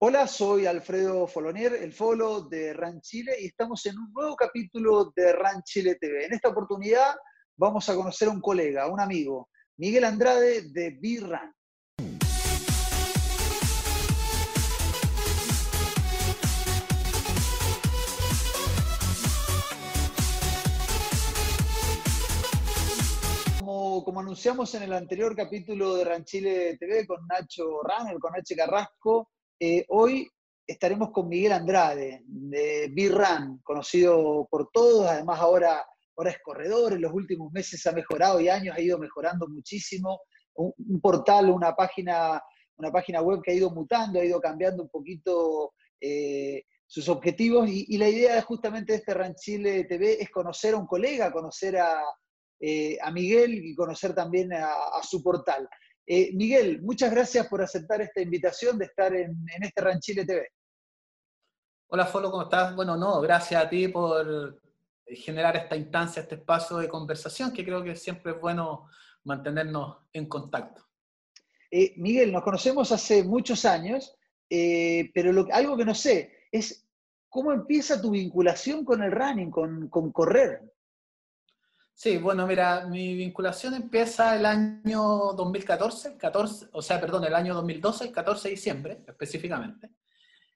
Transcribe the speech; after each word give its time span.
Hola, 0.00 0.28
soy 0.28 0.64
Alfredo 0.64 1.26
Folonier, 1.26 1.72
el 1.74 1.92
Folo 1.92 2.42
de 2.42 2.72
RAN 2.72 3.00
Chile, 3.00 3.34
y 3.40 3.46
estamos 3.46 3.84
en 3.86 3.98
un 3.98 4.12
nuevo 4.12 4.36
capítulo 4.36 5.12
de 5.16 5.32
RAN 5.32 5.60
Chile 5.64 5.96
TV. 6.00 6.26
En 6.26 6.34
esta 6.34 6.50
oportunidad 6.50 7.16
vamos 7.56 7.88
a 7.88 7.96
conocer 7.96 8.28
a 8.28 8.30
un 8.30 8.40
colega, 8.40 8.86
un 8.86 9.00
amigo, 9.00 9.48
Miguel 9.76 10.04
Andrade 10.04 10.70
de 10.70 10.96
B-RAN. 11.02 11.52
Como, 23.58 24.20
anunciamos 24.20 24.72
en 24.76 24.84
el 24.84 24.92
anterior 24.92 25.34
capítulo 25.34 25.96
de 25.96 26.04
RAN 26.04 26.24
Chile 26.24 26.76
TV 26.78 27.04
con 27.04 27.26
Nacho 27.26 27.82
Ranner, 27.82 28.20
con 28.20 28.32
H. 28.36 28.54
Carrasco, 28.54 29.28
eh, 29.60 29.84
hoy 29.88 30.30
estaremos 30.66 31.10
con 31.10 31.28
Miguel 31.28 31.52
Andrade, 31.52 32.22
de 32.26 32.90
B-Run, 32.92 33.60
conocido 33.64 34.46
por 34.50 34.70
todos, 34.70 35.06
además 35.06 35.40
ahora, 35.40 35.84
ahora 36.16 36.30
es 36.30 36.38
corredor, 36.42 36.92
en 36.92 37.02
los 37.02 37.12
últimos 37.12 37.50
meses 37.52 37.84
ha 37.86 37.92
mejorado 37.92 38.40
y 38.40 38.48
años 38.48 38.76
ha 38.76 38.80
ido 38.80 38.98
mejorando 38.98 39.48
muchísimo, 39.48 40.20
un, 40.54 41.00
portal, 41.00 41.50
una 41.50 41.74
página, 41.74 42.42
una 42.76 42.92
página 42.92 43.22
web 43.22 43.40
que 43.42 43.52
ha 43.52 43.54
ido 43.54 43.70
mutando, 43.70 44.20
ha 44.20 44.24
ido 44.24 44.40
cambiando 44.40 44.82
un 44.82 44.88
poquito 44.90 45.72
eh, 46.00 46.64
sus 46.86 47.08
objetivos 47.08 47.68
y, 47.68 47.96
la 47.96 48.08
idea 48.08 48.42
justamente 48.42 48.92
de 48.92 48.98
este 48.98 49.14
RAN 49.14 49.34
Chile 49.34 49.84
TV 49.84 50.22
es 50.22 50.30
conocer 50.30 50.74
a 50.74 50.78
un 50.78 50.86
colega, 50.86 51.32
conocer 51.32 51.78
a, 51.78 52.02
eh, 52.60 52.98
a 53.00 53.10
Miguel 53.10 53.54
y 53.54 53.74
conocer 53.74 54.14
también 54.14 54.52
a 54.52 55.02
su 55.02 55.22
portal. 55.22 55.68
Eh, 56.10 56.30
Miguel, 56.32 56.80
muchas 56.80 57.10
gracias 57.10 57.46
por 57.48 57.60
aceptar 57.60 58.00
esta 58.00 58.22
invitación 58.22 58.78
de 58.78 58.86
estar 58.86 59.14
en, 59.14 59.44
en 59.54 59.62
este 59.62 59.82
Ranchile 59.82 60.24
TV. 60.24 60.48
Hola, 61.88 62.06
Folo, 62.06 62.30
¿cómo 62.30 62.44
estás? 62.44 62.74
Bueno, 62.74 62.96
no, 62.96 63.20
gracias 63.20 63.62
a 63.62 63.68
ti 63.68 63.88
por 63.88 64.58
generar 65.06 65.54
esta 65.56 65.76
instancia, 65.76 66.22
este 66.22 66.36
espacio 66.36 66.78
de 66.78 66.88
conversación, 66.88 67.52
que 67.52 67.62
creo 67.62 67.84
que 67.84 67.94
siempre 67.94 68.32
es 68.32 68.40
bueno 68.40 68.88
mantenernos 69.24 69.98
en 70.14 70.26
contacto. 70.26 70.86
Eh, 71.70 71.92
Miguel, 71.98 72.32
nos 72.32 72.42
conocemos 72.42 72.90
hace 72.90 73.22
muchos 73.22 73.66
años, 73.66 74.16
eh, 74.48 75.10
pero 75.12 75.30
lo, 75.30 75.46
algo 75.52 75.76
que 75.76 75.84
no 75.84 75.94
sé 75.94 76.46
es 76.50 76.88
cómo 77.28 77.52
empieza 77.52 78.00
tu 78.00 78.12
vinculación 78.12 78.82
con 78.82 79.02
el 79.02 79.12
running, 79.12 79.50
con, 79.50 79.90
con 79.90 80.10
correr. 80.10 80.72
Sí, 82.00 82.16
bueno, 82.16 82.46
mira, 82.46 82.86
mi 82.86 83.16
vinculación 83.16 83.74
empieza 83.74 84.36
el 84.36 84.46
año 84.46 85.32
2014, 85.32 86.16
14, 86.16 86.68
o 86.70 86.80
sea, 86.80 87.00
perdón, 87.00 87.24
el 87.24 87.34
año 87.34 87.54
2012, 87.54 88.04
el 88.04 88.12
14 88.12 88.46
de 88.46 88.54
diciembre 88.54 88.98
específicamente, 89.04 89.90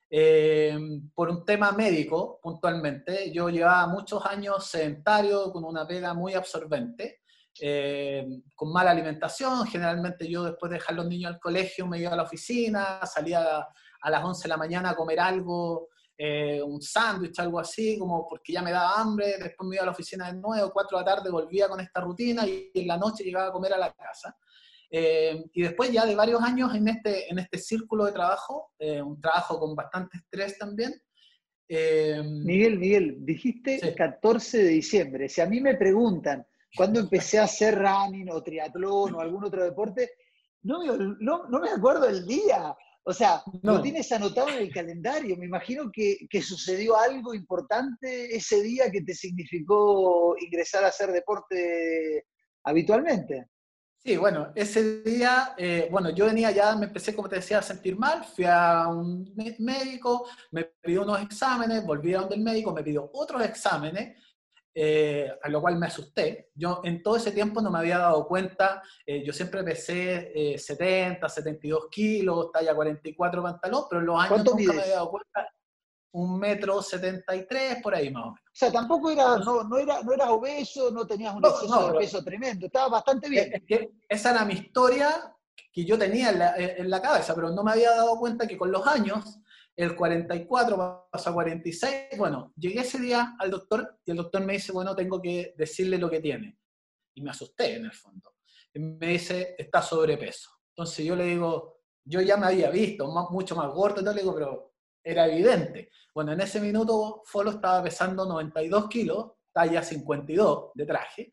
eh, 0.09 0.79
por 1.13 1.29
un 1.29 1.45
tema 1.45 1.73
médico 1.73 2.39
puntualmente. 2.41 3.33
Yo 3.33 3.49
llevaba 3.49 3.89
muchos 3.89 4.25
años 4.25 4.65
sedentario, 4.67 5.51
con 5.51 5.65
una 5.65 5.85
pega 5.85 6.15
muy 6.15 6.35
absorbente, 6.35 7.23
eh, 7.61 8.25
con 8.55 8.73
mala 8.73 8.93
alimentación. 8.93 9.67
Generalmente 9.67 10.29
yo 10.29 10.45
después 10.45 10.71
de 10.71 10.77
dejar 10.77 10.95
los 10.95 11.09
niños 11.09 11.33
al 11.33 11.41
colegio 11.41 11.89
me 11.89 11.99
iba 11.99 12.13
a 12.13 12.17
la 12.17 12.23
oficina, 12.23 13.05
salía 13.05 13.67
a 14.01 14.11
las 14.11 14.25
11 14.25 14.45
de 14.45 14.49
la 14.49 14.57
mañana 14.57 14.91
a 14.91 14.95
comer 14.95 15.19
algo 15.19 15.89
eh, 16.17 16.63
un 16.63 16.81
sándwich, 16.81 17.39
algo 17.41 17.59
así, 17.59 17.99
como 17.99 18.27
porque 18.29 18.53
ya 18.53 18.63
me 18.63 18.71
daba 18.71 19.01
hambre, 19.01 19.39
después 19.39 19.69
me 19.69 19.77
iba 19.77 19.83
a 19.83 19.87
la 19.87 19.93
oficina 19.93 20.31
de 20.31 20.39
nuevo, 20.39 20.71
cuatro 20.73 20.99
de 20.99 21.05
la 21.05 21.15
tarde 21.15 21.31
volvía 21.31 21.69
con 21.69 21.81
esta 21.81 22.01
rutina 22.01 22.47
y 22.47 22.71
en 22.75 22.87
la 22.87 22.97
noche 22.97 23.25
llegaba 23.25 23.49
a 23.49 23.53
comer 23.53 23.73
a 23.73 23.79
la 23.79 23.93
casa. 23.93 24.37
Eh, 24.95 25.43
y 25.55 25.63
después 25.63 25.91
ya 25.91 26.05
de 26.05 26.15
varios 26.15 26.43
años 26.43 26.75
en 26.75 26.87
este, 26.87 27.31
en 27.31 27.39
este 27.39 27.57
círculo 27.57 28.05
de 28.05 28.13
trabajo, 28.13 28.73
eh, 28.79 29.01
un 29.01 29.19
trabajo 29.19 29.59
con 29.59 29.75
bastante 29.75 30.19
estrés 30.19 30.59
también. 30.59 30.93
Eh, 31.67 32.23
Miguel, 32.23 32.79
Miguel, 32.79 33.17
dijiste 33.21 33.79
sí. 33.79 33.95
14 33.95 34.59
de 34.59 34.69
diciembre. 34.69 35.29
Si 35.31 35.41
a 35.41 35.47
mí 35.47 35.63
me 35.63 35.77
preguntan 35.77 36.47
cuándo 36.77 37.01
empecé 37.01 37.39
a 37.39 37.45
hacer 37.45 37.79
running 37.79 38.29
o 38.31 38.43
triatlón 38.43 39.15
o 39.15 39.21
algún 39.21 39.45
otro 39.45 39.65
deporte, 39.65 40.11
no, 40.65 40.85
no, 40.85 41.49
no 41.49 41.59
me 41.59 41.71
acuerdo 41.71 42.07
el 42.07 42.27
día. 42.27 42.77
O 43.05 43.13
sea, 43.13 43.43
no. 43.63 43.75
lo 43.75 43.83
tienes 43.83 44.11
anotado 44.13 44.49
en 44.51 44.59
el 44.59 44.73
calendario. 44.73 45.37
Me 45.37 45.47
imagino 45.47 45.91
que, 45.93 46.19
que, 46.31 46.41
sucedió 46.41 46.97
algo 46.97 47.35
importante 47.35 48.35
ese 48.35 48.63
día 48.63 48.91
que 48.91 49.03
te 49.03 49.15
significó 49.15 50.37
ingresar 50.39 50.85
a 50.85 50.89
hacer 50.89 51.11
deporte 51.11 52.27
habitualmente. 52.65 53.49
Sí, 54.05 54.17
bueno, 54.17 54.53
ese 54.57 55.03
día, 55.03 55.55
eh, 55.57 55.87
bueno, 55.89 56.11
yo 56.11 56.27
venía 56.27 56.51
ya, 56.51 56.75
me 56.75 56.87
empecé, 56.87 57.15
como 57.15 57.29
te 57.29 57.37
decía, 57.37 57.59
a 57.59 57.63
sentir 57.63 57.97
mal, 57.97 58.25
fui 58.25 58.45
a 58.45 58.89
un 58.89 59.33
médico, 59.61 60.27
me 60.51 60.65
pidió 60.65 61.03
unos 61.03 61.23
exámenes, 61.23 61.87
volví 61.87 62.13
a 62.13 62.19
donde 62.19 62.35
el 62.35 62.41
médico, 62.43 62.73
me 62.73 62.83
pidió 62.83 63.09
otros 63.15 63.45
exámenes, 63.45 64.17
eh, 64.75 65.31
a 65.43 65.49
lo 65.51 65.61
cual 65.61 65.77
me 65.77 65.87
asusté. 65.87 66.51
Yo 66.55 66.81
en 66.85 67.03
todo 67.03 67.17
ese 67.17 67.33
tiempo 67.33 67.61
no 67.61 67.71
me 67.71 67.79
había 67.79 67.99
dado 67.99 68.27
cuenta, 68.27 68.83
eh, 69.05 69.23
yo 69.25 69.33
siempre 69.33 69.63
pesé 69.63 70.33
eh, 70.35 70.59
70, 70.59 71.29
72 71.29 71.89
kilos, 71.91 72.51
talla 72.51 72.75
44 72.75 73.43
pantalón, 73.43 73.85
pero 73.89 74.01
en 74.01 74.07
los 74.07 74.21
años 74.21 74.39
nunca 74.39 74.55
mides? 74.55 74.75
me 74.75 74.83
había 74.83 74.95
dado 74.95 75.11
cuenta, 75.11 75.49
un 76.15 76.39
metro 76.39 76.81
73 76.83 77.83
por 77.83 77.95
ahí 77.95 78.11
más 78.11 78.23
o 78.23 78.27
menos. 78.29 78.41
O 78.41 78.55
sea, 78.55 78.73
tampoco 78.73 79.11
era, 79.11 79.37
no, 79.39 79.65
no 79.65 79.79
era, 79.79 80.03
no 80.03 80.13
eras 80.13 80.29
obeso, 80.29 80.91
no 80.91 81.07
tenías 81.07 81.35
un 81.35 81.43
no, 81.43 81.49
exceso 81.51 81.81
no, 81.81 81.93
de 81.93 81.99
peso 81.99 82.25
tremendo, 82.25 82.67
estaba 82.67 82.89
bastante 82.89 83.29
bien. 83.29 83.53
Es 83.53 83.63
que 83.67 83.91
esa 84.09 84.31
era 84.31 84.45
mi 84.45 84.55
historia 84.55 85.35
que 85.71 85.85
yo 85.85 85.99
tenía 85.99 86.31
en 86.31 86.39
la, 86.39 86.55
en 86.57 86.91
la 86.91 87.01
cabeza, 87.01 87.35
pero 87.35 87.51
no 87.51 87.63
me 87.63 87.73
había 87.73 87.91
dado 87.91 88.19
cuenta 88.19 88.47
que 88.47 88.59
con 88.59 88.71
los 88.71 88.87
años 88.87 89.39
el 89.77 89.97
44 89.97 91.09
pasó 91.11 91.31
a 91.31 91.33
46. 91.33 92.09
Bueno, 92.19 92.53
llegué 92.57 92.81
ese 92.81 92.99
día 92.99 93.35
al 93.39 93.51
doctor 93.51 94.01
y 94.05 94.11
el 94.11 94.17
doctor 94.17 94.45
me 94.45 94.55
dice, 94.55 94.73
bueno, 94.73 94.95
tengo 94.95 95.21
que 95.21 95.55
decirle 95.57 95.99
lo 95.99 96.11
que 96.11 96.21
tiene. 96.21 96.59
Y 97.15 97.23
me 97.23 97.31
asusté 97.31 97.77
en 97.77 97.87
el 97.87 97.93
fondo. 97.93 98.35
Me 98.75 99.07
dice, 99.07 99.55
está 99.59 99.83
sobrepeso. 99.83 100.51
Entonces 100.71 101.05
yo 101.05 101.15
le 101.15 101.25
digo, 101.25 101.83
yo 102.05 102.21
ya 102.21 102.37
me 102.37 102.47
había 102.47 102.71
visto 102.71 103.07
mucho 103.31 103.55
más 103.55 103.69
gordo, 103.73 104.01
y 104.01 104.05
le 104.05 104.21
digo, 104.21 104.35
pero 104.35 104.75
era 105.03 105.27
evidente. 105.27 105.91
Bueno, 106.15 106.33
en 106.33 106.41
ese 106.41 106.61
minuto 106.61 107.23
Folo 107.25 107.51
estaba 107.51 107.83
pesando 107.83 108.25
92 108.27 108.89
kilos, 108.89 109.33
talla 109.53 109.83
52 109.83 110.71
de 110.75 110.87
traje, 110.87 111.33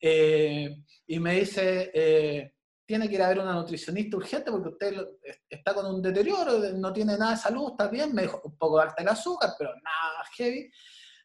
eh, 0.00 0.84
y 1.06 1.18
me 1.18 1.40
dice, 1.40 1.90
eh, 1.92 2.54
tiene 2.86 3.08
que 3.08 3.16
ir 3.16 3.22
a 3.22 3.28
ver 3.28 3.40
una 3.40 3.52
nutricionista 3.52 4.16
urgente 4.16 4.50
porque 4.50 4.68
usted 4.68 5.08
está 5.50 5.74
con 5.74 5.86
un 5.86 6.00
deterioro, 6.00 6.58
no 6.74 6.92
tiene 6.92 7.18
nada 7.18 7.32
de 7.32 7.36
salud, 7.36 7.72
está 7.72 7.88
bien, 7.88 8.14
me 8.14 8.22
dijo 8.22 8.40
un 8.44 8.56
poco 8.56 8.78
alta 8.78 9.02
el 9.02 9.08
azúcar, 9.08 9.50
pero 9.58 9.70
nada 9.74 10.24
heavy, 10.36 10.70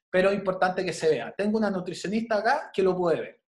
pero 0.10 0.34
importante 0.34 0.84
que 0.84 0.92
se 0.92 1.10
vea. 1.10 1.34
Tengo 1.38 1.60
una 1.60 1.70
nutricionista 1.70 2.38
acá 2.38 2.72
que 2.74 2.82
lo 2.82 2.98
puede 2.98 3.22
ver. 3.22 3.42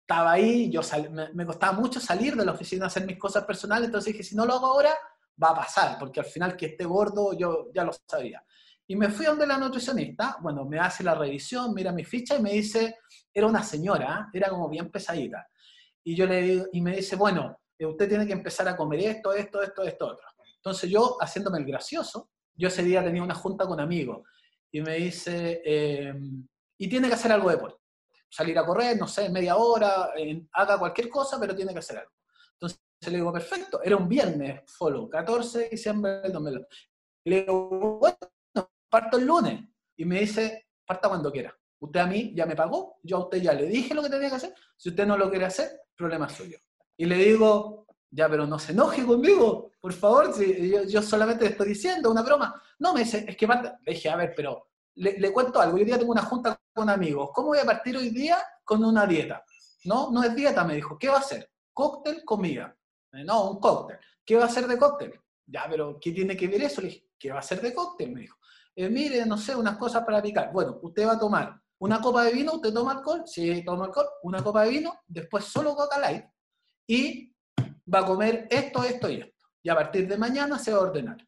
Estaba 0.00 0.32
ahí, 0.32 0.70
yo 0.70 0.82
sal, 0.82 1.10
me, 1.10 1.32
me, 1.34 1.46
costaba 1.46 1.72
mucho 1.72 2.00
salir 2.00 2.34
de 2.34 2.44
la 2.44 2.52
oficina 2.52 2.86
a 2.86 2.88
hacer 2.88 3.06
mis 3.06 3.18
cosas 3.18 3.44
personales, 3.44 3.86
entonces 3.86 4.12
dije, 4.12 4.24
si 4.24 4.34
no 4.34 4.46
lo 4.46 4.54
hago 4.54 4.66
ahora, 4.66 4.92
va 5.40 5.50
a 5.50 5.54
pasar, 5.54 5.98
porque 5.98 6.20
al 6.20 6.26
final 6.26 6.56
que 6.56 6.66
esté 6.66 6.84
gordo 6.84 7.32
yo 7.38 7.68
ya 7.72 7.84
lo 7.84 7.92
sabía. 8.08 8.42
Y 8.86 8.96
me 8.96 9.10
fui 9.10 9.26
a 9.26 9.30
donde 9.30 9.46
la 9.46 9.58
nutricionista, 9.58 10.38
bueno, 10.40 10.64
me 10.64 10.80
hace 10.80 11.04
la 11.04 11.14
revisión, 11.14 11.72
mira 11.74 11.92
mi 11.92 12.04
ficha 12.04 12.36
y 12.36 12.42
me 12.42 12.52
dice, 12.52 12.96
era 13.32 13.46
una 13.46 13.62
señora, 13.62 14.30
era 14.32 14.48
como 14.48 14.68
bien 14.68 14.90
pesadita 14.90 15.46
y 16.04 16.16
yo 16.16 16.26
le 16.26 16.42
digo, 16.42 16.66
y 16.72 16.80
me 16.80 16.96
dice, 16.96 17.16
bueno, 17.16 17.58
eh, 17.78 17.86
usted 17.86 18.08
tiene 18.08 18.26
que 18.26 18.32
empezar 18.32 18.68
a 18.68 18.76
comer 18.76 19.00
esto, 19.00 19.32
esto, 19.32 19.62
esto, 19.62 19.82
esto, 19.82 20.06
otro. 20.06 20.26
Entonces 20.56 20.90
yo, 20.90 21.16
haciéndome 21.20 21.58
el 21.58 21.64
gracioso, 21.64 22.30
yo 22.54 22.68
ese 22.68 22.82
día 22.82 23.02
tenía 23.02 23.22
una 23.22 23.34
junta 23.34 23.66
con 23.66 23.80
amigos 23.80 24.26
y 24.70 24.80
me 24.82 24.96
dice, 24.96 25.62
eh, 25.64 26.14
y 26.78 26.88
tiene 26.88 27.08
que 27.08 27.14
hacer 27.14 27.32
algo 27.32 27.48
de 27.48 27.56
deporte. 27.56 27.78
Salir 28.28 28.58
a 28.58 28.66
correr, 28.66 28.96
no 28.96 29.08
sé, 29.08 29.28
media 29.30 29.56
hora, 29.56 30.10
eh, 30.16 30.46
haga 30.52 30.78
cualquier 30.78 31.08
cosa, 31.08 31.38
pero 31.40 31.56
tiene 31.56 31.72
que 31.72 31.80
hacer 31.80 31.98
algo. 31.98 32.12
Entonces 32.52 32.80
le 33.06 33.16
digo, 33.16 33.32
perfecto, 33.32 33.82
era 33.82 33.96
un 33.96 34.08
viernes, 34.08 34.62
follow, 34.66 35.08
14 35.08 35.58
de 35.58 35.68
diciembre 35.70 36.20
del 36.20 36.32
2002. 36.32 36.66
Le 37.24 37.40
digo, 37.40 37.98
bueno, 37.98 38.18
parto 38.88 39.18
el 39.18 39.26
lunes. 39.26 39.64
Y 39.96 40.04
me 40.04 40.20
dice, 40.20 40.68
parta 40.86 41.08
cuando 41.08 41.32
quiera. 41.32 41.54
Usted 41.80 42.00
a 42.00 42.06
mí 42.06 42.32
ya 42.34 42.46
me 42.46 42.54
pagó, 42.54 42.98
yo 43.02 43.16
a 43.16 43.20
usted 43.20 43.38
ya 43.38 43.52
le 43.54 43.66
dije 43.66 43.94
lo 43.94 44.02
que 44.02 44.10
tenía 44.10 44.28
que 44.28 44.36
hacer. 44.36 44.54
Si 44.76 44.90
usted 44.90 45.06
no 45.06 45.16
lo 45.16 45.30
quiere 45.30 45.46
hacer, 45.46 45.80
problema 45.96 46.28
suyo. 46.28 46.58
Y 46.96 47.06
le 47.06 47.16
digo, 47.16 47.86
ya, 48.10 48.28
pero 48.28 48.46
no 48.46 48.58
se 48.58 48.72
enoje 48.72 49.04
conmigo, 49.04 49.70
por 49.80 49.92
favor, 49.94 50.34
yo, 50.86 51.02
solamente 51.02 51.44
le 51.44 51.52
estoy 51.52 51.68
diciendo 51.68 52.10
una 52.10 52.22
broma. 52.22 52.60
No, 52.78 52.92
me 52.92 53.00
dice, 53.00 53.24
es 53.26 53.36
que 53.36 53.46
parte... 53.46 53.72
le 53.84 53.92
dije, 53.94 54.10
a 54.10 54.16
ver, 54.16 54.34
pero 54.36 54.68
le, 54.96 55.18
le, 55.18 55.32
cuento 55.32 55.60
algo, 55.60 55.76
hoy 55.76 55.84
día 55.84 55.98
tengo 55.98 56.12
una 56.12 56.22
junta 56.22 56.60
con 56.74 56.90
amigos, 56.90 57.30
¿cómo 57.32 57.48
voy 57.48 57.58
a 57.58 57.64
partir 57.64 57.96
hoy 57.96 58.10
día 58.10 58.36
con 58.62 58.84
una 58.84 59.06
dieta? 59.06 59.42
No, 59.84 60.10
no 60.10 60.22
es 60.22 60.34
dieta, 60.34 60.64
me 60.64 60.74
dijo, 60.74 60.98
¿qué 60.98 61.08
va 61.08 61.16
a 61.16 61.20
hacer? 61.20 61.50
Cóctel, 61.72 62.22
comida. 62.24 62.76
No, 63.12 63.52
un 63.52 63.60
cóctel. 63.60 63.98
¿Qué 64.24 64.36
va 64.36 64.42
a 64.42 64.46
hacer 64.46 64.66
de 64.66 64.78
cóctel? 64.78 65.18
Ya, 65.46 65.66
pero 65.68 65.98
¿qué 65.98 66.12
tiene 66.12 66.36
que 66.36 66.46
ver 66.46 66.62
eso? 66.62 66.80
Le 66.82 66.88
dije, 66.88 67.08
¿qué 67.18 67.30
va 67.30 67.36
a 67.36 67.40
hacer 67.40 67.60
de 67.60 67.72
cóctel? 67.72 68.12
Me 68.12 68.20
dijo, 68.20 68.38
eh, 68.76 68.88
mire, 68.88 69.24
no 69.24 69.36
sé, 69.38 69.56
unas 69.56 69.76
cosas 69.78 70.04
para 70.04 70.20
picar. 70.20 70.52
Bueno, 70.52 70.78
usted 70.82 71.06
va 71.06 71.12
a 71.12 71.18
tomar 71.18 71.59
una 71.80 72.00
copa 72.00 72.24
de 72.24 72.32
vino, 72.32 72.54
usted 72.54 72.72
toma 72.72 72.92
alcohol, 72.92 73.22
sí, 73.26 73.64
toma 73.64 73.86
alcohol, 73.86 74.06
una 74.22 74.42
copa 74.42 74.64
de 74.64 74.70
vino, 74.70 75.00
después 75.06 75.44
solo 75.44 75.74
Coca 75.74 75.98
Light, 75.98 76.26
y 76.86 77.34
va 77.92 78.00
a 78.00 78.06
comer 78.06 78.46
esto, 78.50 78.84
esto 78.84 79.10
y 79.10 79.16
esto. 79.16 79.48
Y 79.62 79.68
a 79.70 79.74
partir 79.74 80.06
de 80.06 80.18
mañana 80.18 80.58
se 80.58 80.72
va 80.72 80.78
a 80.78 80.82
ordenar. 80.82 81.26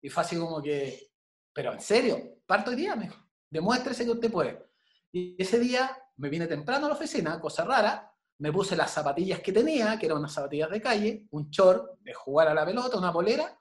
Y 0.00 0.08
fue 0.08 0.22
así 0.22 0.38
como 0.38 0.62
que, 0.62 1.10
pero 1.52 1.72
en 1.72 1.80
serio, 1.80 2.38
parto 2.46 2.70
hoy 2.70 2.76
día, 2.76 2.96
me 2.96 3.04
dijo, 3.04 3.16
demuéstrese 3.50 4.04
que 4.04 4.10
usted 4.12 4.32
puede. 4.32 4.66
Y 5.12 5.40
ese 5.40 5.58
día 5.58 5.96
me 6.16 6.30
vine 6.30 6.46
temprano 6.46 6.86
a 6.86 6.88
la 6.88 6.94
oficina, 6.94 7.38
cosa 7.38 7.64
rara, 7.64 8.10
me 8.38 8.50
puse 8.50 8.74
las 8.76 8.90
zapatillas 8.90 9.40
que 9.40 9.52
tenía, 9.52 9.98
que 9.98 10.06
eran 10.06 10.18
unas 10.18 10.32
zapatillas 10.32 10.70
de 10.70 10.80
calle, 10.80 11.26
un 11.30 11.50
short 11.50 11.98
de 12.00 12.14
jugar 12.14 12.48
a 12.48 12.54
la 12.54 12.64
pelota, 12.64 12.96
una 12.96 13.12
polera, 13.12 13.58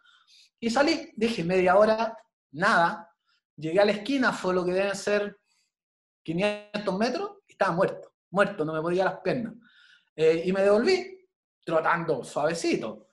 y 0.58 0.70
salí, 0.70 1.12
dije 1.18 1.44
media 1.44 1.76
hora, 1.76 2.18
nada, 2.52 3.14
llegué 3.58 3.82
a 3.82 3.86
la 3.86 3.92
esquina, 3.92 4.32
fue 4.32 4.54
lo 4.54 4.64
que 4.64 4.72
deben 4.72 4.96
ser 4.96 5.38
500 6.24 6.98
metros, 6.98 7.32
y 7.48 7.52
estaba 7.52 7.72
muerto, 7.74 8.14
muerto, 8.32 8.66
no 8.66 8.74
me 8.74 8.82
podía 8.82 9.06
las 9.06 9.20
piernas. 9.20 9.54
Eh, 10.16 10.44
y 10.46 10.54
me 10.54 10.62
devolví, 10.62 11.28
trotando 11.64 12.24
suavecito. 12.24 13.08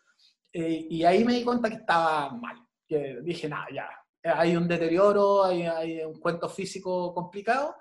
Eh, 0.52 0.86
y 0.90 1.04
ahí 1.04 1.24
me 1.24 1.34
di 1.34 1.44
cuenta 1.44 1.68
que 1.68 1.76
estaba 1.76 2.30
mal, 2.32 2.56
que 2.86 3.20
dije, 3.22 3.48
nada, 3.48 3.66
ya, 3.72 3.88
hay 4.22 4.56
un 4.56 4.66
deterioro, 4.66 5.44
hay, 5.44 5.62
hay, 5.62 6.00
un 6.02 6.18
cuento 6.18 6.48
físico 6.48 7.14
complicado, 7.14 7.76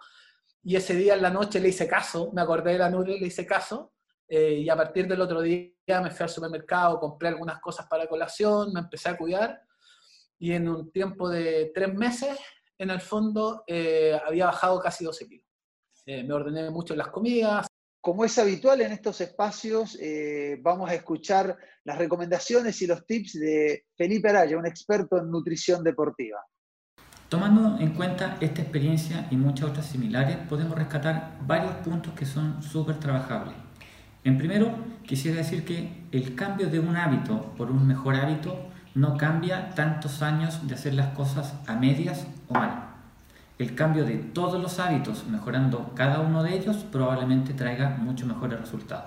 y 0.64 0.76
ese 0.76 0.94
día 0.94 1.16
en 1.16 1.22
la 1.22 1.30
noche 1.30 1.60
le 1.60 1.70
hice 1.70 1.88
caso, 1.88 2.32
me 2.34 2.42
acordé 2.42 2.74
de 2.74 2.80
la 2.80 2.90
nube, 2.90 3.20
le 3.20 3.28
hice 3.28 3.46
caso, 3.46 3.94
eh, 4.28 4.54
y 4.54 4.70
a 4.70 4.76
partir 4.76 5.08
del 5.08 5.22
otro 5.22 5.42
día 5.42 5.72
me 5.88 6.12
fui 6.12 6.24
al 6.24 6.30
supermercado, 6.30 7.00
compré 7.00 7.30
algunas 7.30 7.60
cosas 7.60 7.88
para 7.88 8.08
colación, 8.08 8.72
me 8.72 8.82
empecé 8.82 9.10
a 9.10 9.18
cuidar, 9.18 9.64
y 10.38 10.52
en 10.52 10.70
un 10.70 10.92
tiempo 10.92 11.28
de 11.28 11.72
tres 11.74 11.94
meses, 11.94 12.38
en 12.80 12.90
el 12.90 13.02
fondo, 13.02 13.64
eh, 13.68 14.20
había 14.26 14.48
bajado 14.48 14.80
casi 14.80 15.04
12 15.04 15.28
kilos. 15.28 15.46
Eh, 16.06 16.24
me 16.24 16.34
ordené 16.34 16.70
mucho 16.72 16.94
en 16.94 17.00
las 17.00 17.10
comidas. 17.10 17.68
Como 18.02 18.26
es 18.26 18.40
habitual 18.40 18.82
en 18.82 18.94
estos 18.94 19.20
espacios, 19.20 20.00
vamos 20.62 20.90
a 20.90 20.94
escuchar 20.94 21.58
las 21.84 21.98
recomendaciones 21.98 22.82
y 22.82 22.88
los 22.88 23.06
tips 23.06 23.34
de 23.34 23.88
Felipe 23.94 24.30
Araya, 24.30 24.58
un 24.58 24.66
experto 24.66 25.18
en 25.18 25.30
nutrición 25.30 25.84
deportiva. 25.84 26.40
Tomando 27.30 27.78
en 27.80 27.94
cuenta 27.94 28.38
esta 28.42 28.62
experiencia 28.62 29.28
y 29.30 29.36
muchas 29.36 29.70
otras 29.70 29.86
similares, 29.86 30.38
podemos 30.50 30.76
rescatar 30.76 31.38
varios 31.46 31.74
puntos 31.84 32.14
que 32.14 32.26
son 32.26 32.64
súper 32.64 33.00
trabajables. 33.00 33.54
En 34.24 34.38
primero, 34.38 34.76
quisiera 35.06 35.38
decir 35.38 35.64
que 35.64 36.08
el 36.12 36.34
cambio 36.34 36.70
de 36.70 36.80
un 36.80 36.96
hábito 36.96 37.54
por 37.56 37.70
un 37.70 37.88
mejor 37.88 38.16
hábito 38.16 38.70
no 39.00 39.18
cambia 39.18 39.70
tantos 39.72 40.22
años 40.22 40.68
de 40.68 40.76
hacer 40.76 40.94
las 40.94 41.08
cosas 41.08 41.56
a 41.68 41.76
medias 41.76 42.28
o 42.50 42.54
mal. 42.54 42.84
El 43.58 43.74
cambio 43.76 44.06
de 44.06 44.16
todos 44.16 44.62
los 44.62 44.80
hábitos, 44.80 45.26
mejorando 45.28 45.94
cada 45.96 46.20
uno 46.20 46.44
de 46.44 46.56
ellos, 46.56 46.78
probablemente 46.92 47.54
traiga 47.54 47.90
mucho 47.98 48.26
mejores 48.26 48.60
resultados. 48.60 49.06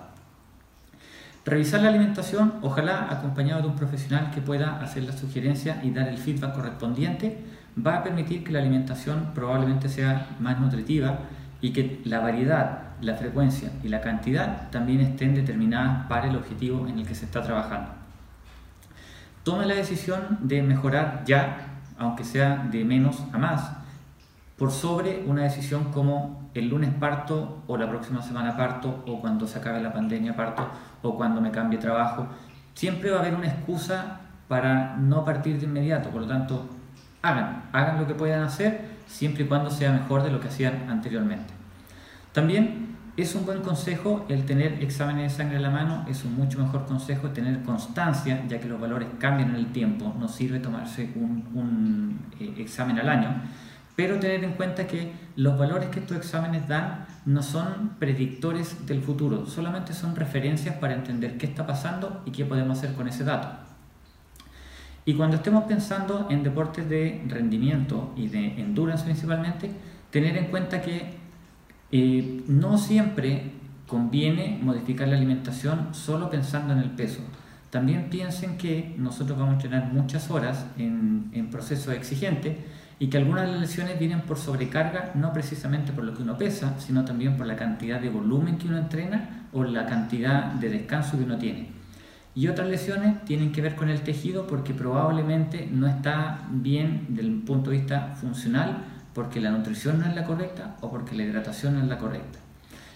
Revisar 1.45 1.81
la 1.81 1.89
alimentación, 1.89 2.53
ojalá 2.61 3.07
acompañado 3.11 3.61
de 3.61 3.67
un 3.67 3.75
profesional 3.75 4.31
que 4.31 4.41
pueda 4.41 4.79
hacer 4.79 5.03
la 5.03 5.11
sugerencia 5.11 5.81
y 5.83 5.91
dar 5.91 6.07
el 6.07 6.17
feedback 6.17 6.55
correspondiente 6.55 7.43
va 7.75 7.97
a 7.97 8.03
permitir 8.03 8.43
que 8.43 8.51
la 8.51 8.59
alimentación 8.59 9.31
probablemente 9.35 9.89
sea 9.89 10.27
más 10.39 10.59
nutritiva 10.59 11.19
y 11.59 11.71
que 11.71 12.01
la 12.05 12.19
variedad, 12.19 12.79
la 13.01 13.15
frecuencia 13.15 13.71
y 13.83 13.89
la 13.89 14.01
cantidad 14.01 14.69
también 14.69 15.01
estén 15.01 15.35
determinadas 15.35 16.07
para 16.07 16.29
el 16.29 16.35
objetivo 16.35 16.87
en 16.87 16.99
el 16.99 17.07
que 17.07 17.15
se 17.15 17.25
está 17.25 17.41
trabajando. 17.41 18.02
Tome 19.43 19.65
la 19.65 19.75
decisión 19.75 20.39
de 20.41 20.61
mejorar 20.61 21.23
ya, 21.25 21.81
aunque 21.97 22.23
sea 22.23 22.67
de 22.71 22.85
menos 22.85 23.21
a 23.33 23.37
más, 23.37 23.71
por 24.57 24.71
sobre 24.71 25.23
una 25.25 25.43
decisión 25.43 25.91
como 25.91 26.49
el 26.53 26.69
lunes 26.69 26.91
parto 26.97 27.61
o 27.67 27.75
la 27.75 27.89
próxima 27.89 28.21
semana 28.21 28.55
parto 28.55 29.03
o 29.05 29.19
cuando 29.19 29.45
se 29.45 29.59
acabe 29.59 29.81
la 29.81 29.91
pandemia 29.91 30.35
parto 30.35 30.69
o 31.01 31.17
cuando 31.17 31.41
me 31.41 31.51
cambie 31.51 31.77
trabajo. 31.77 32.27
Siempre 32.73 33.11
va 33.11 33.17
a 33.17 33.19
haber 33.19 33.35
una 33.35 33.47
excusa 33.47 34.21
para 34.47 34.95
no 34.95 35.25
partir 35.25 35.59
de 35.59 35.65
inmediato, 35.65 36.09
por 36.09 36.21
lo 36.21 36.27
tanto 36.27 36.69
hagan, 37.21 37.63
hagan 37.73 37.99
lo 37.99 38.07
que 38.07 38.15
puedan 38.15 38.43
hacer 38.43 38.93
siempre 39.07 39.43
y 39.43 39.47
cuando 39.47 39.69
sea 39.69 39.91
mejor 39.91 40.23
de 40.23 40.31
lo 40.31 40.39
que 40.39 40.47
hacían 40.47 40.89
anteriormente. 40.89 41.53
También 42.31 42.92
es 43.15 43.35
un 43.35 43.45
buen 43.45 43.61
consejo 43.61 44.25
el 44.27 44.45
tener 44.45 44.81
exámenes 44.81 45.31
de 45.31 45.37
sangre 45.37 45.57
en 45.57 45.61
la 45.61 45.69
mano, 45.69 46.03
es 46.09 46.25
un 46.25 46.33
mucho 46.35 46.57
mejor 46.59 46.85
consejo 46.85 47.29
tener 47.29 47.61
constancia, 47.61 48.43
ya 48.47 48.59
que 48.59 48.67
los 48.67 48.81
valores 48.81 49.07
cambian 49.19 49.51
en 49.51 49.55
el 49.55 49.71
tiempo, 49.71 50.15
no 50.19 50.27
sirve 50.27 50.59
tomarse 50.59 51.11
un, 51.15 52.19
eh, 52.39 52.55
examen 52.57 52.97
al 52.99 53.09
año, 53.09 53.29
pero 53.95 54.19
tener 54.19 54.43
en 54.43 54.53
cuenta 54.53 54.87
que 54.87 55.13
los 55.35 55.59
valores 55.59 55.89
que 55.89 55.99
estos 55.99 56.17
exámenes 56.17 56.67
dan 56.67 57.05
no 57.25 57.43
son 57.43 57.91
predictores 57.99 58.87
del 58.87 59.03
futuro, 59.03 59.45
solamente 59.45 59.93
son 59.93 60.15
referencias 60.15 60.75
para 60.77 60.95
entender 60.95 61.37
qué 61.37 61.45
está 61.45 61.67
pasando 61.67 62.23
y 62.25 62.31
qué 62.31 62.45
podemos 62.45 62.79
hacer 62.79 62.95
con 62.95 63.07
ese 63.07 63.23
dato. 63.23 63.49
Y 65.05 65.13
cuando 65.13 65.35
estemos 65.35 65.65
pensando 65.65 66.27
en 66.31 66.41
deportes 66.41 66.89
de 66.89 67.23
rendimiento 67.27 68.13
y 68.15 68.29
de 68.29 68.59
endurance 68.59 69.03
principalmente, 69.03 69.69
tener 70.09 70.35
en 70.37 70.45
cuenta 70.45 70.81
que 70.81 71.22
eh, 71.95 72.43
no 72.47 72.79
siempre 72.79 73.51
conviene 73.85 74.57
modificar 74.59 75.07
la 75.07 75.15
alimentación 75.15 75.89
solo 75.91 76.27
pensando 76.31 76.73
en 76.73 76.79
el 76.79 76.89
peso. 76.89 77.19
También 77.69 78.09
piensen 78.09 78.57
que 78.57 78.95
nosotros 78.97 79.37
vamos 79.37 79.51
a 79.51 79.55
entrenar 79.57 79.93
muchas 79.93 80.31
horas 80.31 80.65
en, 80.79 81.29
en 81.33 81.51
procesos 81.51 81.93
exigentes 81.93 82.57
y 82.97 83.07
que 83.07 83.17
algunas 83.17 83.45
de 83.45 83.51
las 83.51 83.61
lesiones 83.61 83.99
vienen 83.99 84.21
por 84.21 84.39
sobrecarga, 84.39 85.11
no 85.13 85.33
precisamente 85.33 85.91
por 85.91 86.03
lo 86.03 86.15
que 86.15 86.23
uno 86.23 86.35
pesa, 86.35 86.79
sino 86.79 87.05
también 87.05 87.37
por 87.37 87.45
la 87.45 87.55
cantidad 87.55 88.01
de 88.01 88.09
volumen 88.09 88.57
que 88.57 88.67
uno 88.67 88.79
entrena 88.79 89.47
o 89.53 89.63
la 89.63 89.85
cantidad 89.85 90.45
de 90.45 90.69
descanso 90.69 91.15
que 91.19 91.25
uno 91.25 91.37
tiene. 91.37 91.67
Y 92.33 92.47
otras 92.47 92.69
lesiones 92.69 93.23
tienen 93.25 93.51
que 93.51 93.61
ver 93.61 93.75
con 93.75 93.89
el 93.89 94.01
tejido 94.01 94.47
porque 94.47 94.73
probablemente 94.73 95.69
no 95.71 95.85
está 95.85 96.47
bien 96.49 97.05
desde 97.09 97.29
el 97.29 97.35
punto 97.41 97.69
de 97.69 97.77
vista 97.77 98.15
funcional 98.19 98.92
porque 99.13 99.41
la 99.41 99.51
nutrición 99.51 99.99
no 99.99 100.05
es 100.05 100.15
la 100.15 100.25
correcta 100.25 100.77
o 100.81 100.89
porque 100.89 101.15
la 101.15 101.23
hidratación 101.23 101.75
no 101.75 101.81
es 101.81 101.87
la 101.87 101.97
correcta. 101.97 102.39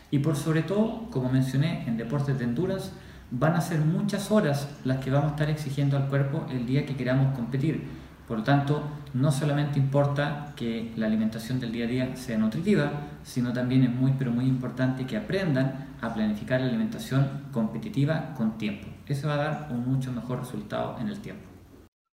Y 0.09 0.19
por 0.19 0.35
sobre 0.35 0.63
todo, 0.63 1.09
como 1.11 1.29
mencioné, 1.29 1.87
en 1.87 1.97
deportes 1.97 2.37
de 2.37 2.45
endurance 2.45 2.91
van 3.29 3.55
a 3.55 3.61
ser 3.61 3.79
muchas 3.79 4.31
horas 4.31 4.69
las 4.85 5.03
que 5.03 5.11
vamos 5.11 5.31
a 5.31 5.35
estar 5.35 5.49
exigiendo 5.49 5.97
al 5.97 6.07
cuerpo 6.07 6.45
el 6.49 6.65
día 6.65 6.85
que 6.85 6.95
queramos 6.95 7.35
competir 7.35 7.87
por 8.27 8.39
lo 8.39 8.43
tanto, 8.43 8.83
no 9.13 9.31
solamente 9.31 9.79
importa 9.79 10.51
que 10.57 10.91
la 10.97 11.05
alimentación 11.05 11.61
del 11.61 11.71
día 11.71 11.85
a 11.85 11.87
día 11.87 12.15
sea 12.17 12.37
nutritiva, 12.37 12.91
sino 13.23 13.53
también 13.53 13.83
es 13.83 13.89
muy, 13.89 14.11
pero 14.19 14.31
muy 14.31 14.45
importante 14.45 15.05
que 15.05 15.15
aprendan 15.15 15.95
a 16.01 16.13
planificar 16.13 16.59
la 16.59 16.67
alimentación 16.67 17.45
competitiva 17.53 18.33
con 18.35 18.57
tiempo. 18.57 18.87
Eso 19.07 19.29
va 19.29 19.35
a 19.35 19.37
dar 19.37 19.67
un 19.71 19.87
mucho 19.87 20.11
mejor 20.11 20.39
resultado 20.39 20.97
en 20.99 21.07
el 21.07 21.21
tiempo. 21.21 21.47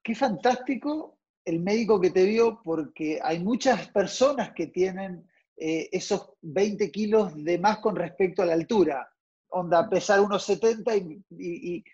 Qué 0.04 0.14
fantástico 0.14 1.13
el 1.44 1.60
médico 1.60 2.00
que 2.00 2.10
te 2.10 2.24
vio, 2.24 2.60
porque 2.62 3.20
hay 3.22 3.40
muchas 3.40 3.88
personas 3.88 4.52
que 4.54 4.68
tienen 4.68 5.28
eh, 5.56 5.88
esos 5.92 6.32
20 6.42 6.90
kilos 6.90 7.32
de 7.44 7.58
más 7.58 7.78
con 7.78 7.96
respecto 7.96 8.42
a 8.42 8.46
la 8.46 8.54
altura. 8.54 9.08
Onda, 9.48 9.88
pesar 9.88 10.20
unos 10.20 10.44
70 10.44 10.96
y, 10.96 11.22
y 11.30 11.84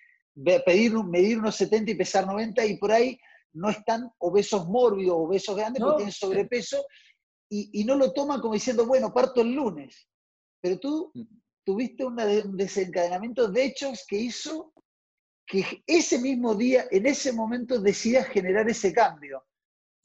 pedir, 0.64 0.94
medir 1.04 1.38
unos 1.38 1.56
70 1.56 1.90
y 1.90 1.94
pesar 1.94 2.26
90 2.26 2.64
y 2.64 2.76
por 2.78 2.92
ahí 2.92 3.18
no 3.52 3.68
están 3.68 4.10
obesos 4.18 4.66
mórbidos, 4.68 5.16
obesos 5.18 5.56
grandes, 5.56 5.82
porque 5.82 5.96
tienen 5.96 6.12
sobrepeso, 6.12 6.84
y, 7.52 7.84
no 7.84 7.96
lo 7.96 8.12
toman 8.12 8.40
como 8.40 8.54
diciendo, 8.54 8.86
bueno, 8.86 9.12
parto 9.12 9.40
el 9.40 9.52
lunes. 9.52 10.08
Pero 10.60 10.78
tú 10.78 11.12
tuviste 11.64 12.04
un 12.04 12.16
desencadenamiento 12.56 13.48
de 13.48 13.64
hechos 13.64 14.04
que 14.06 14.16
hizo 14.16 14.72
que 15.50 15.82
ese 15.86 16.18
mismo 16.20 16.54
día, 16.54 16.86
en 16.90 17.06
ese 17.06 17.32
momento, 17.32 17.80
decidas 17.80 18.28
generar 18.28 18.68
ese 18.68 18.92
cambio. 18.92 19.44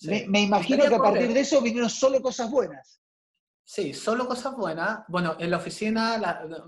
Me, 0.02 0.26
me, 0.28 0.42
imagino 0.42 0.86
que 0.86 0.96
a 0.96 1.00
partir 1.00 1.32
de 1.32 1.40
eso 1.40 1.62
vinieron 1.62 1.90
solo 1.90 2.22
cosas 2.22 2.50
buenas. 2.50 3.00
Sí, 3.68 3.94
solo 3.94 4.28
cosas 4.28 4.56
buenas. 4.56 5.06
Bueno, 5.08 5.38
en 5.40 5.50
la 5.50 5.58
oficina 5.58 6.18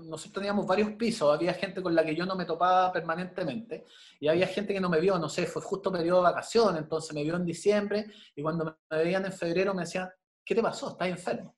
nosotros 0.00 0.32
teníamos 0.32 0.66
varios 0.66 0.92
pisos, 0.92 1.32
había 1.32 1.54
gente 1.54 1.80
con 1.80 1.94
la 1.94 2.04
que 2.04 2.14
yo 2.14 2.26
no 2.26 2.34
me 2.34 2.44
topaba 2.44 2.92
permanentemente 2.92 3.86
y 4.18 4.26
había 4.26 4.48
gente 4.48 4.74
que 4.74 4.80
no 4.80 4.88
me 4.88 5.00
vio, 5.00 5.16
no 5.16 5.28
sé, 5.28 5.46
fue 5.46 5.62
justo 5.62 5.92
periodo 5.92 6.18
de 6.18 6.30
vacaciones, 6.30 6.82
entonces 6.82 7.14
me 7.14 7.22
vio 7.22 7.36
en 7.36 7.44
diciembre 7.44 8.10
y 8.34 8.42
cuando 8.42 8.64
me 8.64 8.96
veían 8.96 9.24
en 9.24 9.32
febrero 9.32 9.74
me 9.74 9.82
decían, 9.82 10.08
¿qué 10.44 10.56
te 10.56 10.62
pasó? 10.62 10.90
¿Estás 10.90 11.08
enfermo? 11.08 11.56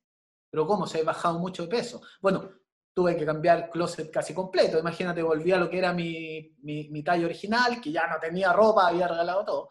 Pero 0.51 0.67
¿cómo? 0.67 0.85
Se 0.85 0.99
ha 0.99 1.03
bajado 1.03 1.39
mucho 1.39 1.63
de 1.63 1.69
peso. 1.69 2.01
Bueno, 2.21 2.51
tuve 2.93 3.15
que 3.15 3.25
cambiar 3.25 3.57
el 3.57 3.69
closet 3.69 4.11
casi 4.11 4.33
completo. 4.33 4.79
Imagínate, 4.79 5.21
volví 5.21 5.51
a 5.51 5.57
lo 5.57 5.69
que 5.69 5.77
era 5.77 5.93
mi, 5.93 6.55
mi, 6.61 7.03
talla 7.03 7.25
original, 7.25 7.79
que 7.81 7.91
ya 7.91 8.07
no 8.07 8.19
tenía 8.19 8.53
ropa, 8.53 8.87
había 8.87 9.07
regalado 9.07 9.45
todo. 9.45 9.69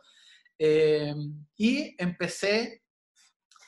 Eh, 0.59 1.15
y 1.57 1.95
empecé 1.99 2.83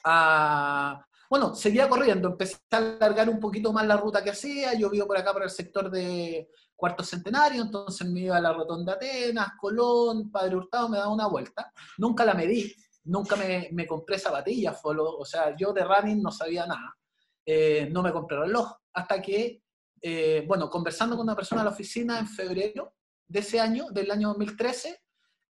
a 0.04 1.04
bueno, 1.32 1.54
seguía 1.54 1.88
corriendo, 1.88 2.28
empecé 2.28 2.58
a 2.72 2.76
alargar 2.76 3.30
un 3.30 3.40
poquito 3.40 3.72
más 3.72 3.86
la 3.86 3.96
ruta 3.96 4.22
que 4.22 4.28
hacía, 4.28 4.74
yo 4.74 4.90
vivo 4.90 5.06
por 5.06 5.16
acá 5.16 5.32
por 5.32 5.42
el 5.42 5.48
sector 5.48 5.90
de 5.90 6.50
Cuarto 6.76 7.02
Centenario, 7.02 7.62
entonces 7.62 8.06
me 8.06 8.20
iba 8.20 8.36
a 8.36 8.40
la 8.42 8.52
Rotonda 8.52 8.92
Atenas, 8.92 9.52
Colón, 9.58 10.30
Padre 10.30 10.56
Hurtado, 10.56 10.90
me 10.90 10.98
daba 10.98 11.10
una 11.10 11.28
vuelta. 11.28 11.72
Nunca 11.96 12.26
la 12.26 12.34
medí, 12.34 12.70
nunca 13.04 13.36
me, 13.36 13.70
me 13.72 13.86
compré 13.86 14.18
zapatillas, 14.18 14.78
o 14.84 15.24
sea, 15.24 15.56
yo 15.56 15.72
de 15.72 15.82
running 15.82 16.20
no 16.20 16.30
sabía 16.30 16.66
nada. 16.66 16.98
Eh, 17.46 17.88
no 17.90 18.02
me 18.02 18.12
compré 18.12 18.38
reloj, 18.38 18.70
hasta 18.94 19.20
que, 19.20 19.62
eh, 20.00 20.44
bueno, 20.46 20.68
conversando 20.68 21.16
con 21.16 21.24
una 21.24 21.36
persona 21.36 21.62
en 21.62 21.66
la 21.66 21.72
oficina 21.72 22.18
en 22.18 22.28
febrero 22.28 22.94
de 23.26 23.40
ese 23.40 23.60
año, 23.60 23.86
del 23.90 24.10
año 24.10 24.28
2013, 24.28 25.02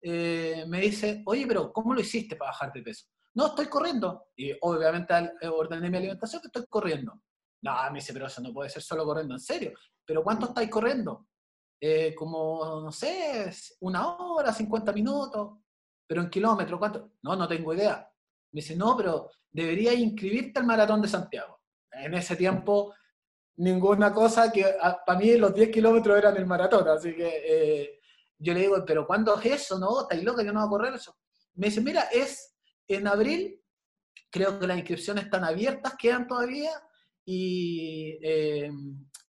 eh, 0.02 0.64
me 0.66 0.80
dice, 0.80 1.22
oye, 1.26 1.46
pero 1.46 1.72
¿cómo 1.72 1.94
lo 1.94 2.00
hiciste 2.00 2.36
para 2.36 2.50
bajar 2.50 2.72
de 2.72 2.82
peso? 2.82 3.06
No, 3.34 3.48
estoy 3.48 3.66
corriendo. 3.66 4.28
Y 4.36 4.52
obviamente 4.60 5.14
eh, 5.40 5.48
ordené 5.48 5.90
mi 5.90 5.98
alimentación 5.98 6.40
que 6.40 6.48
estoy 6.48 6.66
corriendo. 6.68 7.20
No, 7.62 7.72
me 7.90 7.98
dice, 7.98 8.12
pero 8.12 8.26
eso 8.26 8.40
no 8.40 8.52
puede 8.52 8.70
ser 8.70 8.82
solo 8.82 9.04
corriendo, 9.04 9.34
en 9.34 9.40
serio. 9.40 9.72
¿Pero 10.04 10.22
cuánto 10.22 10.46
estáis 10.46 10.70
corriendo? 10.70 11.26
Eh, 11.80 12.14
como, 12.14 12.80
no 12.82 12.92
sé, 12.92 13.50
una 13.80 14.16
hora, 14.16 14.52
50 14.52 14.92
minutos. 14.92 15.58
Pero 16.06 16.22
en 16.22 16.30
kilómetros, 16.30 16.78
¿cuánto? 16.78 17.12
No, 17.22 17.36
no 17.36 17.46
tengo 17.46 17.74
idea. 17.74 18.10
Me 18.52 18.60
dice, 18.60 18.74
no, 18.74 18.96
pero 18.96 19.30
deberías 19.50 19.94
inscribirte 19.94 20.58
al 20.58 20.66
maratón 20.66 21.02
de 21.02 21.08
Santiago. 21.08 21.60
En 21.92 22.14
ese 22.14 22.36
tiempo, 22.36 22.94
ninguna 23.60 24.12
cosa 24.12 24.50
que 24.50 24.64
para 25.06 25.18
mí 25.18 25.36
los 25.36 25.54
10 25.54 25.70
kilómetros 25.70 26.16
eran 26.16 26.36
el 26.36 26.46
maratón. 26.46 26.88
Así 26.88 27.14
que 27.14 27.42
eh, 27.44 28.00
yo 28.38 28.54
le 28.54 28.60
digo, 28.60 28.82
pero 28.86 29.06
¿cuándo 29.06 29.38
es 29.38 29.46
eso? 29.46 29.78
No, 29.78 30.02
estáis 30.02 30.24
loca, 30.24 30.42
yo 30.42 30.52
no 30.52 30.60
voy 30.60 30.66
a 30.66 30.70
correr 30.70 30.94
eso. 30.94 31.16
Me 31.54 31.66
dice, 31.66 31.82
mira, 31.82 32.04
es 32.10 32.54
en 32.88 33.06
abril, 33.06 33.60
creo 34.30 34.58
que 34.58 34.66
las 34.66 34.78
inscripciones 34.78 35.24
están 35.24 35.44
abiertas, 35.44 35.94
quedan 35.98 36.26
todavía, 36.26 36.70
y 37.24 38.18
eh, 38.22 38.70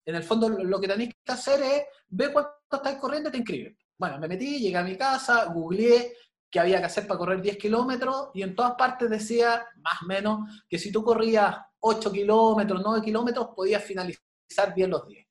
en 0.06 0.14
el 0.14 0.22
fondo 0.22 0.48
lo 0.48 0.80
que 0.80 0.88
tenéis 0.88 1.10
que 1.22 1.32
hacer 1.32 1.62
es 1.62 1.82
ver 2.08 2.32
cuánto 2.32 2.56
estáis 2.72 2.96
corriendo 2.96 3.28
y 3.28 3.32
te 3.32 3.38
inscribes. 3.38 3.76
Bueno, 3.98 4.18
me 4.18 4.28
metí, 4.28 4.58
llegué 4.58 4.76
a 4.78 4.84
mi 4.84 4.96
casa, 4.96 5.44
googleé 5.46 6.16
qué 6.50 6.60
había 6.60 6.78
que 6.78 6.86
hacer 6.86 7.06
para 7.06 7.18
correr 7.18 7.42
10 7.42 7.58
kilómetros 7.58 8.30
y 8.32 8.42
en 8.42 8.54
todas 8.54 8.72
partes 8.72 9.10
decía, 9.10 9.66
más 9.82 10.02
o 10.02 10.06
menos, 10.06 10.64
que 10.68 10.78
si 10.78 10.90
tú 10.90 11.04
corrías 11.04 11.56
8 11.86 12.12
kilómetros, 12.12 12.80
9 12.82 13.04
kilómetros, 13.04 13.48
podías 13.54 13.84
finalizar 13.84 14.74
bien 14.74 14.90
los 14.90 15.06
10. 15.06 15.26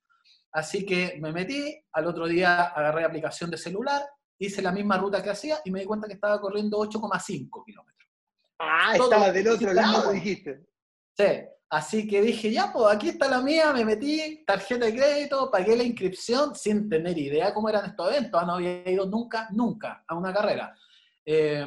Así 0.51 0.85
que 0.85 1.17
me 1.19 1.31
metí, 1.31 1.83
al 1.91 2.05
otro 2.05 2.27
día 2.27 2.65
agarré 2.65 3.03
aplicación 3.03 3.49
de 3.49 3.57
celular, 3.57 4.03
hice 4.37 4.61
la 4.61 4.71
misma 4.71 4.97
ruta 4.97 5.23
que 5.23 5.31
hacía 5.31 5.59
y 5.65 5.71
me 5.71 5.79
di 5.79 5.85
cuenta 5.85 6.07
que 6.07 6.13
estaba 6.13 6.39
corriendo 6.39 6.77
8,5 6.77 7.65
kilómetros. 7.65 8.09
Ah, 8.59 8.95
estaba 8.95 9.31
del 9.31 9.47
otro 9.47 9.73
lado, 9.73 10.11
dijiste. 10.11 10.63
Sí, 11.17 11.25
así 11.69 12.07
que 12.07 12.21
dije, 12.21 12.51
ya, 12.51 12.71
pues 12.71 12.95
aquí 12.95 13.09
está 13.09 13.27
la 13.27 13.41
mía, 13.41 13.73
me 13.73 13.83
metí, 13.83 14.43
tarjeta 14.45 14.85
de 14.85 14.95
crédito, 14.95 15.49
pagué 15.49 15.75
la 15.75 15.83
inscripción 15.83 16.53
sin 16.53 16.87
tener 16.87 17.17
idea 17.17 17.51
cómo 17.51 17.67
eran 17.69 17.85
estos 17.85 18.11
eventos, 18.11 18.45
no 18.45 18.53
había 18.53 18.87
ido 18.87 19.07
nunca, 19.07 19.47
nunca 19.51 20.03
a 20.07 20.13
una 20.15 20.31
carrera. 20.31 20.75
Eh, 21.25 21.65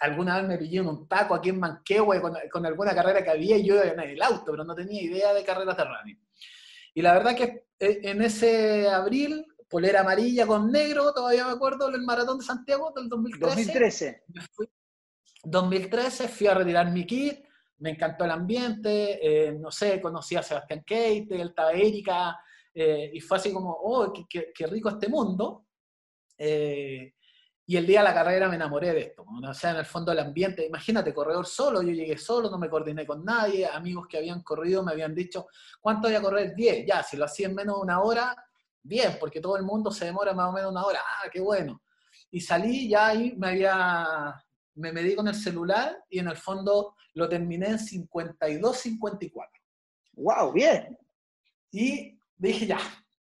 alguna 0.00 0.38
vez 0.38 0.48
me 0.48 0.58
pillé 0.58 0.78
en 0.78 0.88
un 0.88 1.06
taco 1.06 1.34
aquí 1.34 1.50
en 1.50 1.60
Manquehue 1.60 2.20
con, 2.20 2.34
con, 2.50 2.66
alguna 2.66 2.94
carrera 2.94 3.22
que 3.22 3.30
había 3.30 3.56
y 3.58 3.66
yo 3.66 3.82
en 3.82 4.00
el 4.00 4.22
auto, 4.22 4.50
pero 4.50 4.64
no 4.64 4.74
tenía 4.74 5.02
idea 5.02 5.34
de 5.34 5.44
carreras 5.44 5.76
de 5.76 5.84
running. 5.84 6.20
Y 6.94 7.02
la 7.02 7.12
verdad 7.12 7.36
que 7.36 7.66
eh, 7.78 8.00
en 8.04 8.22
ese 8.22 8.88
abril, 8.88 9.46
polera 9.68 10.00
amarilla 10.00 10.46
con 10.46 10.72
negro, 10.72 11.12
todavía 11.12 11.46
me 11.46 11.52
acuerdo, 11.52 11.88
el 11.88 12.02
maratón 12.02 12.38
de 12.38 12.44
Santiago 12.44 12.92
del 12.96 13.08
2013. 13.08 13.54
2013. 13.56 14.24
2013 15.44 16.28
fui 16.28 16.46
a 16.46 16.54
retirar 16.54 16.90
mi 16.90 17.06
kit, 17.06 17.44
me 17.78 17.90
encantó 17.90 18.24
el 18.24 18.30
ambiente, 18.30 19.18
eh, 19.22 19.52
no 19.52 19.70
sé, 19.70 20.00
conocí 20.00 20.34
a 20.34 20.42
Sebastián 20.42 20.80
Kate, 20.80 21.28
estaba 21.30 21.72
Erika, 21.72 22.38
eh, 22.74 23.10
y 23.12 23.20
fue 23.20 23.36
así 23.36 23.52
como, 23.52 23.70
oh, 23.70 24.12
qué, 24.28 24.50
qué 24.54 24.66
rico 24.66 24.88
este 24.88 25.08
mundo. 25.08 25.66
Eh, 26.36 27.14
y 27.70 27.76
el 27.76 27.86
día 27.86 28.00
de 28.00 28.06
la 28.06 28.14
carrera 28.14 28.48
me 28.48 28.56
enamoré 28.56 28.92
de 28.92 29.00
esto, 29.00 29.24
o 29.24 29.54
sea, 29.54 29.70
en 29.70 29.76
el 29.76 29.84
fondo 29.84 30.10
del 30.10 30.18
ambiente, 30.18 30.66
imagínate, 30.66 31.14
corredor 31.14 31.46
solo, 31.46 31.80
yo 31.82 31.92
llegué 31.92 32.18
solo, 32.18 32.50
no 32.50 32.58
me 32.58 32.68
coordiné 32.68 33.06
con 33.06 33.24
nadie, 33.24 33.64
amigos 33.64 34.08
que 34.08 34.18
habían 34.18 34.42
corrido 34.42 34.82
me 34.82 34.90
habían 34.90 35.14
dicho, 35.14 35.46
¿cuánto 35.80 36.08
voy 36.08 36.16
a 36.16 36.20
correr? 36.20 36.52
10, 36.56 36.84
ya, 36.84 37.04
si 37.04 37.16
lo 37.16 37.26
hacía 37.26 37.46
en 37.46 37.54
menos 37.54 37.76
de 37.76 37.82
una 37.82 38.00
hora, 38.00 38.34
bien, 38.82 39.16
porque 39.20 39.40
todo 39.40 39.56
el 39.56 39.62
mundo 39.62 39.92
se 39.92 40.06
demora 40.06 40.34
más 40.34 40.48
o 40.48 40.52
menos 40.52 40.72
una 40.72 40.84
hora, 40.84 40.98
ah, 41.00 41.28
qué 41.30 41.40
bueno. 41.40 41.80
Y 42.32 42.40
salí, 42.40 42.88
ya 42.88 43.06
ahí 43.06 43.36
me 43.38 43.50
había, 43.50 44.44
me 44.74 44.90
medí 44.90 45.14
con 45.14 45.28
el 45.28 45.36
celular 45.36 45.96
y 46.08 46.18
en 46.18 46.26
el 46.26 46.36
fondo 46.36 46.96
lo 47.14 47.28
terminé 47.28 47.68
en 47.68 47.78
52-54. 47.78 49.30
¡Wow! 50.14 50.52
Bien. 50.52 50.98
Y 51.70 52.18
dije, 52.36 52.66
ya, 52.66 52.80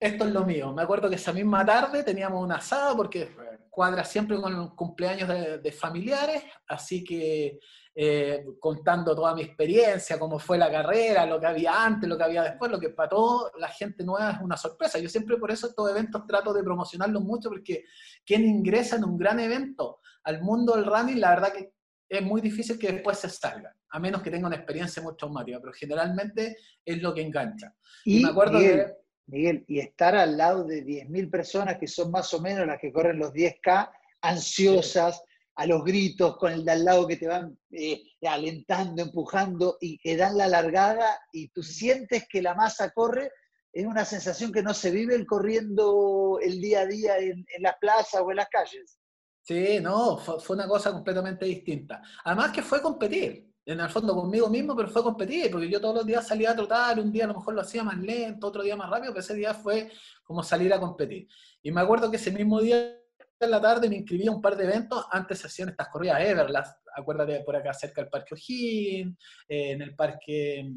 esto 0.00 0.24
es 0.24 0.32
lo 0.32 0.46
mío. 0.46 0.72
Me 0.72 0.82
acuerdo 0.82 1.10
que 1.10 1.16
esa 1.16 1.32
misma 1.32 1.64
tarde 1.64 2.02
teníamos 2.02 2.42
un 2.42 2.50
asado 2.50 2.96
porque 2.96 3.36
cuadra 3.68 4.02
siempre 4.02 4.40
con 4.40 4.52
el 4.52 4.70
cumpleaños 4.70 5.28
de, 5.28 5.72
familiares, 5.72 6.42
así 6.66 7.04
que 7.04 7.58
eh, 7.94 8.44
contando 8.58 9.14
toda 9.14 9.34
mi 9.34 9.42
experiencia, 9.42 10.18
cómo 10.18 10.38
fue 10.38 10.56
la 10.56 10.70
carrera, 10.70 11.26
lo 11.26 11.38
que 11.38 11.46
había 11.46 11.84
antes, 11.84 12.08
lo 12.08 12.16
que 12.16 12.24
había 12.24 12.42
después, 12.42 12.70
lo 12.70 12.80
que 12.80 12.90
para 12.90 13.10
toda 13.10 13.50
la 13.58 13.68
gente 13.68 14.02
nueva 14.02 14.32
es 14.32 14.40
una 14.40 14.56
sorpresa. 14.56 14.98
Yo 14.98 15.08
siempre 15.08 15.36
por 15.36 15.50
eso 15.50 15.68
estos 15.68 15.90
eventos 15.90 16.26
trato 16.26 16.54
de 16.54 16.62
promocionarlos 16.62 17.22
mucho 17.22 17.50
porque 17.50 17.84
quien 18.24 18.44
ingresa 18.44 18.96
en 18.96 19.04
un 19.04 19.18
gran 19.18 19.38
evento 19.38 20.00
al 20.24 20.40
mundo 20.40 20.76
del 20.76 20.86
running, 20.86 21.20
la 21.20 21.30
verdad 21.30 21.52
que 21.52 21.74
es 22.08 22.22
muy 22.22 22.40
difícil 22.40 22.78
que 22.78 22.90
después 22.90 23.18
se 23.18 23.28
salga, 23.28 23.76
a 23.90 24.00
menos 24.00 24.22
que 24.22 24.30
tenga 24.30 24.46
una 24.46 24.56
experiencia 24.56 25.02
muy 25.02 25.14
traumática, 25.14 25.60
pero 25.60 25.72
generalmente 25.72 26.56
es 26.84 27.00
lo 27.00 27.14
que 27.14 27.22
engancha. 27.22 27.74
Y, 28.04 28.24
me 28.24 28.30
acuerdo 28.30 28.58
Miguel, 28.58 28.94
Miguel, 29.30 29.64
y 29.68 29.80
estar 29.80 30.14
al 30.14 30.36
lado 30.36 30.64
de 30.64 30.84
10.000 30.84 31.30
personas 31.30 31.78
que 31.78 31.86
son 31.86 32.10
más 32.10 32.32
o 32.34 32.40
menos 32.40 32.66
las 32.66 32.80
que 32.80 32.92
corren 32.92 33.18
los 33.18 33.32
10K, 33.32 33.90
ansiosas, 34.22 35.22
a 35.56 35.66
los 35.66 35.84
gritos, 35.84 36.36
con 36.38 36.52
el 36.52 36.64
de 36.64 36.72
al 36.72 36.84
lado 36.84 37.06
que 37.06 37.16
te 37.16 37.28
van 37.28 37.58
eh, 37.70 38.02
alentando, 38.22 39.02
empujando 39.02 39.76
y 39.80 39.98
que 39.98 40.16
dan 40.16 40.38
la 40.38 40.48
largada 40.48 41.20
y 41.32 41.48
tú 41.48 41.62
sientes 41.62 42.26
que 42.28 42.40
la 42.40 42.54
masa 42.54 42.90
corre, 42.90 43.30
es 43.72 43.84
una 43.84 44.04
sensación 44.04 44.52
que 44.52 44.62
no 44.62 44.72
se 44.72 44.90
vive 44.90 45.24
corriendo 45.26 46.38
el 46.42 46.60
día 46.60 46.80
a 46.80 46.86
día 46.86 47.18
en 47.18 47.44
las 47.58 47.76
plazas 47.78 48.22
o 48.22 48.30
en 48.30 48.38
las 48.38 48.48
calles. 48.48 49.00
Sí, 49.42 49.80
no, 49.80 50.18
fue, 50.18 50.54
una 50.54 50.68
cosa 50.68 50.92
completamente 50.92 51.44
distinta. 51.44 52.02
Además 52.24 52.52
que 52.52 52.62
fue 52.62 52.80
competir, 52.80 53.49
en 53.66 53.80
el 53.80 53.88
fondo 53.88 54.14
conmigo 54.14 54.48
mismo, 54.48 54.74
pero 54.74 54.88
fue 54.88 55.02
competir, 55.02 55.50
porque 55.50 55.68
yo 55.68 55.80
todos 55.80 55.96
los 55.96 56.06
días 56.06 56.26
salía 56.26 56.50
a 56.50 56.56
trotar, 56.56 56.98
un 56.98 57.12
día 57.12 57.24
a 57.24 57.28
lo 57.28 57.34
mejor 57.34 57.54
lo 57.54 57.60
hacía 57.60 57.84
más 57.84 57.98
lento, 57.98 58.46
otro 58.46 58.62
día 58.62 58.76
más 58.76 58.90
rápido, 58.90 59.12
pero 59.12 59.20
ese 59.20 59.34
día 59.34 59.54
fue 59.54 59.90
como 60.24 60.42
salir 60.42 60.72
a 60.72 60.80
competir. 60.80 61.28
Y 61.62 61.70
me 61.70 61.80
acuerdo 61.80 62.10
que 62.10 62.16
ese 62.16 62.30
mismo 62.30 62.60
día 62.60 62.96
en 63.38 63.50
la 63.50 63.60
tarde 63.60 63.88
me 63.88 63.96
inscribí 63.96 64.26
a 64.26 64.32
un 64.32 64.42
par 64.42 64.56
de 64.56 64.64
eventos, 64.64 65.06
antes 65.10 65.38
se 65.38 65.46
hacían 65.46 65.70
estas 65.70 65.88
corridas 65.88 66.20
Everlast, 66.20 66.86
acuérdate 66.94 67.40
por 67.40 67.56
acá 67.56 67.72
cerca 67.72 68.02
del 68.02 68.10
Parque 68.10 68.34
O'Higgins, 68.34 69.16
eh, 69.48 69.72
en 69.72 69.82
el 69.82 69.94
Parque 69.94 70.72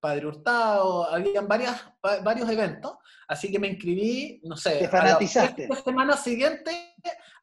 Padre 0.00 0.26
Hurtado, 0.26 1.08
habían 1.10 1.46
varias, 1.46 1.82
varios 2.22 2.48
eventos, 2.50 2.96
así 3.28 3.50
que 3.50 3.58
me 3.58 3.68
inscribí, 3.68 4.40
no 4.44 4.56
sé, 4.56 4.78
Te 4.80 4.88
fanatizaste. 4.88 5.68
la 5.68 5.76
semana 5.76 6.16
siguiente 6.16 6.94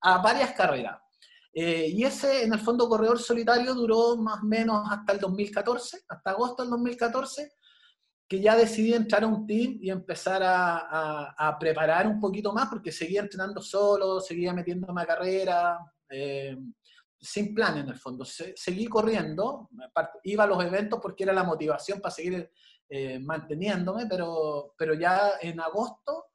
a 0.02 0.18
varias 0.20 0.52
carreras. 0.52 1.00
Eh, 1.54 1.88
y 1.90 2.04
ese, 2.04 2.44
en 2.44 2.54
el 2.54 2.60
fondo, 2.60 2.88
corredor 2.88 3.20
solitario 3.20 3.74
duró 3.74 4.16
más 4.18 4.42
o 4.42 4.46
menos 4.46 4.88
hasta 4.90 5.14
el 5.14 5.20
2014, 5.20 6.04
hasta 6.08 6.32
agosto 6.32 6.64
del 6.64 6.72
2014, 6.72 7.52
que 8.28 8.40
ya 8.40 8.56
decidí 8.56 8.94
entrar 8.94 9.24
a 9.24 9.28
un 9.28 9.46
team 9.46 9.78
y 9.82 9.90
empezar 9.90 10.42
a, 10.44 11.58
preparar 11.60 12.08
un 12.08 12.20
poquito 12.20 12.54
más, 12.54 12.70
porque 12.70 12.92
seguía 12.92 13.22
entrenando 13.22 13.62
solo, 13.62 14.22
seguía 14.22 14.54
metiéndome 14.54 15.02
a 15.02 15.06
carrera, 15.06 15.80
eh, 16.10 16.58
sin 17.20 17.54
plan 17.54 17.78
en 17.78 17.90
el 17.90 17.98
fondo. 17.98 18.24
seguí 18.24 18.88
corriendo, 18.88 19.70
iba 20.24 20.46
a 20.46 20.48
los 20.48 20.64
eventos 20.64 21.00
porque 21.02 21.24
era 21.24 21.34
la 21.34 21.44
motivación 21.44 22.00
para 22.00 22.16
seguir 22.16 22.50
eh, 22.90 23.20
manteniéndome, 23.20 24.08
pero, 24.08 24.74
pero 24.78 24.94
ya 24.94 25.34
en 25.42 25.60
agosto 25.60 26.28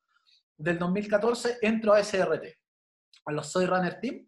del 0.56 0.78
2014 0.78 1.58
entro 1.62 1.94
a 1.94 2.00
SRT, 2.02 2.44
a 3.24 3.32
los 3.32 3.46
Soy 3.46 3.66
Runner 3.66 3.98
Team, 4.00 4.26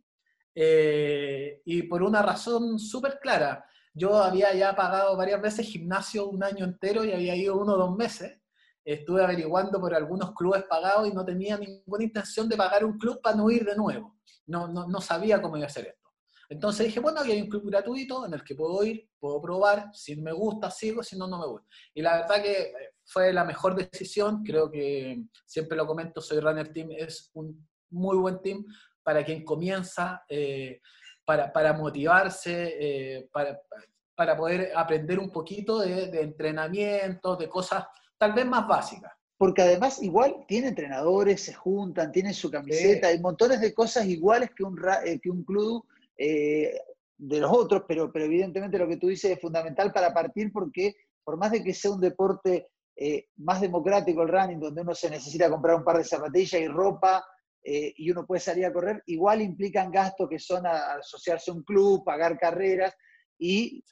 eh, 0.60 1.62
y 1.66 1.84
por 1.84 2.02
una 2.02 2.20
razón 2.20 2.80
súper 2.80 3.20
clara. 3.20 3.64
Yo 3.94 4.16
había 4.16 4.52
ya 4.54 4.74
pagado 4.74 5.16
varias 5.16 5.40
veces 5.40 5.68
gimnasio 5.68 6.28
un 6.28 6.42
año 6.42 6.64
entero 6.64 7.04
y 7.04 7.12
había 7.12 7.36
ido 7.36 7.56
uno 7.56 7.74
o 7.74 7.76
dos 7.76 7.96
meses. 7.96 8.40
Estuve 8.84 9.22
averiguando 9.22 9.78
por 9.80 9.94
algunos 9.94 10.32
clubes 10.34 10.64
pagados 10.68 11.06
y 11.06 11.12
no 11.12 11.24
tenía 11.24 11.56
ninguna 11.56 12.02
intención 12.02 12.48
de 12.48 12.56
pagar 12.56 12.84
un 12.84 12.98
club 12.98 13.20
para 13.22 13.36
no 13.36 13.48
ir 13.52 13.64
de 13.64 13.76
nuevo. 13.76 14.18
No, 14.46 14.66
no, 14.66 14.88
no 14.88 15.00
sabía 15.00 15.40
cómo 15.40 15.56
iba 15.56 15.66
a 15.66 15.68
hacer 15.68 15.86
esto. 15.86 16.08
Entonces 16.48 16.86
dije, 16.86 16.98
bueno, 16.98 17.20
aquí 17.20 17.30
hay 17.30 17.42
un 17.42 17.48
club 17.48 17.70
gratuito 17.70 18.26
en 18.26 18.34
el 18.34 18.42
que 18.42 18.56
puedo 18.56 18.82
ir, 18.82 19.08
puedo 19.20 19.40
probar, 19.40 19.90
si 19.92 20.16
me 20.16 20.32
gusta, 20.32 20.72
sigo, 20.72 21.04
si 21.04 21.16
no, 21.16 21.28
no 21.28 21.38
me 21.38 21.46
gusta. 21.46 21.68
Y 21.94 22.02
la 22.02 22.16
verdad 22.16 22.42
que 22.42 22.62
eh, 22.62 22.74
fue 23.04 23.32
la 23.32 23.44
mejor 23.44 23.76
decisión, 23.76 24.42
creo 24.42 24.68
que 24.68 25.22
siempre 25.46 25.76
lo 25.76 25.86
comento, 25.86 26.20
Soy 26.20 26.40
Runner 26.40 26.72
Team 26.72 26.88
es 26.90 27.30
un 27.34 27.68
muy 27.90 28.16
buen 28.16 28.40
team 28.42 28.64
para 29.08 29.24
quien 29.24 29.42
comienza, 29.42 30.22
eh, 30.28 30.82
para, 31.24 31.50
para, 31.50 31.72
motivarse, 31.72 32.74
eh, 32.78 33.28
para, 33.32 33.58
para, 34.14 34.36
poder 34.36 34.70
aprender 34.76 35.18
un 35.18 35.30
poquito 35.30 35.78
de, 35.78 36.08
de 36.08 36.20
entrenamiento, 36.20 37.34
de 37.34 37.48
cosas 37.48 37.86
tal 38.18 38.34
vez 38.34 38.44
más 38.44 38.68
básicas. 38.68 39.10
Porque 39.38 39.62
además 39.62 40.02
igual 40.02 40.44
tiene 40.46 40.68
entrenadores, 40.68 41.42
se 41.42 41.54
juntan, 41.54 42.12
tienen 42.12 42.34
su 42.34 42.50
camiseta, 42.50 43.08
hay 43.08 43.18
montones 43.18 43.62
de 43.62 43.72
cosas 43.72 44.04
iguales 44.04 44.50
que 44.54 44.62
un, 44.62 44.76
que 44.76 45.30
un 45.30 45.42
club 45.42 45.86
eh, 46.18 46.78
de 47.16 47.40
los 47.40 47.50
otros, 47.50 47.84
pero, 47.88 48.12
pero 48.12 48.26
evidentemente 48.26 48.76
lo 48.76 48.86
que 48.86 48.98
tú 48.98 49.08
dices 49.08 49.30
es 49.30 49.40
fundamental 49.40 49.90
para 49.90 50.12
partir 50.12 50.52
porque 50.52 50.96
por 51.24 51.38
más 51.38 51.50
de 51.50 51.64
que 51.64 51.72
sea 51.72 51.92
un 51.92 52.00
deporte 52.02 52.68
eh, 52.94 53.28
más 53.38 53.62
democrático 53.62 54.20
el 54.20 54.28
running, 54.28 54.60
donde 54.60 54.82
uno 54.82 54.94
se 54.94 55.08
necesita 55.08 55.48
comprar 55.48 55.76
un 55.76 55.84
par 55.84 55.96
de 55.96 56.04
zapatillas 56.04 56.60
y 56.60 56.68
ropa, 56.68 57.24
eh, 57.62 57.92
y 57.96 58.10
uno 58.10 58.26
puede 58.26 58.40
salir 58.40 58.66
a 58.66 58.72
correr, 58.72 59.02
igual 59.06 59.42
implican 59.42 59.90
gastos 59.90 60.28
que 60.28 60.38
son 60.38 60.66
asociarse 60.66 61.50
a 61.50 61.54
un 61.54 61.62
club, 61.62 62.04
pagar 62.04 62.38
carreras, 62.38 62.94
y 63.38 63.82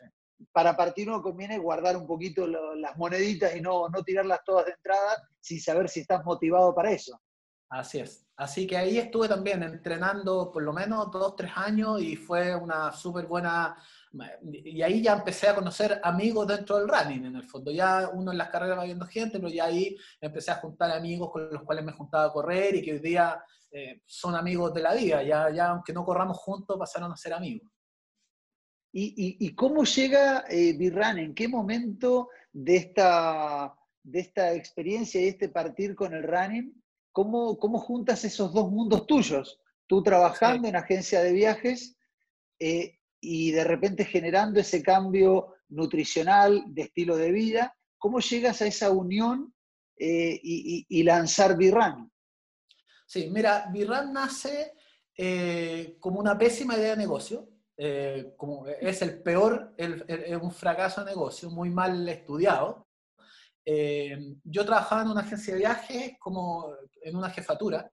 para 0.53 0.77
partir 0.77 1.09
uno 1.09 1.23
conviene 1.23 1.59
guardar 1.59 1.97
un 1.97 2.07
poquito 2.07 2.47
las 2.47 2.97
moneditas 2.97 3.55
y 3.57 3.61
no, 3.61 3.89
no 3.89 4.03
tirarlas 4.03 4.41
todas 4.45 4.67
de 4.67 4.73
entrada 4.73 5.17
sin 5.41 5.61
saber 5.61 5.89
si 5.89 6.01
estás 6.01 6.25
motivado 6.25 6.75
para 6.75 6.91
eso. 6.91 7.21
Así 7.69 7.99
es. 7.99 8.27
Así 8.37 8.67
que 8.67 8.77
ahí 8.77 8.99
estuve 8.99 9.29
también 9.29 9.63
entrenando 9.63 10.53
por 10.53 10.63
lo 10.63 10.73
menos 10.73 11.11
dos, 11.11 11.35
tres 11.37 11.53
años 11.57 12.01
y 12.01 12.17
fue 12.17 12.55
una 12.55 12.93
súper 12.93 13.27
buena... 13.27 13.77
Y 14.43 14.83
ahí 14.83 15.03
ya 15.03 15.15
empecé 15.15 15.49
a 15.49 15.55
conocer 15.55 16.01
amigos 16.03 16.47
dentro 16.47 16.79
del 16.79 16.89
running, 16.89 17.27
en 17.27 17.37
el 17.37 17.45
fondo. 17.45 17.71
Ya 17.71 18.09
uno 18.13 18.33
en 18.33 18.39
las 18.39 18.49
carreras 18.49 18.79
va 18.79 18.85
viendo 18.85 19.07
gente, 19.07 19.39
pero 19.39 19.49
ya 19.49 19.65
ahí 19.65 19.97
empecé 20.21 20.51
a 20.51 20.57
juntar 20.57 20.91
amigos 20.91 21.31
con 21.31 21.51
los 21.51 21.63
cuales 21.63 21.85
me 21.85 21.93
juntaba 21.93 22.25
a 22.25 22.33
correr 22.33 22.77
y 22.77 22.83
que 22.83 22.93
hoy 22.93 22.99
día 23.01 23.43
eh, 23.71 24.03
son 24.07 24.35
amigos 24.35 24.73
de 24.75 24.83
la 24.83 24.95
vida. 24.95 25.23
Ya, 25.23 25.51
ya 25.51 25.69
aunque 25.69 25.93
no 25.93 26.05
corramos 26.05 26.37
juntos, 26.39 26.79
pasaron 26.79 27.13
a 27.13 27.17
ser 27.17 27.33
amigos. 27.33 27.71
¿Y, 28.99 29.55
cómo 29.55 29.85
llega 29.85 30.45
eh, 30.49 30.73
Birran? 30.73 31.19
¿En 31.19 31.35
qué 31.35 31.49
momento 31.49 32.31
de 32.51 32.77
esta, 32.77 33.75
de 34.03 34.21
esta 34.21 34.55
experiencia 34.55 35.21
y 35.21 35.29
este 35.29 35.51
partir 35.51 35.95
con 35.95 36.15
el 36.15 36.23
running 36.23 36.73
¿Cómo, 37.17 37.81
juntas 37.81 38.27
esos 38.27 38.53
dos 38.53 38.71
mundos 38.71 39.07
tuyos? 39.07 39.59
Tú 39.87 40.03
trabajando 40.03 40.69
en 40.69 40.77
agencia 40.77 41.23
de 41.23 41.33
viajes 41.33 41.97
eh, 42.59 42.99
y 43.29 43.51
de 43.51 43.65
repente 43.65 44.05
generando 44.05 44.61
ese 44.61 44.85
cambio 44.85 45.57
nutricional 45.71 46.63
de 46.69 46.83
estilo 46.83 47.17
de 47.17 47.33
vida. 47.33 47.77
¿Cómo 47.99 48.21
llegas 48.21 48.63
a 48.63 48.67
esa 48.67 48.93
unión 48.93 49.53
eh, 49.99 50.39
y, 50.41 51.03
lanzar 51.03 51.57
Birran? 51.57 52.09
Sí, 53.05 53.29
mira, 53.29 53.69
Birran 53.73 54.13
nace 54.13 54.75
eh, 55.17 55.97
como 55.99 56.21
una 56.21 56.39
pésima 56.39 56.77
idea 56.77 56.91
de 56.91 56.99
negocio. 56.99 57.49
como 58.37 58.65
es 58.69 59.03
el 59.03 59.21
peor, 59.23 59.75
es 59.77 60.41
un 60.41 60.53
fracaso 60.53 61.05
de 61.05 61.11
negocio, 61.11 61.51
muy 61.51 61.71
mal 61.71 62.09
estudiado. 62.09 62.87
Eh, 63.65 64.37
yo 64.45 64.65
trabajaba 64.65 65.03
en 65.03 65.09
una 65.09 65.23
agencia 65.23 65.53
de 65.53 65.59
viajes 65.59 66.13
como 66.21 66.77
en 67.03 67.17
una 67.17 67.31
jefatura 67.31 67.91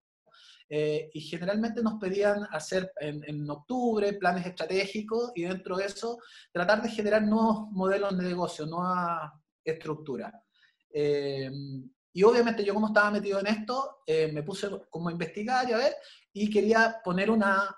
eh, 0.75 1.11
y 1.13 1.21
generalmente 1.21 1.83
nos 1.83 1.99
pedían 1.99 2.47
hacer 2.51 2.91
en, 2.99 3.49
octubre 3.49 4.13
planes 4.13 4.45
estratégicos 4.45 5.31
y 5.35 5.43
dentro 5.43 5.77
de 5.77 5.85
eso 5.85 6.17
tratar 6.51 6.81
de 6.81 6.89
generar 6.89 7.21
nuevos 7.21 7.69
modelos 7.71 8.17
de 8.17 8.23
negocio, 8.23 8.65
nueva 8.65 9.39
estructura. 9.63 10.33
Eh, 10.91 11.51
y 12.13 12.23
obviamente 12.23 12.63
yo 12.63 12.73
como 12.73 12.87
estaba 12.87 13.11
metido 13.11 13.39
en 13.39 13.47
esto, 13.47 14.03
me 14.07 14.43
puse 14.43 14.69
como 14.89 15.09
a 15.09 15.11
investigar 15.11 15.67
y 15.69 15.73
a 15.73 15.77
ver, 15.77 15.95
y 16.31 16.49
quería 16.49 17.01
poner 17.03 17.29
una 17.29 17.75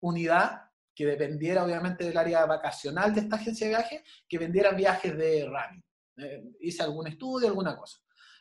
unidad 0.00 0.66
que 0.96 1.04
dependiera 1.04 1.64
obviamente 1.64 2.04
del 2.04 2.16
área 2.16 2.46
vacacional 2.46 3.14
de 3.14 3.20
esta 3.20 3.36
agencia 3.36 3.66
de 3.66 3.74
viajes, 3.74 4.02
que 4.26 4.38
vendiera 4.38 4.70
viajes 4.70 5.16
de 5.16 5.44
running. 5.44 5.84
Eh, 6.16 6.42
hice 6.60 6.82
algún 6.82 7.06
estudio, 7.06 7.48
alguna 7.48 7.76
cosa. 7.76 7.98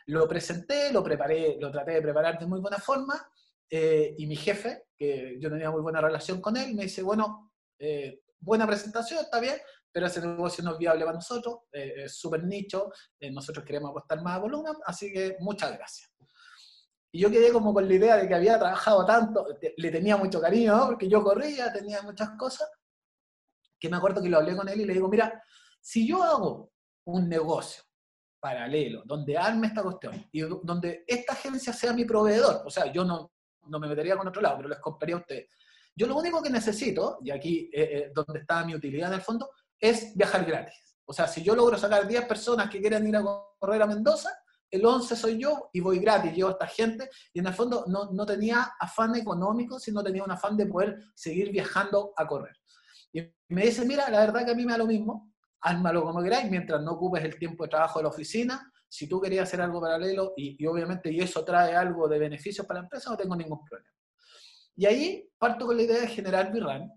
Lo 0.08 0.28
presenté, 0.28 0.94
lo 0.94 1.04
preparé, 1.04 1.58
lo 1.60 1.70
traté 1.70 1.92
de 1.92 2.02
preparar 2.02 2.40
de 2.40 2.46
muy 2.46 2.62
buena 2.62 2.78
forma, 2.78 3.30
eh, 3.70 4.14
y 4.18 4.28
mi 4.28 4.36
jefe, 4.36 4.86
que 4.98 5.38
yo 5.40 5.50
tenía 5.50 5.72
muy 5.72 5.82
buena 5.82 6.02
relación 6.02 6.42
con 6.42 6.58
él, 6.58 6.74
me 6.74 6.84
dice, 6.84 7.02
bueno, 7.04 7.52
eh, 7.80 8.22
buena 8.40 8.66
presentación, 8.68 9.24
está 9.24 9.40
bien, 9.40 9.56
pero 9.92 10.08
ese 10.08 10.22
negocio 10.22 10.64
no 10.64 10.74
es 10.74 10.78
viable 10.78 11.06
para 11.06 11.16
nosotros, 11.16 11.60
es 11.72 12.18
súper 12.18 12.44
nicho, 12.44 12.92
nosotros 13.32 13.64
queremos 13.64 13.92
apostar 13.92 14.22
más 14.22 14.36
a 14.36 14.40
volumen, 14.40 14.74
así 14.86 15.12
que 15.12 15.38
muchas 15.40 15.72
gracias. 15.78 16.12
Y 17.14 17.20
yo 17.22 17.32
quedé 17.32 17.54
como 17.54 17.74
con 17.74 17.88
la 17.88 17.94
idea 17.94 18.18
de 18.18 18.28
que 18.28 18.36
había 18.36 18.60
trabajado 18.60 19.06
tanto, 19.06 19.48
le 19.78 19.92
tenía 19.92 20.18
mucho 20.18 20.42
cariño, 20.42 20.88
porque 20.88 21.08
yo 21.08 21.24
corría, 21.24 21.72
tenía 21.72 22.02
muchas 22.02 22.32
cosas, 22.38 22.70
que 23.80 23.88
me 23.88 23.96
acuerdo 23.96 24.22
que 24.22 24.28
lo 24.28 24.38
hablé 24.38 24.54
con 24.54 24.68
él 24.68 24.82
y 24.82 24.86
le 24.86 24.94
digo, 24.94 25.08
mira, 25.08 25.42
si 25.80 26.06
yo 26.06 26.22
hago 26.22 26.74
un 27.06 27.30
negocio 27.30 27.84
paralelo, 28.38 29.04
donde 29.06 29.38
arme 29.38 29.68
esta 29.68 29.82
cuestión 29.82 30.28
y 30.32 30.42
donde 30.42 31.06
esta 31.08 31.34
agencia 31.34 31.72
sea 31.72 31.94
mi 31.94 32.04
proveedor, 32.04 32.64
o 32.66 32.70
sea, 32.70 32.92
yo 32.92 33.06
no, 33.06 33.32
no 33.68 33.80
me 33.80 33.88
metería 33.88 34.18
con 34.18 34.28
otro 34.28 34.42
lado, 34.42 34.58
pero 34.58 34.70
les 34.70 34.80
compraría 34.80 35.16
a 35.16 35.20
ustedes. 35.20 35.50
Yo 35.96 36.08
lo 36.08 36.18
único 36.18 36.42
que 36.42 36.50
necesito, 36.50 37.20
y 37.24 37.32
aquí 37.32 37.70
eh, 37.74 37.90
eh, 37.92 38.12
donde 38.14 38.40
está 38.40 38.66
mi 38.66 38.76
utilidad 38.76 39.10
en 39.10 39.16
el 39.16 39.22
fondo, 39.22 39.50
es 39.80 40.16
viajar 40.16 40.46
gratis. 40.46 40.98
O 41.06 41.14
sea, 41.14 41.28
si 41.28 41.44
yo 41.44 41.56
logro 41.56 41.78
sacar 41.78 42.08
10 42.08 42.26
personas 42.26 42.70
que 42.70 42.80
quieran 42.80 43.08
ir 43.08 43.16
a 43.16 43.24
correr 43.58 43.82
a 43.82 43.88
Mendoza, 43.88 44.30
el 44.70 44.86
11 44.86 45.16
soy 45.16 45.40
yo 45.40 45.70
y 45.72 45.80
voy 45.80 46.00
gratis, 46.00 46.34
llevo 46.34 46.50
a 46.50 46.54
esta 46.54 46.68
gente, 46.68 47.10
y 47.32 47.40
en 47.40 47.48
el 47.48 47.54
fondo 47.54 47.86
no, 47.88 48.12
no 48.12 48.26
tenía 48.26 48.74
afán 48.80 49.16
económico, 49.16 49.80
sino 49.80 50.04
tenía 50.04 50.24
un 50.24 50.32
afán 50.32 50.58
de 50.58 50.66
poder 50.66 50.98
seguir 51.14 51.52
viajando 51.52 52.14
a 52.18 52.28
correr. 52.28 52.58
Y 53.14 53.22
me 53.50 53.66
dice, 53.66 53.86
mira, 53.86 54.10
la 54.10 54.20
verdad 54.20 54.44
que 54.46 54.52
a 54.52 54.56
mí 54.56 54.66
me 54.66 54.74
da 54.74 54.80
lo 54.80 54.88
mismo, 54.88 55.34
házmalo 55.62 56.04
como 56.04 56.22
queráis, 56.22 56.50
mientras 56.50 56.82
no 56.82 56.94
ocupes 56.94 57.24
el 57.24 57.38
tiempo 57.38 57.64
de 57.64 57.70
trabajo 57.70 58.00
de 58.00 58.04
la 58.04 58.10
oficina. 58.10 58.72
Si 58.96 59.10
tú 59.10 59.20
querías 59.20 59.44
hacer 59.44 59.60
algo 59.60 59.82
paralelo 59.82 60.34
y, 60.38 60.66
obviamente 60.66 61.12
y 61.12 61.20
eso 61.20 61.44
trae 61.44 61.76
algo 61.76 62.08
de 62.08 62.18
beneficios 62.18 62.66
para 62.66 62.80
la 62.80 62.86
empresa, 62.86 63.10
no 63.10 63.18
tengo 63.18 63.36
ningún 63.36 63.62
problema. 63.66 63.92
Y 64.78 64.86
ahí 64.86 65.30
parto 65.38 65.66
con 65.66 65.76
la 65.76 65.84
idea 65.84 66.00
de 66.00 66.08
generar 66.08 66.54
VRAN 66.54 66.90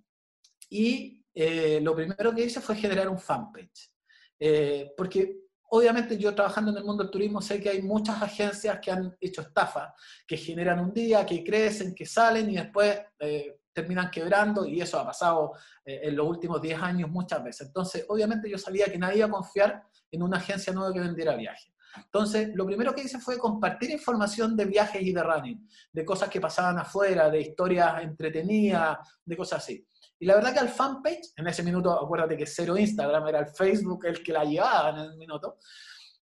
y 0.70 1.24
eh, 1.34 1.80
lo 1.82 1.96
primero 1.96 2.32
que 2.32 2.44
hice 2.44 2.61
fue 2.61 2.76
generar 2.76 3.08
un 3.08 3.18
fanpage. 3.18 3.90
Eh, 4.38 4.92
porque 4.96 5.40
obviamente 5.70 6.16
yo 6.16 6.32
trabajando 6.37 6.70
en 6.70 6.78
el 6.78 6.84
mundo 6.84 7.02
del 7.02 7.11
turismo 7.11 7.42
sé 7.42 7.61
que 7.61 7.70
hay 7.70 7.82
muchas 7.82 8.22
agencias 8.22 8.78
que 8.80 8.92
han 8.92 9.16
hecho 9.20 9.40
estafa, 9.40 9.92
que 10.24 10.37
generan 10.37 10.78
un 10.78 10.92
día, 10.92 11.26
que 11.26 11.42
crecen, 11.42 11.96
que 11.96 12.06
salen 12.06 12.48
y 12.48 12.56
después 12.56 12.96
eh, 13.18 13.58
terminan 13.72 14.08
quebrando 14.08 14.64
y 14.66 14.80
eso 14.80 15.00
ha 15.00 15.04
pasado 15.04 15.52
en 15.84 16.14
los 16.14 16.26
últimos 16.28 16.61
10 16.61 16.80
años 16.80 17.11
muchas 17.11 17.42
veces. 17.42 17.66
Entonces, 17.68 18.04
obviamente 18.08 18.48
yo 18.48 18.58
sabía 18.58 18.87
que 18.87 18.98
nadie 18.98 19.18
iba 19.18 19.26
a 19.26 19.30
confiar 19.30 19.82
en 20.11 20.22
una 20.22 20.38
agencia 20.38 20.72
nueva 20.72 20.92
que 20.92 21.00
vendiera 21.00 21.37
viajes. 21.37 21.72
Entonces, 21.96 22.51
lo 22.55 22.66
primero 22.66 22.94
que 22.94 23.03
hice 23.03 23.18
fue 23.18 23.38
compartir 23.38 23.90
información 23.90 24.57
de 24.57 24.64
viajes 24.64 25.03
y 25.03 25.12
de 25.12 25.22
running, 25.22 25.68
de 25.92 26.05
cosas 26.05 26.29
que 26.29 26.40
pasaban 26.40 26.79
afuera, 26.79 27.31
de 27.31 27.40
historias 27.40 28.03
entretenidas, 28.03 28.98
de 29.24 29.37
cosas 29.37 29.62
así. 29.62 29.87
Y 30.20 30.27
la 30.27 30.35
verdad 30.35 30.53
que 30.53 30.59
al 30.59 30.68
fanpage, 30.68 31.33
en 31.37 31.46
ese 31.46 31.62
minuto, 31.62 31.92
acuérdate 31.92 32.37
que 32.37 32.46
cero 32.46 32.77
Instagram, 32.77 33.29
era 33.29 33.40
el 33.40 33.48
Facebook 33.48 34.07
el 34.07 34.22
que 34.22 34.33
la 34.33 34.44
llevaba 34.44 34.90
en 34.90 34.96
el 34.96 35.16
minuto, 35.16 35.59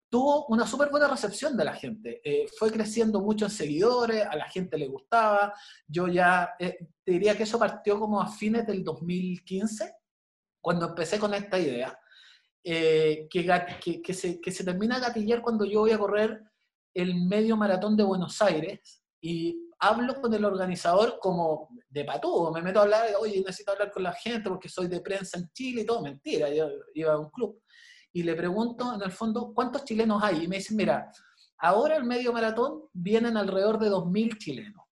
tuvo 0.10 0.46
una 0.48 0.68
súper 0.68 0.90
buena 0.90 1.08
recepción 1.08 1.58
de 1.58 1.66
la 1.66 1.74
gente. 1.74 2.22
Eh, 2.24 2.46
fue 2.58 2.72
creciendo 2.72 3.20
mucho 3.20 3.46
en 3.46 3.52
seguidores, 3.52 4.26
a 4.26 4.36
la 4.36 4.48
gente 4.50 4.78
le 4.78 4.88
gustaba. 4.88 5.54
Yo 5.88 6.08
ya 6.08 6.52
eh, 6.60 6.78
te 7.04 7.12
diría 7.14 7.36
que 7.36 7.44
eso 7.44 7.58
partió 7.58 8.00
como 8.00 8.22
a 8.22 8.28
fines 8.28 8.66
del 8.68 8.84
2015, 8.84 9.96
cuando 10.62 10.90
empecé 10.90 11.20
con 11.20 11.34
esta 11.34 11.60
idea, 11.60 11.98
eh, 12.64 13.28
que, 13.30 14.14
se, 14.14 14.40
que 14.40 14.52
se 14.52 14.64
termina 14.64 14.96
a 14.96 15.00
gatillar 15.00 15.42
cuando 15.42 15.66
yo 15.66 15.82
voy 15.82 15.92
a 15.92 15.98
correr 15.98 16.42
el 16.94 17.26
medio 17.26 17.58
maratón 17.58 17.98
de 17.98 18.04
Buenos 18.04 18.42
Aires 18.42 19.04
y 19.20 19.70
hablo 19.80 20.22
con 20.22 20.34
el 20.34 20.46
organizador 20.46 21.18
como 21.20 21.70
de 21.90 22.06
patudo, 22.06 22.52
me 22.52 22.62
meto 22.62 22.80
a 22.80 22.84
hablar, 22.84 23.08
oye, 23.20 23.40
necesito 23.40 23.72
hablar 23.72 23.92
con 23.92 24.04
la 24.04 24.14
gente 24.14 24.50
porque 24.50 24.70
soy 24.70 24.88
de 24.88 25.02
prensa 25.02 25.38
en 25.38 25.50
Chile 25.52 25.82
y 25.82 25.86
todo, 25.86 26.02
mentira, 26.02 26.50
yo 26.50 26.70
iba 26.94 27.14
a 27.14 27.20
un 27.20 27.30
club. 27.30 27.62
Y 28.14 28.24
le 28.24 28.36
pregunto, 28.36 28.94
en 28.94 29.02
el 29.02 29.12
fondo, 29.12 29.52
¿cuántos 29.54 29.84
chilenos 29.86 30.22
hay? 30.24 30.44
Y 30.44 30.48
me 30.48 30.58
dicen, 30.58 30.78
mira, 30.78 31.12
ahora 31.58 31.98
el 31.98 32.04
medio 32.04 32.32
maratón 32.32 32.84
vienen 32.94 33.36
alrededor 33.36 33.80
de 33.80 33.90
2.000 33.90 34.38
chilenos, 34.38 34.84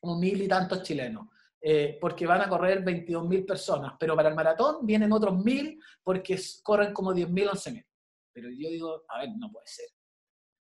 o 0.00 0.18
mil 0.18 0.40
y 0.40 0.48
tantos 0.48 0.82
chilenos, 0.82 1.26
eh, 1.60 1.98
porque 2.00 2.26
van 2.26 2.42
a 2.42 2.48
correr 2.48 2.84
22.000 2.84 3.46
personas, 3.46 3.92
pero 3.98 4.14
para 4.14 4.28
el 4.28 4.34
maratón 4.34 4.86
vienen 4.86 5.12
otros 5.12 5.34
1.000 5.34 5.78
porque 6.02 6.40
corren 6.62 6.92
como 6.92 7.12
10.000, 7.12 7.50
11.000. 7.50 7.86
Pero 8.32 8.48
yo 8.50 8.70
digo, 8.70 9.04
a 9.08 9.18
ver, 9.18 9.30
no 9.36 9.50
puede 9.50 9.66
ser. 9.66 9.86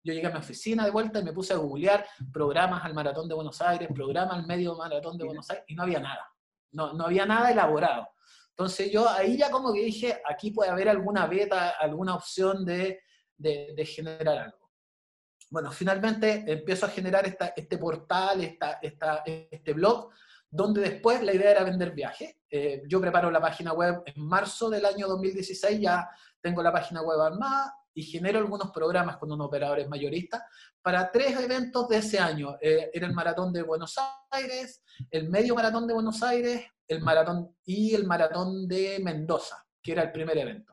Yo 0.04 0.14
llegué 0.14 0.28
a 0.28 0.32
mi 0.32 0.40
oficina 0.40 0.86
de 0.86 0.92
vuelta 0.92 1.20
y 1.20 1.24
me 1.24 1.34
puse 1.34 1.54
a 1.54 1.58
googlear 1.58 2.06
programas 2.32 2.84
al 2.84 2.94
Maratón 2.94 3.28
de 3.28 3.36
Buenos 3.36 3.62
Aires, 3.62 3.90
programas 3.94 4.36
al 4.36 4.46
Medio 4.46 4.76
Maratón 4.76 5.18
de 5.18 5.24
Buenos 5.24 5.50
Aires, 5.50 5.66
y 5.68 5.76
no 5.76 5.84
había 5.84 6.00
nada. 6.00 6.30
No, 6.72 6.94
no 6.94 7.06
había 7.06 7.26
nada 7.26 7.52
elaborado. 7.52 8.10
Entonces 8.50 8.92
yo 8.92 9.10
ahí 9.10 9.38
ya 9.38 9.50
como 9.50 9.74
que 9.74 9.82
dije, 9.82 10.22
aquí 10.30 10.52
puede 10.52 10.70
haber 10.70 10.90
alguna 10.90 11.26
beta, 11.26 11.70
alguna 11.70 12.16
opción 12.16 12.64
de, 12.66 13.02
de, 13.36 13.86
generar 13.86 14.38
algo. 14.38 14.72
Bueno, 15.50 15.72
finalmente 15.72 16.44
empiezo 16.48 16.86
a 16.86 16.90
generar 16.90 17.26
esta, 17.26 17.54
este 17.56 17.78
portal, 17.78 18.42
esta, 18.42 18.74
esta, 18.82 19.24
este 19.26 19.74
blog, 19.74 20.12
donde 20.54 20.82
después 20.82 21.24
la 21.24 21.34
idea 21.34 21.50
era 21.50 21.64
vender 21.64 21.92
viajes. 21.92 22.36
Eh, 22.48 22.84
yo 22.88 23.02
preparo 23.02 23.32
la 23.32 23.42
página 23.42 23.74
web 23.74 24.04
en 24.06 24.24
marzo 24.24 24.70
del 24.70 24.86
año 24.86 25.08
2016, 25.08 25.80
ya 25.80 26.08
tengo 26.40 26.62
la 26.62 26.72
página 26.72 27.02
web 27.02 27.20
armada 27.20 27.74
y 27.92 28.04
genero 28.04 28.38
algunos 28.38 28.70
programas 28.70 29.18
con 29.18 29.32
unos 29.32 29.48
operadores 29.48 29.90
mayoristas 29.90 30.44
para 30.80 31.12
tres 31.12 31.40
eventos 31.40 31.88
de 31.90 31.98
ese 31.98 32.20
año. 32.20 32.56
Eh, 32.62 32.92
era 32.94 33.08
el 33.08 33.14
Maratón 33.14 33.52
de 33.52 33.64
Buenos 33.64 33.96
Aires, 34.30 34.84
el 35.10 35.28
Medio 35.28 35.56
Maratón 35.56 35.88
de 35.88 35.94
Buenos 35.96 36.22
Aires, 36.22 36.68
el 36.88 37.02
maratón 37.02 37.56
y 37.66 37.96
el 37.96 38.06
maratón 38.06 38.68
de 38.68 39.00
Mendoza, 39.04 39.66
que 39.82 39.94
era 39.94 40.04
el 40.04 40.12
primer 40.12 40.38
evento. 40.38 40.73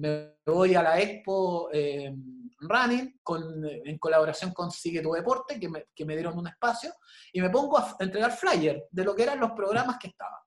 Me 0.00 0.36
voy 0.46 0.74
a 0.74 0.82
la 0.82 0.98
Expo 0.98 1.68
eh, 1.72 2.14
Running 2.60 3.20
con, 3.22 3.64
en 3.64 3.98
colaboración 3.98 4.52
con 4.52 4.70
Sigue 4.70 5.02
tu 5.02 5.12
Deporte, 5.12 5.60
que 5.60 5.68
me, 5.68 5.86
que 5.94 6.04
me 6.04 6.14
dieron 6.14 6.38
un 6.38 6.48
espacio, 6.48 6.92
y 7.32 7.40
me 7.40 7.50
pongo 7.50 7.78
a 7.78 7.96
entregar 8.00 8.32
flyer 8.32 8.86
de 8.90 9.04
lo 9.04 9.14
que 9.14 9.24
eran 9.24 9.38
los 9.38 9.52
programas 9.52 9.98
que 9.98 10.08
estaban. 10.08 10.40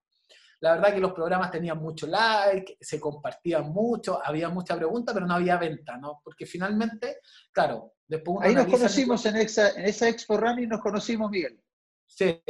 La 0.61 0.75
verdad 0.75 0.93
que 0.93 0.99
los 0.99 1.13
programas 1.13 1.51
tenían 1.51 1.77
mucho 1.77 2.07
like, 2.07 2.77
se 2.79 2.99
compartían 2.99 3.69
mucho, 3.69 4.25
había 4.25 4.49
mucha 4.49 4.75
pregunta, 4.75 5.13
pero 5.13 5.27
no 5.27 5.35
había 5.35 5.57
venta, 5.57 5.97
¿no? 5.97 6.21
Porque 6.23 6.45
finalmente, 6.45 7.17
claro, 7.51 7.95
después 8.07 8.37
Ahí 8.41 8.55
nos 8.55 8.67
conocimos 8.67 9.25
en 9.25 9.35
esa, 9.35 9.71
en 9.71 9.85
esa 9.85 10.07
Expo 10.07 10.37
Running, 10.37 10.69
nos 10.69 10.81
conocimos, 10.81 11.29
Miguel. 11.29 11.61
Sí. 12.07 12.41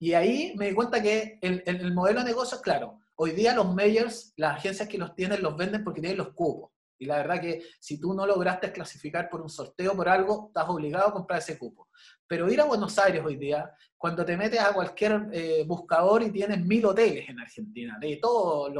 Y 0.00 0.14
ahí 0.14 0.54
me 0.56 0.68
di 0.68 0.74
cuenta 0.74 1.00
que 1.00 1.38
el, 1.42 1.62
el, 1.66 1.92
modelo 1.92 2.20
de 2.20 2.26
negocio 2.26 2.60
claro. 2.60 3.00
Hoy 3.18 3.32
día 3.32 3.54
los 3.54 3.74
majors, 3.74 4.34
las 4.36 4.58
agencias 4.58 4.88
que 4.88 4.98
los 4.98 5.14
tienen, 5.14 5.42
los 5.42 5.56
venden 5.56 5.82
porque 5.82 6.00
tienen 6.00 6.18
los 6.18 6.34
cupos. 6.34 6.70
Y 6.98 7.06
la 7.06 7.16
verdad 7.16 7.40
que 7.40 7.62
si 7.78 8.00
tú 8.00 8.14
no 8.14 8.26
lograste 8.26 8.72
clasificar 8.72 9.28
por 9.28 9.42
un 9.42 9.50
sorteo, 9.50 9.94
por 9.94 10.08
algo, 10.08 10.46
estás 10.48 10.68
obligado 10.68 11.08
a 11.08 11.12
comprar 11.12 11.38
ese 11.38 11.58
cupo. 11.58 11.88
Pero 12.26 12.50
ir 12.50 12.60
a 12.60 12.64
Buenos 12.64 12.98
Aires 12.98 13.22
hoy 13.24 13.36
día, 13.36 13.70
cuando 13.96 14.24
te 14.24 14.36
metes 14.36 14.60
a 14.60 14.72
cualquier 14.72 15.28
eh, 15.32 15.64
buscador 15.66 16.22
y 16.22 16.30
tienes 16.30 16.64
mil 16.64 16.84
hoteles 16.86 17.28
en 17.28 17.40
Argentina, 17.40 17.98
de 18.00 18.16
todos 18.16 18.72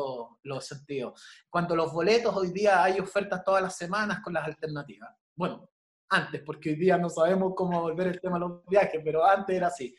los, 0.42 0.66
sentidos, 0.66 1.22
cuando 1.48 1.76
los 1.76 1.92
boletos 1.92 2.34
hoy 2.34 2.52
día 2.52 2.82
hay 2.82 2.98
ofertas 3.00 3.44
todas 3.44 3.62
las 3.62 3.76
semanas 3.76 4.20
con 4.20 4.32
las 4.32 4.46
alternativas. 4.46 5.14
Bueno, 5.34 5.70
antes, 6.08 6.42
porque 6.44 6.70
hoy 6.70 6.76
día 6.76 6.96
no 6.96 7.10
sabemos 7.10 7.52
cómo 7.54 7.80
volver 7.80 8.08
el 8.08 8.20
tema 8.20 8.36
de 8.36 8.40
los 8.40 8.66
viajes, 8.66 9.00
pero 9.04 9.24
antes 9.24 9.56
era 9.56 9.68
así. 9.68 9.94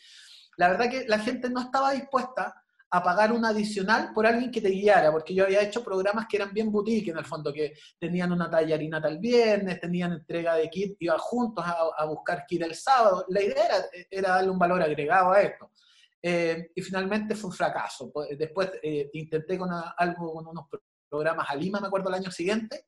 La 0.58 0.69
verdad 0.69 0.89
que 0.89 1.08
la 1.08 1.19
gente 1.19 1.50
no 1.50 1.62
estaba 1.62 1.91
dispuesta 1.91 2.63
a 2.89 3.04
pagar 3.04 3.34
un 3.34 3.43
adicional 3.43 4.12
por 4.13 4.26
alguien 4.26 4.50
que 4.50 4.62
te 4.62 4.69
guiara, 4.69 5.12
porque 5.12 5.34
yo 5.34 5.43
había 5.43 5.62
hecho 5.62 5.84
programas 5.84 6.26
que 6.28 6.38
eran 6.38 6.54
bien 6.54 6.71
boutique 6.71 7.10
en 7.10 7.17
el 7.17 7.26
fondo, 7.26 7.52
que 7.52 7.73
tenían 8.00 8.32
una 8.32 8.50
tallarina 8.50 9.02
el 9.06 9.19
viernes, 9.19 9.80
tenían 9.80 10.13
entrega 10.13 10.56
de 10.56 10.69
kit, 10.69 10.95
iba 11.00 11.17
juntos 11.17 11.65
a, 11.65 12.06
buscar 12.06 12.45
kit 12.47 12.62
el 12.62 12.76
sábado. 12.76 13.26
La 13.30 13.41
idea 13.41 13.86
era, 14.10 14.30
darle 14.30 14.52
un 14.52 14.60
valor 14.60 14.82
agregado 14.82 15.32
a 15.32 15.41
esto. 15.41 15.71
Eh, 16.21 16.71
y 16.76 16.82
finalmente 16.82 17.36
fue 17.36 17.50
un 17.50 17.56
fracaso. 17.56 18.12
Pues, 18.12 18.38
después 18.38 18.71
eh, 18.82 19.10
intenté 19.13 19.58
con 19.58 19.69
algo 19.71 20.34
con 20.34 20.47
unos 20.47 20.65
programas 21.10 21.50
a 21.50 21.56
Lima, 21.56 21.80
me 21.80 21.88
acuerdo, 21.88 22.10
el 22.10 22.15
año 22.15 22.32
siguiente, 22.32 22.88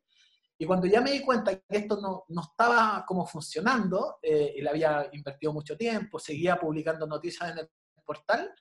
y 0.62 0.66
cuando 0.66 0.88
ya 0.88 1.00
me 1.00 1.12
di 1.12 1.22
cuenta 1.22 1.56
que 1.56 1.78
esto 1.78 2.02
no, 2.02 2.26
no 2.28 2.42
estaba 2.42 3.06
como 3.08 3.26
funcionando, 3.26 4.20
eh, 4.22 4.56
y 4.58 4.62
le 4.62 4.70
había 4.70 5.10
invertido 5.14 5.54
mucho 5.54 5.78
tiempo, 5.78 6.20
seguía 6.20 6.60
publicando 6.60 7.08
noticias 7.08 7.52
en 7.52 7.60
el 7.60 7.70
portal, 8.06 8.54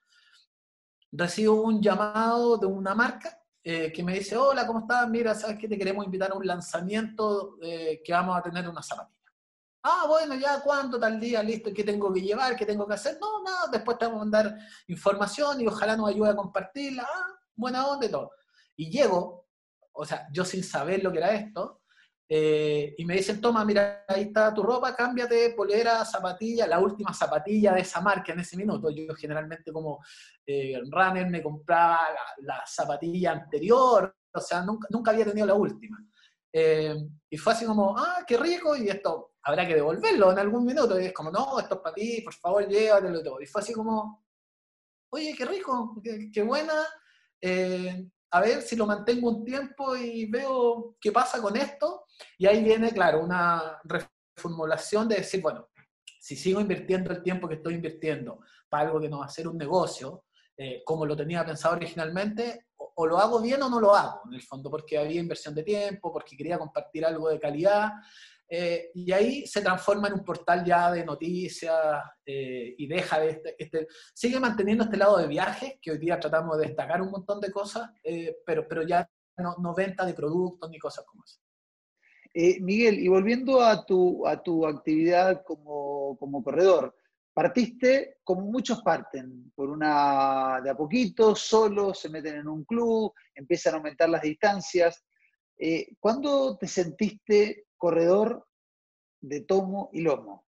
recibo 1.12 1.62
un 1.62 1.80
llamado 1.80 2.58
de 2.58 2.66
una 2.66 2.94
marca 2.94 3.38
eh, 3.62 3.92
que 3.92 4.02
me 4.02 4.14
dice, 4.14 4.36
hola, 4.36 4.66
¿cómo 4.66 4.80
estás? 4.80 5.08
Mira, 5.08 5.34
¿sabes 5.34 5.58
que 5.58 5.68
te 5.68 5.76
queremos 5.76 6.04
invitar 6.04 6.30
a 6.30 6.34
un 6.34 6.46
lanzamiento 6.46 7.56
eh, 7.60 8.00
que 8.04 8.12
vamos 8.12 8.36
a 8.36 8.42
tener 8.42 8.68
una 8.68 8.82
zapatilla? 8.82 9.18
Ah, 9.82 10.06
bueno, 10.08 10.34
ya, 10.34 10.60
¿cuánto 10.60 10.98
tal 10.98 11.20
día? 11.20 11.42
Listo, 11.42 11.72
¿qué 11.72 11.84
tengo 11.84 12.12
que 12.12 12.20
llevar? 12.20 12.56
¿Qué 12.56 12.66
tengo 12.66 12.86
que 12.86 12.94
hacer? 12.94 13.18
No, 13.20 13.42
no, 13.42 13.70
después 13.70 13.98
te 13.98 14.06
vamos 14.06 14.22
a 14.22 14.24
mandar 14.24 14.58
información 14.86 15.60
y 15.60 15.66
ojalá 15.66 15.96
nos 15.96 16.08
ayude 16.08 16.30
a 16.30 16.36
compartirla. 16.36 17.02
Ah, 17.02 17.38
buena 17.54 17.86
onda 17.86 18.06
y 18.06 18.10
todo. 18.10 18.32
Y 18.76 18.90
llego, 18.90 19.46
o 19.92 20.04
sea, 20.04 20.28
yo 20.32 20.44
sin 20.44 20.62
saber 20.64 21.02
lo 21.02 21.12
que 21.12 21.18
era 21.18 21.32
esto, 21.32 21.77
eh, 22.30 22.94
y 22.98 23.04
me 23.06 23.14
dicen, 23.14 23.40
toma, 23.40 23.64
mira, 23.64 24.04
ahí 24.06 24.24
está 24.24 24.52
tu 24.52 24.62
ropa, 24.62 24.94
cámbiate, 24.94 25.54
polera, 25.56 26.04
zapatilla, 26.04 26.66
la 26.66 26.78
última 26.78 27.14
zapatilla 27.14 27.72
de 27.72 27.80
esa 27.80 28.02
marca 28.02 28.32
en 28.32 28.40
ese 28.40 28.56
minuto. 28.56 28.90
Yo 28.90 29.14
generalmente 29.14 29.72
como 29.72 30.04
eh, 30.46 30.78
runner 30.90 31.30
me 31.30 31.42
compraba 31.42 32.00
la, 32.40 32.62
zapatilla 32.66 33.32
anterior, 33.32 34.14
o 34.30 34.40
sea, 34.40 34.62
nunca, 34.62 34.88
nunca 34.90 35.10
había 35.10 35.24
tenido 35.24 35.46
la 35.46 35.54
última. 35.54 35.98
Eh, 36.52 36.96
y 37.30 37.36
fue 37.38 37.54
así 37.54 37.64
como, 37.64 37.96
ah, 37.96 38.24
qué 38.26 38.36
rico, 38.36 38.76
y 38.76 38.90
esto 38.90 39.32
habrá 39.42 39.66
que 39.66 39.76
devolverlo 39.76 40.30
en 40.30 40.38
algún 40.38 40.66
minuto. 40.66 41.00
Y 41.00 41.06
es 41.06 41.12
como, 41.14 41.30
no, 41.30 41.58
esto 41.58 41.76
es 41.76 41.80
para 41.80 41.94
ti, 41.94 42.20
por 42.22 42.34
favor, 42.34 42.68
llévatelo 42.68 43.22
todo. 43.22 43.40
Y 43.40 43.46
fue 43.46 43.62
así 43.62 43.72
como, 43.72 44.26
oye, 45.10 45.34
qué 45.34 45.46
rico, 45.46 45.98
qué, 46.02 46.42
buena 46.42 46.74
a 48.30 48.40
ver 48.40 48.62
si 48.62 48.76
lo 48.76 48.86
mantengo 48.86 49.30
un 49.30 49.44
tiempo 49.44 49.96
y 49.96 50.26
veo 50.26 50.96
qué 51.00 51.12
pasa 51.12 51.40
con 51.40 51.56
esto. 51.56 52.04
Y 52.36 52.46
ahí 52.46 52.62
viene, 52.62 52.92
claro, 52.92 53.20
una 53.20 53.80
reformulación 53.84 55.08
de 55.08 55.16
decir, 55.16 55.40
bueno, 55.40 55.68
si 56.20 56.36
sigo 56.36 56.60
invirtiendo 56.60 57.12
el 57.12 57.22
tiempo 57.22 57.48
que 57.48 57.54
estoy 57.54 57.74
invirtiendo 57.74 58.40
para 58.68 58.86
algo 58.86 59.00
que 59.00 59.08
no 59.08 59.20
va 59.20 59.26
a 59.26 59.30
ser 59.30 59.48
un 59.48 59.56
negocio, 59.56 60.24
eh, 60.56 60.82
como 60.84 61.06
lo 61.06 61.16
tenía 61.16 61.44
pensado 61.44 61.76
originalmente, 61.76 62.67
o, 63.00 63.06
lo 63.06 63.18
hago 63.18 63.40
bien 63.40 63.62
o 63.62 63.68
no 63.68 63.80
lo 63.80 63.94
hago, 63.94 64.22
en 64.26 64.34
el 64.34 64.42
fondo, 64.42 64.70
porque 64.70 64.98
había 64.98 65.20
inversión 65.20 65.54
de 65.54 65.62
tiempo, 65.62 66.12
porque 66.12 66.36
quería 66.36 66.58
compartir 66.58 67.04
algo 67.04 67.28
de 67.28 67.38
calidad, 67.38 67.92
eh, 68.50 68.90
y 68.94 69.12
ahí 69.12 69.46
se 69.46 69.60
transforma 69.60 70.08
en 70.08 70.14
un 70.14 70.24
portal 70.24 70.64
ya 70.64 70.90
de 70.90 71.04
noticias 71.04 72.02
eh, 72.24 72.74
y 72.78 72.86
deja 72.86 73.20
de 73.20 73.30
este, 73.30 73.62
este, 73.62 73.88
sigue 74.14 74.40
manteniendo 74.40 74.84
este 74.84 74.96
lado 74.96 75.18
de 75.18 75.26
viajes, 75.26 75.74
que 75.82 75.90
hoy 75.90 75.98
día 75.98 76.18
tratamos 76.18 76.58
de 76.58 76.66
destacar 76.66 77.02
un 77.02 77.10
montón 77.10 77.40
de 77.40 77.52
cosas, 77.52 77.90
eh, 78.02 78.38
pero, 78.46 78.66
pero 78.66 78.82
ya 78.82 79.08
no, 79.36 79.74
venta 79.74 80.06
de 80.06 80.14
productos 80.14 80.70
ni 80.70 80.78
cosas 80.78 81.04
como 81.04 81.24
eso. 81.24 81.38
Miguel, 82.60 82.98
y 83.00 83.08
volviendo 83.08 83.60
a 83.60 83.84
tu, 83.84 84.26
a 84.26 84.42
tu 84.42 84.66
actividad 84.66 85.42
como, 85.44 86.16
como 86.18 86.42
corredor, 86.42 86.94
partiste 87.38 88.18
como 88.24 88.40
muchos 88.40 88.82
parten, 88.82 89.52
por 89.54 89.70
una 89.70 90.60
de 90.60 90.70
a 90.70 90.76
poquito, 90.76 91.36
solo, 91.36 91.94
se 91.94 92.08
meten 92.08 92.34
en 92.34 92.48
un 92.48 92.64
club, 92.64 93.12
empiezan 93.32 93.74
a 93.74 93.76
aumentar 93.76 94.08
las 94.08 94.22
distancias. 94.22 95.04
¿Cuándo 96.00 96.58
te 96.58 96.66
sentiste 96.66 97.68
corredor 97.76 98.44
de 99.20 99.42
tomo 99.42 99.88
y 99.92 100.00
lomo? 100.00 100.48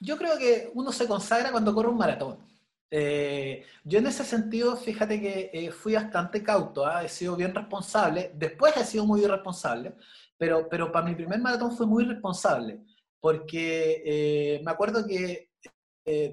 Yo 0.00 0.18
creo 0.18 0.36
que 0.36 0.72
uno 0.74 0.90
se 0.90 1.06
consagra 1.06 1.52
cuando 1.52 1.72
corre 1.72 1.90
un 1.90 1.98
maratón. 1.98 2.44
Eh, 2.90 3.64
yo 3.84 4.00
en 4.00 4.08
ese 4.08 4.24
sentido, 4.24 4.76
fíjate 4.76 5.20
que 5.20 5.50
eh, 5.52 5.70
fui 5.70 5.94
bastante 5.94 6.42
cauto, 6.42 6.84
¿ah? 6.84 7.04
he 7.04 7.08
sido 7.08 7.36
bien 7.36 7.54
responsable, 7.54 8.32
después 8.34 8.76
he 8.76 8.84
sido 8.84 9.06
muy 9.06 9.22
irresponsable, 9.22 9.94
pero, 10.36 10.68
pero 10.68 10.90
para 10.90 11.06
mi 11.06 11.14
primer 11.14 11.38
maratón 11.38 11.76
fue 11.76 11.86
muy 11.86 12.02
responsable, 12.02 12.80
porque 13.20 14.02
eh, 14.04 14.60
me 14.64 14.70
acuerdo 14.70 15.06
que 15.06 15.50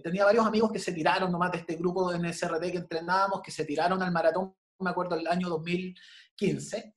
tenía 0.03 0.25
varios 0.25 0.43
amigos 0.43 0.71
que 0.71 0.79
se 0.79 0.91
tiraron 0.91 1.31
nomás 1.31 1.51
de 1.51 1.59
este 1.59 1.75
grupo 1.75 2.11
en 2.11 2.25
SRT 2.25 2.71
que 2.71 2.77
entrenábamos, 2.77 3.41
que 3.43 3.51
se 3.51 3.63
tiraron 3.63 4.01
al 4.01 4.11
maratón, 4.11 4.55
me 4.79 4.89
acuerdo 4.89 5.15
el 5.15 5.27
año 5.27 5.49
2015, 5.49 6.95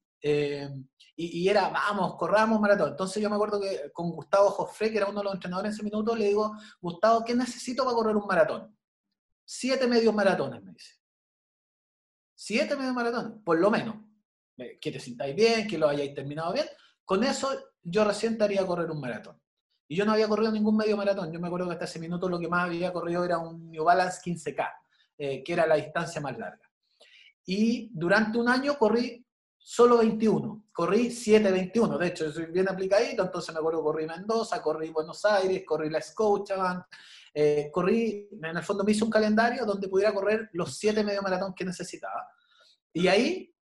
y, 1.22 1.48
era, 1.48 1.68
vamos, 1.68 2.14
corramos 2.16 2.58
maratón. 2.60 2.90
Entonces 2.90 3.22
yo 3.22 3.28
me 3.28 3.34
acuerdo 3.36 3.60
que 3.60 3.90
con 3.92 4.10
Gustavo 4.10 4.48
Joffre, 4.50 4.90
que 4.90 4.96
era 4.96 5.06
uno 5.06 5.20
de 5.20 5.24
los 5.24 5.34
entrenadores 5.34 5.70
en 5.70 5.74
ese 5.74 5.82
minuto, 5.82 6.16
le 6.16 6.28
digo, 6.28 6.54
Gustavo, 6.80 7.22
¿qué 7.24 7.34
necesito 7.34 7.84
para 7.84 7.94
correr 7.94 8.16
un 8.16 8.26
maratón? 8.26 8.74
Siete 9.44 9.86
medios 9.86 10.14
maratones, 10.14 10.62
me 10.62 10.72
dice. 10.72 10.94
Siete 12.34 12.74
medios 12.74 12.94
maratones, 12.94 13.42
por 13.44 13.58
lo 13.58 13.70
menos. 13.70 13.96
Que 14.56 14.90
te 14.90 14.98
sintáis 14.98 15.36
bien, 15.36 15.68
que 15.68 15.76
lo 15.76 15.88
hayáis 15.88 16.14
terminado 16.14 16.54
bien. 16.54 16.66
Con 17.04 17.22
eso 17.22 17.50
yo 17.82 18.04
recién 18.04 18.32
estaría 18.32 18.62
a 18.62 18.66
correr 18.66 18.90
un 18.90 19.00
maratón. 19.00 19.38
Y 19.90 19.96
yo 19.96 20.04
no 20.04 20.12
había 20.12 20.28
corrido 20.28 20.52
ningún 20.52 20.76
medio 20.76 20.96
maratón. 20.96 21.32
Yo 21.32 21.40
me 21.40 21.48
acuerdo 21.48 21.66
que 21.66 21.72
hasta 21.72 21.84
ese 21.84 21.98
minuto 21.98 22.28
lo 22.28 22.38
que 22.38 22.46
más 22.46 22.66
había 22.66 22.92
corrido 22.92 23.24
era 23.24 23.38
un 23.38 23.72
New 23.72 23.82
Balance 23.82 24.20
15K, 24.24 24.70
eh, 25.18 25.42
que 25.42 25.52
era 25.52 25.66
la 25.66 25.74
distancia 25.74 26.20
más 26.20 26.38
larga. 26.38 26.70
Y 27.44 27.90
durante 27.92 28.38
un 28.38 28.48
año 28.48 28.78
corrí 28.78 29.26
solo 29.58 29.98
21. 29.98 30.66
Corrí 30.70 31.08
7.21. 31.08 31.98
De 31.98 32.06
hecho, 32.06 32.30
soy 32.30 32.46
bien 32.46 32.68
aplicadito, 32.68 33.24
entonces 33.24 33.52
me 33.52 33.58
acuerdo 33.58 33.82
corrí 33.82 34.06
Mendoza, 34.06 34.62
corrí 34.62 34.90
Buenos 34.90 35.24
Aires, 35.24 35.64
corrí 35.66 35.90
la 35.90 36.00
Scotiabank, 36.00 36.84
eh, 37.34 37.68
corrí, 37.72 38.28
en 38.30 38.56
el 38.56 38.62
fondo 38.62 38.84
me 38.84 38.92
hice 38.92 39.02
un 39.02 39.10
calendario 39.10 39.66
donde 39.66 39.88
pudiera 39.88 40.14
correr 40.14 40.50
los 40.52 40.76
7 40.76 41.02
medio 41.02 41.20
maratón 41.20 41.52
que 41.52 41.64
necesitaba. 41.64 42.28
Y 42.92 43.08
ahí 43.08 43.52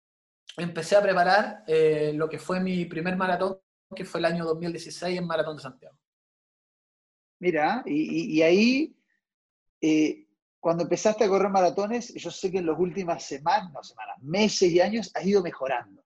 empecé 0.58 0.94
a 0.94 1.00
preparar 1.00 1.64
eh, 1.66 2.12
lo 2.14 2.28
que 2.28 2.38
fue 2.38 2.60
mi 2.60 2.84
primer 2.84 3.16
maratón, 3.16 3.58
que 3.96 4.04
fue 4.04 4.20
el 4.20 4.26
año 4.26 4.44
2016 4.44 5.18
en 5.18 5.26
Maratón 5.26 5.56
de 5.56 5.62
Santiago. 5.62 5.96
Mira, 7.40 7.82
y, 7.86 8.42
ahí 8.42 8.96
eh, 9.80 10.26
cuando 10.58 10.82
empezaste 10.82 11.24
a 11.24 11.28
correr 11.28 11.50
maratones, 11.50 12.12
yo 12.14 12.30
sé 12.30 12.50
que 12.50 12.58
en 12.58 12.66
las 12.66 12.78
últimas 12.78 13.22
semanas, 13.24 13.72
no 13.72 13.82
semanas, 13.82 14.16
meses 14.22 14.70
y 14.70 14.80
años 14.80 15.10
has 15.14 15.24
ido 15.24 15.42
mejorando. 15.42 16.04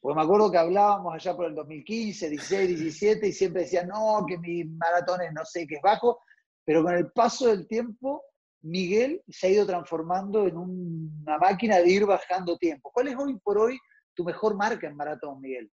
Porque 0.00 0.16
me 0.16 0.22
acuerdo 0.22 0.50
que 0.50 0.58
hablábamos 0.58 1.12
allá 1.14 1.34
por 1.34 1.46
el 1.46 1.54
2015, 1.56 2.30
16, 2.30 2.68
17 2.68 3.26
y 3.26 3.32
siempre 3.32 3.62
decían, 3.62 3.88
no, 3.88 4.24
que 4.26 4.38
mi 4.38 4.64
maratones 4.64 5.32
no 5.32 5.44
sé, 5.44 5.66
que 5.66 5.76
es 5.76 5.82
bajo, 5.82 6.20
pero 6.64 6.84
con 6.84 6.94
el 6.94 7.10
paso 7.10 7.48
del 7.48 7.66
tiempo, 7.66 8.22
Miguel 8.62 9.22
se 9.28 9.48
ha 9.48 9.50
ido 9.50 9.66
transformando 9.66 10.46
en 10.46 10.56
una 10.56 11.38
máquina 11.38 11.78
de 11.78 11.90
ir 11.90 12.06
bajando 12.06 12.56
tiempo. 12.56 12.90
¿Cuál 12.92 13.08
es 13.08 13.16
hoy 13.16 13.36
por 13.40 13.58
hoy 13.58 13.78
tu 14.14 14.24
mejor 14.24 14.56
marca 14.56 14.86
en 14.86 14.96
maratón, 14.96 15.40
Miguel? 15.40 15.70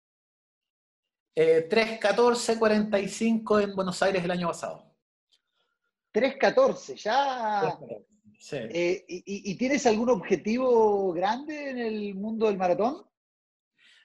Eh, 1.35 1.67
3.14.45 1.69 3.63
en 3.63 3.75
Buenos 3.75 4.01
Aires 4.01 4.23
el 4.23 4.31
año 4.31 4.47
pasado. 4.47 4.84
3.14, 6.15 6.95
ya 6.95 7.77
eh, 8.51 9.03
y, 9.07 9.55
tienes 9.55 9.85
algún 9.85 10.09
objetivo 10.09 11.11
grande 11.11 11.71
en 11.71 11.77
el 11.77 12.15
mundo 12.15 12.47
del 12.47 12.57
maratón? 12.57 13.03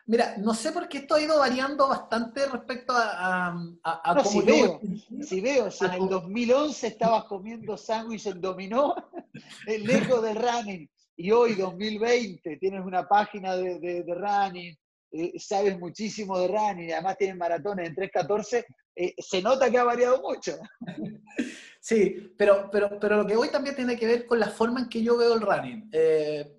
Mira, 0.06 0.36
no 0.38 0.54
sé 0.54 0.72
por 0.72 0.88
qué 0.88 0.98
esto 0.98 1.14
ha 1.14 1.22
ido 1.22 1.38
variando 1.38 1.86
bastante 1.88 2.46
respecto 2.46 2.92
a, 2.96 3.54
a, 3.84 4.14
no, 4.14 4.24
si 4.24 4.40
veo, 4.40 4.80
si 5.22 5.40
veo, 5.40 5.70
si 5.70 5.84
en 5.84 5.92
el 5.92 6.08
2011 6.08 6.86
estabas 6.88 7.24
comiendo 7.24 7.76
sándwich 7.76 8.26
en 8.26 8.40
dominó, 8.40 8.96
lejos 9.66 10.22
del 10.22 10.36
running, 10.36 10.90
y 11.16 11.30
hoy, 11.30 11.54
2020, 11.54 12.56
tienes 12.56 12.84
una 12.84 13.06
página 13.06 13.54
de, 13.54 13.78
de, 13.78 14.14
running, 14.14 14.74
eh, 15.12 15.34
sabes 15.38 15.78
muchísimo 15.78 16.38
de 16.40 16.48
running, 16.48 16.88
y 16.88 16.92
además 16.92 17.18
tienes 17.18 17.36
maratones 17.36 17.88
en 17.88 17.94
3.14, 17.94 18.64
eh, 18.96 19.14
se 19.18 19.42
nota 19.42 19.70
que 19.70 19.78
ha 19.78 19.84
variado 19.84 20.20
mucho. 20.22 20.56
Sí, 21.80 22.34
pero, 22.36 22.68
pero, 22.70 23.00
pero 23.00 23.16
lo 23.16 23.26
que 23.26 23.36
hoy 23.36 23.48
también 23.48 23.74
tiene 23.74 23.96
que 23.96 24.06
ver 24.06 24.26
con 24.26 24.38
la 24.38 24.50
forma 24.50 24.80
en 24.80 24.88
que 24.88 25.02
yo 25.02 25.16
veo 25.16 25.34
el 25.34 25.40
running. 25.40 25.88
Eh, 25.92 26.58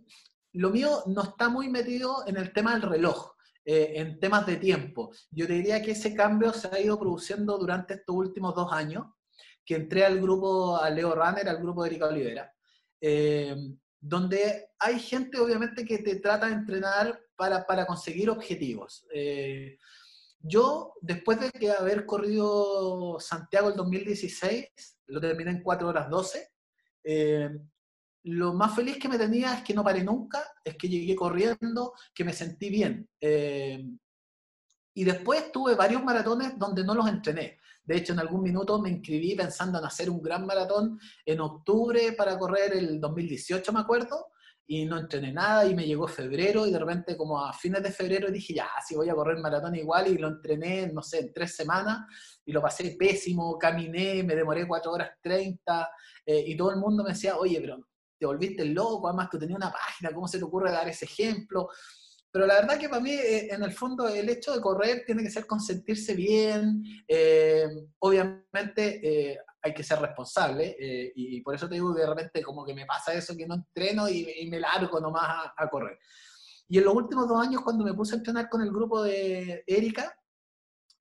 lo 0.54 0.72
mío 0.72 1.04
no 1.06 1.24
está 1.24 1.48
muy 1.48 1.70
metido 1.70 2.24
en 2.28 2.38
el 2.38 2.52
tema 2.52 2.74
del 2.74 2.90
reloj. 2.90 3.32
Eh, 3.64 3.94
en 3.98 4.20
temas 4.20 4.48
de 4.48 4.56
tiempo. 4.56 5.12
Yo 5.30 5.46
te 5.46 5.54
diría 5.54 5.84
que 5.84 5.92
ese 5.92 6.16
cambio 6.16 6.52
se 6.52 6.68
ha 6.68 6.80
ido 6.80 7.00
produciendo 7.00 7.60
durante 7.60 7.94
estos 7.94 8.16
últimos 8.16 8.56
dos 8.56 8.74
años, 8.74 9.06
que 9.64 9.76
entré 9.76 10.04
al 10.04 10.20
grupo, 10.20 10.78
a 10.78 10.90
Leo 10.90 11.14
Runner, 11.14 11.48
al 11.48 11.62
grupo 11.62 11.84
de 11.84 11.90
Erika 11.92 12.08
Olivera, 12.08 12.52
eh, 13.00 13.56
donde 14.00 14.70
hay 14.80 15.00
gente 15.00 15.40
obviamente 15.40 15.86
que 15.86 16.00
te 16.00 16.16
trata 16.16 16.48
de 16.48 16.54
entrenar 16.54 17.20
para, 17.36 17.64
para 17.68 17.86
conseguir 17.86 18.32
objetivos. 18.32 19.06
Eh, 20.44 20.48
yo, 20.48 20.94
después 21.02 21.40
de 21.40 21.52
que 21.52 21.72
haber 21.72 22.06
corrido 22.06 23.20
Santiago 23.20 23.70
el 23.70 23.76
2016, 23.76 24.68
lo 25.08 25.22
terminé 25.22 25.52
en 25.52 25.64
4 25.64 25.88
horas 25.88 26.10
12, 26.10 26.48
lo 28.24 28.54
más 28.54 28.76
feliz 28.76 28.98
que 29.00 29.10
me 29.10 29.18
tenía 29.18 29.54
es 29.56 29.64
que 29.64 29.74
no 29.74 29.84
paré 29.84 30.04
nunca, 30.04 30.44
es 30.64 30.76
que 30.76 30.88
llegué 30.88 31.16
corriendo, 31.16 31.94
que 32.14 32.24
me 32.24 32.34
sentí 32.34 32.70
bien. 32.70 33.10
Eh, 33.20 33.84
y 34.94 35.04
después 35.04 35.52
tuve 35.52 35.76
varios 35.76 36.04
maratones 36.04 36.58
donde 36.58 36.84
no 36.84 36.94
los 36.94 37.08
entrené. 37.08 37.60
De 37.84 37.98
hecho, 37.98 38.14
en 38.14 38.20
algún 38.20 38.44
minuto 38.44 38.80
me 38.80 38.90
inscribí 38.90 39.36
pensando 39.36 39.80
en 39.80 39.86
hacer 39.86 40.10
un 40.10 40.22
gran 40.22 40.46
maratón 40.46 41.00
en 41.26 41.40
octubre 41.40 42.14
para 42.14 42.38
correr 42.38 42.74
el 42.74 43.00
2018, 43.00 43.74
me 43.74 43.80
acuerdo, 43.80 44.28
y 44.72 44.86
no 44.86 44.98
entrené 44.98 45.34
nada 45.34 45.66
y 45.66 45.76
me 45.76 45.86
llegó 45.86 46.08
febrero 46.08 46.66
y 46.66 46.72
de 46.72 46.80
repente 46.80 47.18
como 47.18 47.44
a 47.44 47.52
fines 47.52 47.84
de 47.84 47.92
febrero 47.92 48.32
dije, 48.32 48.54
ya, 48.54 48.70
si 48.88 48.96
voy 48.96 49.10
a 49.10 49.14
correr 49.14 49.38
maratón 49.38 49.76
igual 49.76 50.08
y 50.08 50.18
lo 50.18 50.30
entrené, 50.30 50.90
no 50.94 51.02
sé, 51.04 51.20
en 51.20 51.34
tres 51.34 51.58
semanas 51.58 52.06
y 52.46 52.54
lo 52.54 52.62
pasé 52.62 52.96
pésimo, 52.98 53.58
caminé, 53.58 54.24
me 54.24 54.34
demoré 54.34 54.66
cuatro 54.66 54.94
horas 54.94 55.12
30 55.22 55.90
eh, 56.26 56.46
y 56.48 56.56
todo 56.56 56.72
el 56.72 56.78
mundo 56.78 57.04
me 57.04 57.10
decía, 57.10 57.36
oye, 57.36 57.60
pero 57.60 57.86
te 58.18 58.26
volviste 58.26 58.64
loco, 58.64 59.10
además 59.10 59.30
tú 59.30 59.38
tenías 59.38 59.58
una 59.58 59.74
página, 59.74 60.14
¿cómo 60.14 60.30
se 60.30 60.38
te 60.38 60.46
ocurre 60.46 60.72
dar 60.72 60.88
ese 60.88 61.04
ejemplo? 61.04 61.68
Pero 62.32 62.48
la 62.48 62.62
verdad 62.62 62.80
que 62.80 62.88
para 62.88 63.02
mí, 63.02 63.12
eh, 63.12 63.54
en 63.54 63.62
el 63.64 63.74
fondo, 63.74 64.08
el 64.08 64.30
hecho 64.30 64.54
de 64.54 64.62
correr 64.62 65.04
tiene 65.06 65.22
que 65.22 65.30
ser 65.30 65.46
con 65.46 65.60
sentirse 65.60 66.14
bien. 66.14 66.82
Eh, 67.06 67.68
obviamente 68.00 69.02
eh, 69.04 69.38
hay 69.62 69.74
que 69.74 69.84
ser 69.84 70.00
responsable 70.00 70.76
y 71.16 71.40
por 71.42 71.54
eso 71.56 71.70
te 71.70 71.76
digo 71.76 71.94
que 71.94 72.02
de 72.02 72.08
repente 72.08 72.42
como 72.42 72.66
que 72.66 72.74
me 72.74 72.86
pasa 72.86 73.14
eso, 73.14 73.36
que 73.38 73.46
no 73.46 73.56
entreno 73.56 74.10
y, 74.10 74.48
me 74.50 74.60
largo 74.60 75.00
nomás 75.00 75.24
a, 75.24 75.54
a, 75.56 75.70
correr. 75.70 76.00
Y 76.68 76.78
en 76.80 76.86
los 76.86 76.96
últimos 76.96 77.28
dos 77.28 77.46
años, 77.46 77.62
cuando 77.62 77.84
me 77.84 77.94
puse 77.94 78.16
a 78.16 78.18
entrenar 78.18 78.50
con 78.50 78.62
el 78.62 78.72
grupo 78.72 79.04
de 79.04 79.64
Erika, 79.68 80.16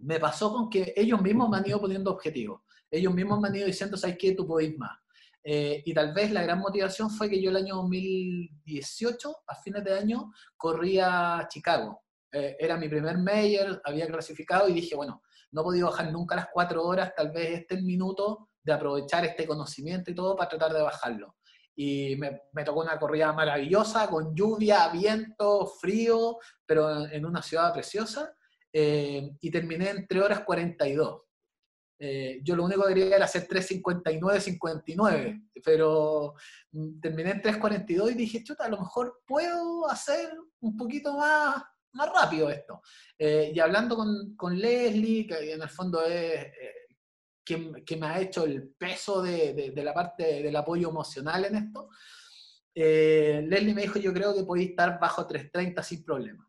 me 0.01 0.19
pasó 0.19 0.53
con 0.53 0.69
que 0.69 0.93
ellos 0.97 1.21
mismos 1.21 1.49
me 1.49 1.59
han 1.59 1.67
ido 1.67 1.81
poniendo 1.81 2.11
objetivos. 2.11 2.63
Ellos 2.91 3.15
mismos 3.15 3.41
me 3.41 3.49
han 3.49 3.57
ido 3.57 3.67
diciendo, 3.67 3.97
¿sabes 3.97 4.17
qué? 4.19 4.35
Tú 4.35 4.47
podés 4.47 4.77
más. 4.77 4.99
Eh, 5.43 5.83
y 5.87 5.95
tal 5.95 6.13
vez 6.13 6.33
la 6.33 6.43
gran 6.43 6.59
motivación 6.59 7.11
fue 7.11 7.31
que 7.31 7.41
yo 7.41 7.51
el 7.51 7.57
año 7.57 7.77
2018, 7.77 9.37
a 9.47 9.55
fines 9.57 9.85
de 9.85 9.95
año, 9.95 10.33
corría 10.57 11.39
a 11.39 11.49
Chicago. 11.49 12.03
Eh, 12.33 12.57
era 12.59 12.77
mi 12.77 12.89
primer 12.89 13.19
mayor, 13.19 13.81
había 13.85 14.07
clasificado 14.07 14.69
y 14.69 14.75
dije, 14.75 14.95
bueno, 14.95 15.23
no 15.53 15.63
he 15.63 15.65
podido 15.65 15.87
bajar 15.89 16.13
nunca 16.13 16.37
las 16.37 16.49
cuatro 16.53 16.85
horas, 16.85 17.13
tal 17.17 17.33
vez 17.33 17.61
este 17.61 17.75
es 17.75 17.81
el 17.81 17.87
minuto 17.87 18.50
de 18.63 18.73
aprovechar 18.73 19.25
este 19.25 19.47
conocimiento 19.47 20.11
y 20.11 20.15
todo 20.15 20.37
para 20.37 20.51
tratar 20.51 20.73
de 20.73 20.83
bajarlo. 20.83 21.37
Y 21.75 22.17
me, 22.17 22.65
tocó 22.65 22.81
una 22.81 22.99
corrida 22.99 23.33
maravillosa, 23.33 24.09
con 24.09 24.35
lluvia, 24.35 24.89
viento, 24.89 25.67
frío, 25.67 26.39
pero 26.67 27.07
en 27.07 27.25
una 27.25 27.43
ciudad 27.43 27.73
preciosa. 27.73 28.35
Eh, 28.73 29.31
y 29.41 29.51
terminé 29.51 29.91
en 29.91 30.07
3 30.07 30.23
horas 30.23 30.41
42. 30.41 31.23
Eh, 32.03 32.41
yo 32.43 32.57
lo 32.57 32.65
único 32.65 32.83
que 32.83 32.95
quería 32.95 33.17
era 33.17 33.25
hacer 33.27 33.47
3.59, 33.47 34.41
59, 34.41 35.43
pero 35.63 36.35
mm, 36.73 37.01
terminé 37.01 37.33
en 37.33 37.43
3.42 37.43 38.13
y 38.13 38.15
dije, 38.15 38.43
chuta, 38.43 38.65
a 38.65 38.69
lo 38.71 38.79
mejor 38.79 39.21
puedo 39.27 39.89
hacer 39.91 40.33
un 40.61 40.77
poquito 40.77 41.15
más, 41.17 41.63
más 41.93 42.13
rápido 42.13 42.49
esto. 42.49 42.81
Eh, 43.19 43.53
y 43.55 43.61
hablando 43.61 43.97
con, 43.97 44.35
con, 44.35 44.59
Leslie, 44.59 45.27
que 45.27 45.53
en 45.53 45.61
el 45.61 45.69
fondo 45.69 46.03
es 46.05 46.47
eh, 47.49 47.85
quien, 47.85 48.01
me 48.01 48.07
ha 48.07 48.21
hecho 48.21 48.45
el 48.45 48.69
peso 48.69 49.23
de, 49.23 49.73
de, 49.75 49.85
la 49.85 49.95
parte 49.95 50.43
del 50.43 50.57
apoyo 50.57 50.89
emocional 50.89 51.45
en 51.45 51.57
esto, 51.57 51.89
Leslie 52.75 53.75
me 53.75 53.83
dijo, 53.83 53.99
yo 53.99 54.13
creo 54.13 54.35
que 54.35 54.45
podéis 54.45 54.71
estar 54.71 54.99
bajo 55.01 55.27
3.30 55.27 55.83
sin 55.83 56.05
problema. 56.05 56.49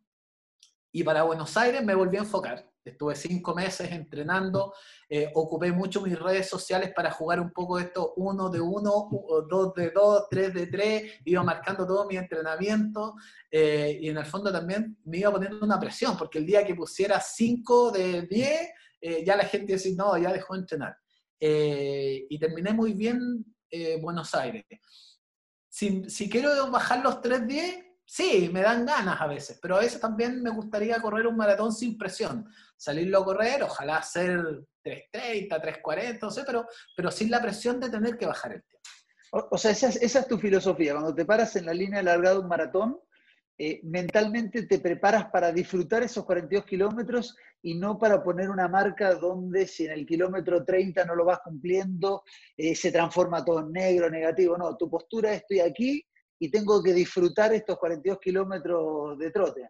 Y 0.91 1.03
para 1.03 1.23
Buenos 1.23 1.55
Aires 1.57 1.83
me 1.83 1.95
volví 1.95 2.17
a 2.17 2.21
enfocar. 2.21 2.71
Estuve 2.83 3.15
cinco 3.15 3.53
meses 3.53 3.91
entrenando, 3.91 4.73
eh, 5.07 5.29
ocupé 5.35 5.71
mucho 5.71 6.01
mis 6.01 6.17
redes 6.17 6.49
sociales 6.49 6.91
para 6.95 7.11
jugar 7.11 7.39
un 7.39 7.51
poco 7.51 7.77
esto 7.77 8.13
uno 8.15 8.49
de 8.49 8.59
uno, 8.59 9.07
dos 9.47 9.73
de 9.75 9.91
dos, 9.91 10.25
tres 10.29 10.51
de 10.51 10.65
tres, 10.65 11.03
iba 11.23 11.43
marcando 11.43 11.85
todo 11.85 12.07
mi 12.07 12.17
entrenamiento 12.17 13.15
eh, 13.51 13.99
y 14.01 14.09
en 14.09 14.17
el 14.17 14.25
fondo 14.25 14.51
también 14.51 14.97
me 15.05 15.19
iba 15.19 15.31
poniendo 15.31 15.63
una 15.63 15.79
presión, 15.79 16.17
porque 16.17 16.39
el 16.39 16.45
día 16.47 16.65
que 16.65 16.73
pusiera 16.73 17.19
cinco 17.21 17.91
de 17.91 18.23
diez, 18.23 18.71
eh, 19.01 19.23
ya 19.25 19.35
la 19.35 19.45
gente 19.45 19.73
decía, 19.73 19.93
no, 19.97 20.17
ya 20.17 20.31
dejó 20.31 20.53
de 20.53 20.59
entrenar. 20.61 20.95
y 21.39 22.39
terminé 22.39 22.73
muy 22.73 22.93
bien 22.93 23.45
Buenos 24.01 24.35
Aires. 24.35 24.65
Si, 25.69 26.09
si 26.09 26.29
quiero 26.29 26.69
bajar 26.69 27.01
los 27.01 27.21
3.10, 27.21 27.91
sí, 28.05 28.49
me 28.51 28.61
dan 28.61 28.85
ganas 28.85 29.21
a 29.21 29.27
veces, 29.27 29.57
pero 29.61 29.77
a 29.77 29.79
veces 29.79 30.01
también 30.01 30.43
me 30.43 30.49
gustaría 30.49 31.01
correr 31.01 31.27
un 31.27 31.37
maratón 31.37 31.71
sin 31.71 31.97
presión, 31.97 32.45
salirlo 32.75 33.19
a 33.19 33.25
correr, 33.25 33.63
ojalá 33.63 33.97
hacer 33.97 34.41
3.30, 34.83 35.81
3.40, 35.81 36.19
no 36.21 36.29
sé, 36.29 36.43
pero, 36.45 36.67
pero 36.95 37.09
sin 37.09 37.31
la 37.31 37.41
presión 37.41 37.79
de 37.79 37.89
tener 37.89 38.17
que 38.17 38.25
bajar 38.25 38.53
el 38.53 38.63
tiempo. 38.63 38.81
O, 39.51 39.57
sea, 39.57 39.71
esa 39.71 39.87
es, 39.87 40.27
tu 40.27 40.37
filosofía, 40.37 40.91
cuando 40.91 41.15
te 41.15 41.25
paras 41.25 41.55
en 41.55 41.65
la 41.65 41.73
línea 41.73 42.03
larga 42.03 42.31
de 42.31 42.39
un 42.39 42.49
maratón, 42.49 42.99
eh, 43.57 43.79
mentalmente 43.83 44.65
te 44.65 44.79
preparas 44.79 45.25
para 45.31 45.51
disfrutar 45.51 46.03
esos 46.03 46.25
42 46.25 46.65
kilómetros 46.65 47.35
y 47.61 47.75
no 47.75 47.99
para 47.99 48.23
poner 48.23 48.49
una 48.49 48.67
marca 48.67 49.13
donde 49.15 49.67
si 49.67 49.85
en 49.85 49.91
el 49.91 50.05
kilómetro 50.05 50.65
30 50.65 51.05
no 51.05 51.15
lo 51.15 51.25
vas 51.25 51.39
cumpliendo, 51.43 52.23
eh, 52.57 52.75
se 52.75 52.91
transforma 52.91 53.45
todo 53.45 53.59
en 53.59 53.71
negro, 53.71 54.09
negativo. 54.09 54.57
No, 54.57 54.75
tu 54.77 54.89
postura 54.89 55.31
es 55.31 55.41
estoy 55.41 55.59
aquí, 55.59 56.05
y 56.41 56.49
tengo 56.49 56.81
que 56.81 56.91
disfrutar 56.91 57.53
estos 57.53 57.77
42 57.77 58.19
kilómetros 58.19 59.17
de 59.19 59.29
trote. 59.29 59.69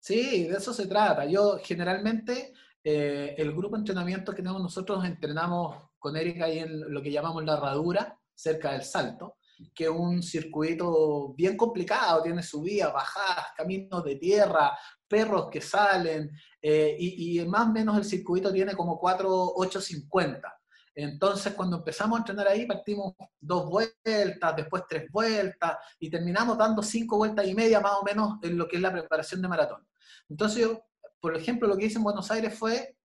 Sí, 0.00 0.44
de 0.44 0.56
eso 0.56 0.72
se 0.72 0.86
trata. 0.86 1.26
Yo 1.26 1.58
generalmente, 1.62 2.54
eh, 2.82 3.34
el 3.36 3.52
grupo 3.52 3.76
de 3.76 3.80
entrenamiento 3.80 4.32
que 4.32 4.38
tenemos 4.38 4.62
nosotros, 4.62 5.04
entrenamos 5.04 5.90
con 5.98 6.16
Erika 6.16 6.46
ahí 6.46 6.60
en 6.60 6.92
lo 6.92 7.02
que 7.02 7.12
llamamos 7.12 7.44
la 7.44 7.58
herradura, 7.58 8.18
cerca 8.34 8.72
del 8.72 8.84
salto, 8.84 9.36
que 9.74 9.84
es 9.84 9.90
un 9.90 10.22
circuito 10.22 11.34
bien 11.34 11.56
complicado, 11.56 12.22
tiene 12.22 12.42
subidas, 12.42 12.92
bajadas, 12.92 13.46
caminos 13.56 14.04
de 14.04 14.16
tierra, 14.16 14.76
perros 15.06 15.48
que 15.50 15.60
salen, 15.60 16.30
eh, 16.60 16.96
y, 16.98 17.40
más 17.46 17.68
o 17.68 17.72
menos 17.72 17.96
el 17.96 18.04
circuito 18.04 18.52
tiene 18.52 18.74
como 18.74 18.98
4,850. 18.98 20.52
Entonces, 20.94 21.54
cuando 21.54 21.78
empezamos 21.78 22.16
a 22.16 22.20
entrenar 22.20 22.48
ahí, 22.48 22.66
partimos 22.66 23.14
dos 23.40 23.68
vueltas, 23.68 24.56
después 24.56 24.82
tres 24.88 25.10
vueltas, 25.10 25.78
y 25.98 26.10
terminamos 26.10 26.58
dando 26.58 26.82
cinco 26.82 27.16
vueltas 27.16 27.46
y 27.46 27.54
media 27.54 27.80
más 27.80 27.94
o 28.00 28.04
menos 28.04 28.38
en 28.42 28.58
lo 28.58 28.68
que 28.68 28.76
es 28.76 28.82
la 28.82 28.92
preparación 28.92 29.40
de 29.40 29.48
maratón. 29.48 29.86
Entonces, 30.28 30.62
yo, 30.62 30.84
por 31.20 31.36
ejemplo, 31.36 31.68
lo 31.68 31.76
que 31.76 31.86
hice 31.86 31.96
en 31.96 32.04
Buenos 32.04 32.30
Aires 32.30 32.58
fue, 32.58 32.96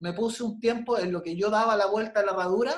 me 0.00 0.12
puse 0.12 0.42
un 0.42 0.58
tiempo 0.58 0.98
en 0.98 1.12
lo 1.12 1.22
que 1.22 1.36
yo 1.36 1.48
daba 1.50 1.76
la 1.76 1.86
vuelta 1.86 2.20
a 2.20 2.24
la 2.24 2.32
herradura 2.32 2.74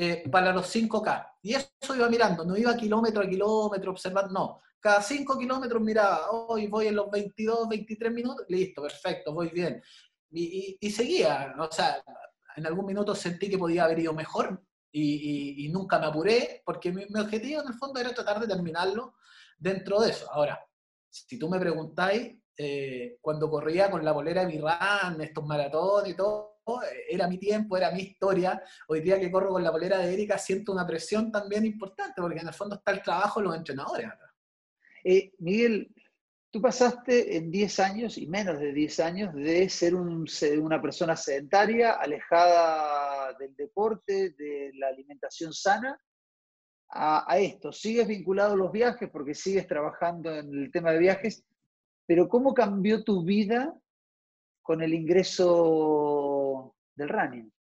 eh, 0.00 0.28
para 0.30 0.52
los 0.52 0.72
5K. 0.72 1.32
Y 1.42 1.54
eso 1.54 1.96
iba 1.96 2.08
mirando, 2.08 2.44
no 2.44 2.56
iba 2.56 2.76
kilómetro 2.76 3.22
a 3.22 3.28
kilómetro 3.28 3.90
observando, 3.90 4.32
no. 4.32 4.60
Cada 4.78 5.02
5 5.02 5.36
kilómetros 5.36 5.82
miraba, 5.82 6.30
hoy 6.30 6.68
voy 6.68 6.86
en 6.86 6.94
los 6.94 7.10
22, 7.10 7.68
23 7.68 8.12
minutos, 8.12 8.46
listo, 8.48 8.80
perfecto, 8.80 9.34
voy 9.34 9.48
bien. 9.48 9.82
Y, 10.30 10.78
y, 10.80 10.86
y 10.86 10.90
seguía, 10.92 11.52
o 11.58 11.72
sea, 11.72 12.00
en 12.54 12.66
algún 12.66 12.86
minuto 12.86 13.12
sentí 13.12 13.50
que 13.50 13.58
podía 13.58 13.86
haber 13.86 13.98
ido 13.98 14.12
mejor 14.12 14.62
y, 14.92 15.68
nunca 15.72 15.98
me 15.98 16.06
apuré, 16.06 16.62
porque 16.64 16.92
mi, 16.92 17.02
objetivo 17.18 17.62
en 17.62 17.68
el 17.68 17.74
fondo 17.74 17.98
era 17.98 18.14
tratar 18.14 18.38
de 18.38 18.46
terminarlo 18.46 19.14
dentro 19.58 20.00
de 20.00 20.10
eso. 20.10 20.32
Ahora, 20.32 20.64
si 21.10 21.40
tú 21.40 21.48
me 21.48 21.58
preguntáis, 21.58 22.38
eh, 22.56 23.18
cuando 23.20 23.50
corría 23.50 23.90
con 23.90 24.04
la 24.04 24.12
bolera 24.12 24.44
de 24.44 24.52
Virán, 24.52 25.20
estos 25.20 25.44
maratones 25.44 26.12
y 26.12 26.16
todo, 26.16 26.57
era 27.08 27.28
mi 27.28 27.38
tiempo, 27.38 27.76
era 27.76 27.90
mi 27.90 28.00
historia. 28.00 28.62
Hoy 28.88 29.00
día 29.00 29.18
que 29.18 29.30
corro 29.30 29.50
con 29.50 29.62
la 29.62 29.70
bolera 29.70 29.98
de 29.98 30.12
Erika 30.12 30.38
siento 30.38 30.72
una 30.72 30.86
presión 30.86 31.30
también 31.30 31.64
importante, 31.64 32.20
porque 32.20 32.40
en 32.40 32.48
el 32.48 32.54
fondo 32.54 32.76
está 32.76 32.92
el 32.92 33.02
trabajo 33.02 33.40
de 33.40 33.46
los 33.46 33.56
entrenadores. 33.56 34.08
Eh, 35.04 35.32
Miguel, 35.38 35.92
Tú 36.50 36.62
pasaste 36.62 37.36
en 37.36 37.50
10 37.50 37.78
años 37.80 38.16
y 38.16 38.26
menos 38.26 38.58
de 38.58 38.72
10 38.72 39.00
años 39.00 39.34
de 39.34 39.68
ser 39.68 39.94
una 39.94 40.80
persona 40.80 41.14
sedentaria, 41.14 41.92
alejada 41.92 43.34
del 43.34 43.54
deporte, 43.54 44.30
de 44.30 44.70
la 44.74 44.88
alimentación 44.88 45.52
sana, 45.52 46.00
a, 46.90 47.38
esto. 47.38 47.70
Sigues 47.70 48.08
vinculado 48.08 48.54
a 48.54 48.56
los 48.56 48.72
viajes 48.72 49.10
porque 49.10 49.34
sigues 49.34 49.66
trabajando 49.66 50.34
en 50.34 50.54
el 50.54 50.72
tema 50.72 50.92
de 50.92 51.00
viajes, 51.00 51.44
pero 52.06 52.30
¿cómo 52.30 52.54
cambió 52.54 53.04
tu 53.04 53.22
vida 53.24 53.78
con 54.62 54.80
el 54.80 54.94
ingreso 54.94 56.37
del 56.98 57.08
running? 57.08 57.52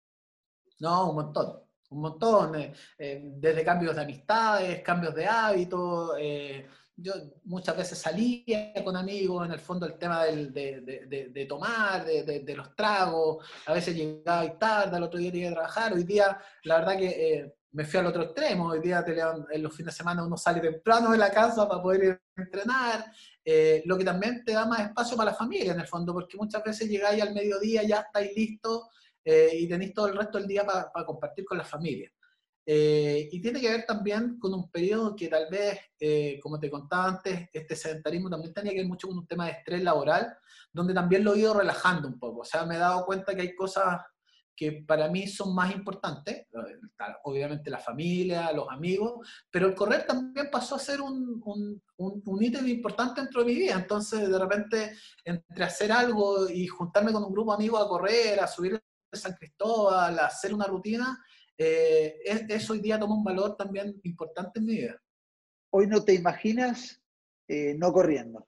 No, 0.79 1.09
un 1.09 1.15
montón, 1.15 1.59
un 1.89 2.01
montón. 2.01 2.55
Eh, 2.55 2.73
eh, 2.97 3.21
desde 3.35 3.63
cambios 3.63 3.95
de 3.95 4.01
amistades, 4.01 4.81
cambios 4.81 5.15
de 5.15 5.25
hábitos. 5.25 6.11
Eh, 6.19 6.67
yo 6.99 7.13
muchas 7.43 7.77
veces 7.77 7.99
salía 7.99 8.73
con 8.83 8.95
amigos, 8.95 9.45
en 9.45 9.51
el 9.51 9.59
fondo 9.59 9.85
el 9.85 9.99
tema 9.99 10.25
del, 10.25 10.51
de, 10.51 11.45
tomar, 11.47 12.03
de, 12.03 12.55
los 12.55 12.75
tragos, 12.75 13.45
a 13.67 13.73
veces 13.73 13.95
llegaba 13.95 14.57
tarde, 14.57 14.97
al 14.97 15.03
otro 15.03 15.19
día 15.19 15.31
tenía 15.31 15.49
que 15.49 15.53
trabajar, 15.53 15.93
hoy 15.93 16.03
día 16.03 16.35
la 16.63 16.79
verdad 16.79 16.97
que 16.97 17.53
me 17.73 17.85
fui 17.85 17.99
al 17.99 18.07
otro 18.07 18.23
extremo, 18.23 18.69
hoy 18.69 18.79
día 18.79 19.05
en 19.51 19.61
los 19.61 19.75
fines 19.75 19.93
de 19.93 19.97
semana 19.99 20.25
uno 20.25 20.37
sale 20.37 20.59
temprano 20.59 21.11
de 21.11 21.19
la 21.19 21.29
casa 21.29 21.69
para 21.69 21.83
poder 21.83 22.03
ir 22.03 22.21
a 22.35 22.41
entrenar, 22.41 23.05
lo 23.85 23.95
que 23.95 24.03
también 24.03 24.43
te 24.43 24.53
da 24.53 24.65
más 24.65 24.79
espacio 24.79 25.15
para 25.15 25.29
la 25.29 25.37
familia 25.37 25.73
en 25.73 25.81
el 25.81 25.87
fondo, 25.87 26.13
porque 26.13 26.35
muchas 26.35 26.63
veces 26.63 26.89
llegáis 26.89 27.21
al 27.21 27.35
mediodía, 27.35 27.83
ya 27.83 27.99
estáis 27.99 28.35
listos 28.35 28.87
eh, 29.29 29.49
y 29.59 29.67
tenéis 29.67 29.93
todo 29.93 30.07
el 30.07 30.15
resto 30.15 30.37
del 30.37 30.47
día 30.47 30.65
para, 30.65 30.89
para 30.89 31.05
compartir 31.05 31.43
con 31.43 31.57
la 31.57 31.65
familia. 31.65 32.09
Eh, 32.65 33.27
y 33.29 33.41
tiene 33.41 33.59
que 33.59 33.69
ver 33.69 33.85
también 33.85 34.39
con 34.39 34.53
un 34.53 34.71
periodo 34.71 35.13
que 35.17 35.27
tal 35.27 35.49
vez, 35.51 35.77
eh, 35.99 36.39
como 36.41 36.57
te 36.57 36.71
contaba 36.71 37.09
antes, 37.09 37.49
este 37.51 37.75
sedentarismo 37.75 38.29
también 38.29 38.53
tenía 38.53 38.71
que 38.71 38.79
ver 38.79 38.87
mucho 38.87 39.09
con 39.09 39.17
un 39.17 39.27
tema 39.27 39.47
de 39.47 39.51
estrés 39.51 39.83
laboral, 39.83 40.37
donde 40.71 40.93
también 40.93 41.25
lo 41.25 41.35
he 41.35 41.39
ido 41.39 41.53
relajando 41.53 42.07
un 42.07 42.17
poco. 42.17 42.39
O 42.39 42.45
sea, 42.45 42.65
me 42.65 42.75
he 42.75 42.79
dado 42.79 43.05
cuenta 43.05 43.35
que 43.35 43.41
hay 43.41 43.53
cosas 43.53 43.99
que 44.55 44.83
para 44.87 45.09
mí 45.09 45.27
son 45.27 45.53
más 45.53 45.75
importantes, 45.75 46.47
obviamente 47.23 47.69
la 47.69 47.79
familia, 47.79 48.53
los 48.53 48.69
amigos, 48.69 49.27
pero 49.51 49.67
el 49.67 49.75
correr 49.75 50.05
también 50.07 50.49
pasó 50.49 50.75
a 50.75 50.79
ser 50.79 51.01
un, 51.01 51.41
un, 51.45 51.83
un, 51.97 52.43
ítem 52.43 52.65
importante 52.67 53.21
dentro 53.21 53.41
de 53.41 53.47
mi 53.47 53.55
vida. 53.55 53.75
Entonces, 53.75 54.29
de 54.29 54.39
repente, 54.39 54.93
entre 55.25 55.63
hacer 55.65 55.91
algo 55.91 56.49
y 56.49 56.65
juntarme 56.65 57.11
con 57.11 57.25
un 57.25 57.33
grupo 57.33 57.51
de 57.51 57.55
amigos 57.57 57.85
a 57.85 57.89
correr, 57.89 58.39
a 58.39 58.47
subir 58.47 58.81
a 59.11 59.17
San 59.17 59.33
Cristóbal, 59.33 60.19
hacer 60.19 60.53
una 60.53 60.65
rutina, 60.65 61.17
eh, 61.57 62.19
eso 62.49 62.73
hoy 62.73 62.79
día 62.79 62.99
toma 62.99 63.15
un 63.15 63.23
valor 63.23 63.55
también 63.55 63.99
importante 64.03 64.59
en 64.59 64.65
mi 64.65 64.75
vida. 64.75 65.01
Hoy 65.71 65.87
no 65.87 66.03
te 66.03 66.13
imaginas 66.13 67.01
eh, 67.47 67.75
no 67.77 67.91
corriendo. 67.91 68.47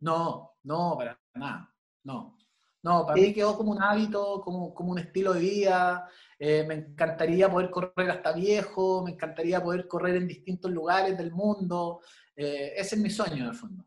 No, 0.00 0.54
no, 0.64 0.96
para 0.96 1.20
nada, 1.34 1.74
no. 2.04 2.36
No, 2.82 3.04
para 3.04 3.20
mí 3.20 3.34
quedó 3.34 3.58
como 3.58 3.72
un 3.72 3.82
hábito, 3.82 4.40
como, 4.40 4.72
como 4.72 4.92
un 4.92 4.98
estilo 4.98 5.34
de 5.34 5.40
vida. 5.40 6.08
Eh, 6.38 6.64
me 6.66 6.74
encantaría 6.74 7.50
poder 7.50 7.70
correr 7.70 8.10
hasta 8.10 8.32
viejo, 8.32 9.04
me 9.04 9.12
encantaría 9.12 9.62
poder 9.62 9.86
correr 9.86 10.16
en 10.16 10.26
distintos 10.26 10.70
lugares 10.70 11.16
del 11.18 11.30
mundo. 11.30 12.00
ese 12.34 12.94
es 12.94 12.98
mi 12.98 13.10
sueño, 13.10 13.44
en 13.44 13.50
el 13.50 13.54
fondo. 13.54 13.84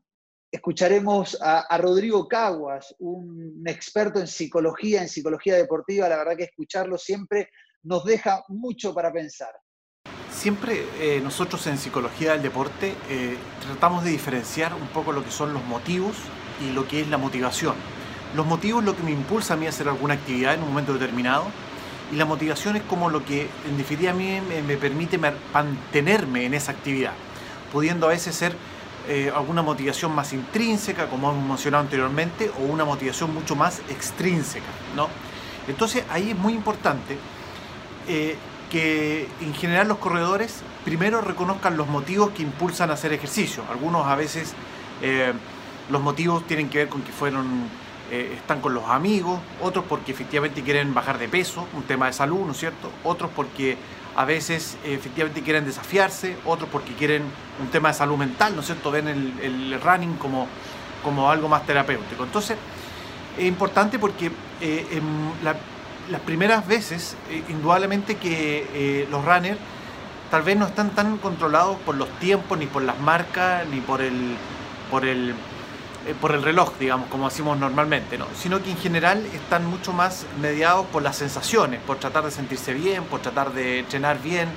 Escucharemos 0.53 1.35
a, 1.41 1.75
Rodrigo 1.79 2.27
Caguas, 2.27 2.93
un 2.99 3.63
experto 3.65 4.19
en 4.19 4.27
psicología, 4.27 5.01
en 5.01 5.09
psicología 5.09 5.55
deportiva. 5.55 6.07
La 6.07 6.17
verdad 6.17 6.37
que 6.37 6.43
escucharlo 6.43 6.99
siempre 6.99 7.49
nos 7.81 8.05
deja 8.05 8.43
mucho 8.49 8.93
para 8.93 9.11
pensar. 9.11 9.49
Siempre 10.29 10.85
eh, 10.99 11.19
nosotros 11.23 11.65
en 11.65 11.79
psicología 11.79 12.33
del 12.33 12.43
deporte 12.43 12.93
eh, 13.09 13.35
tratamos 13.63 14.03
de 14.03 14.11
diferenciar 14.11 14.75
un 14.75 14.87
poco 14.89 15.11
lo 15.11 15.23
que 15.23 15.31
son 15.31 15.55
los 15.55 15.65
motivos 15.65 16.17
y 16.61 16.71
lo 16.71 16.87
que 16.87 17.01
es 17.01 17.07
la 17.07 17.17
motivación. 17.17 17.73
Los 18.35 18.45
motivos 18.45 18.83
es 18.83 18.85
lo 18.85 18.95
que 18.95 19.01
me 19.01 19.11
impulsa 19.11 19.55
a 19.55 19.57
mí 19.57 19.65
a 19.65 19.69
hacer 19.69 19.89
alguna 19.89 20.13
actividad 20.13 20.53
en 20.53 20.61
un 20.61 20.69
momento 20.69 20.93
determinado 20.93 21.45
y 22.11 22.15
la 22.15 22.25
motivación 22.25 22.75
es 22.75 22.83
como 22.83 23.09
lo 23.09 23.25
que 23.25 23.49
en 23.67 23.75
definitiva 23.75 24.11
a 24.11 24.15
mí 24.15 24.39
me, 24.39 24.77
permite 24.77 25.17
mantenerme 25.17 26.45
en 26.45 26.53
esa 26.53 26.73
actividad, 26.73 27.13
pudiendo 27.71 28.05
a 28.05 28.09
veces 28.09 28.35
ser 28.35 28.55
eh, 29.07 29.29
alguna 29.35 29.61
motivación 29.61 30.15
más 30.15 30.31
intrínseca, 30.31 31.07
como 31.07 31.29
hemos 31.29 31.45
mencionado 31.45 31.83
anteriormente, 31.83 32.49
o 32.57 32.63
una 32.63 32.85
motivación 32.85 33.33
mucho 33.33 33.53
más 33.53 33.79
extrínseca. 33.89 34.65
¿no? 34.95 35.09
Entonces 35.67 36.05
ahí 36.09 36.31
es 36.31 36.37
muy 36.37 36.53
importante 36.53 37.17
eh, 38.07 38.37
que 38.71 39.27
en 39.41 39.53
general 39.55 39.89
los 39.89 39.97
corredores 39.97 40.61
primero 40.85 41.19
reconozcan 41.19 41.75
los 41.75 41.87
motivos 41.87 42.29
que 42.31 42.43
impulsan 42.43 42.91
a 42.91 42.93
hacer 42.93 43.11
ejercicio. 43.11 43.63
Algunos 43.69 44.07
a 44.07 44.15
veces 44.15 44.53
eh, 45.01 45.33
los 45.89 46.01
motivos 46.01 46.47
tienen 46.47 46.69
que 46.69 46.77
ver 46.77 46.89
con 46.89 47.01
que 47.01 47.11
fueron 47.11 47.83
están 48.11 48.61
con 48.61 48.75
los 48.75 48.87
amigos, 48.89 49.39
otros 49.59 49.85
porque 49.89 50.11
efectivamente 50.11 50.61
quieren 50.61 50.93
bajar 50.93 51.17
de 51.17 51.27
peso, 51.27 51.67
un 51.73 51.81
tema 51.81 52.05
de 52.05 52.13
salud, 52.13 52.45
¿no 52.45 52.51
es 52.51 52.59
cierto? 52.59 52.91
Otros 53.03 53.31
porque 53.35 53.75
a 54.15 54.25
veces 54.25 54.77
efectivamente 54.83 55.41
quieren 55.41 55.65
desafiarse, 55.65 56.37
otros 56.45 56.69
porque 56.71 56.93
quieren 56.93 57.23
un 57.61 57.67
tema 57.67 57.89
de 57.89 57.95
salud 57.95 58.17
mental, 58.17 58.55
¿no 58.55 58.61
es 58.61 58.67
cierto? 58.67 58.91
Ven 58.91 59.07
el, 59.07 59.81
running 59.81 60.15
como, 60.15 60.47
como 61.03 61.29
algo 61.29 61.49
más 61.49 61.65
terapéutico. 61.65 62.23
Entonces, 62.23 62.57
es 63.37 63.45
importante 63.45 63.97
porque 63.97 64.31
la, 65.43 65.55
las 66.09 66.21
primeras 66.21 66.67
veces, 66.67 67.15
eh, 67.29 67.43
indudablemente 67.49 68.15
que 68.15 68.67
eh, 68.73 69.07
los 69.09 69.23
runners 69.23 69.59
tal 70.29 70.41
vez 70.41 70.57
no 70.57 70.65
están 70.65 70.89
tan 70.91 71.17
controlados 71.17 71.77
por 71.79 71.95
los 71.95 72.09
tiempos, 72.19 72.57
ni 72.57 72.65
por 72.65 72.81
las 72.81 72.99
marcas, 72.99 73.67
ni 73.67 73.79
por 73.79 74.01
el, 74.01 74.35
por 74.89 75.05
el, 75.05 75.29
eh, 75.29 75.33
por 76.19 76.33
el 76.33 76.43
reloj, 76.43 76.73
digamos, 76.79 77.07
como 77.09 77.29
decimos 77.29 77.57
normalmente, 77.57 78.17
¿no? 78.17 78.27
sino 78.35 78.61
que 78.61 78.71
en 78.71 78.77
general 78.77 79.25
están 79.33 79.65
mucho 79.65 79.93
más 79.93 80.25
mediados 80.41 80.85
por 80.87 81.01
las 81.01 81.15
sensaciones, 81.15 81.79
por 81.81 81.97
tratar 81.97 82.25
de 82.25 82.31
sentirse 82.31 82.73
bien, 82.73 83.03
por 83.05 83.21
tratar 83.21 83.53
de 83.53 83.79
entrenar 83.79 84.21
bien, 84.21 84.49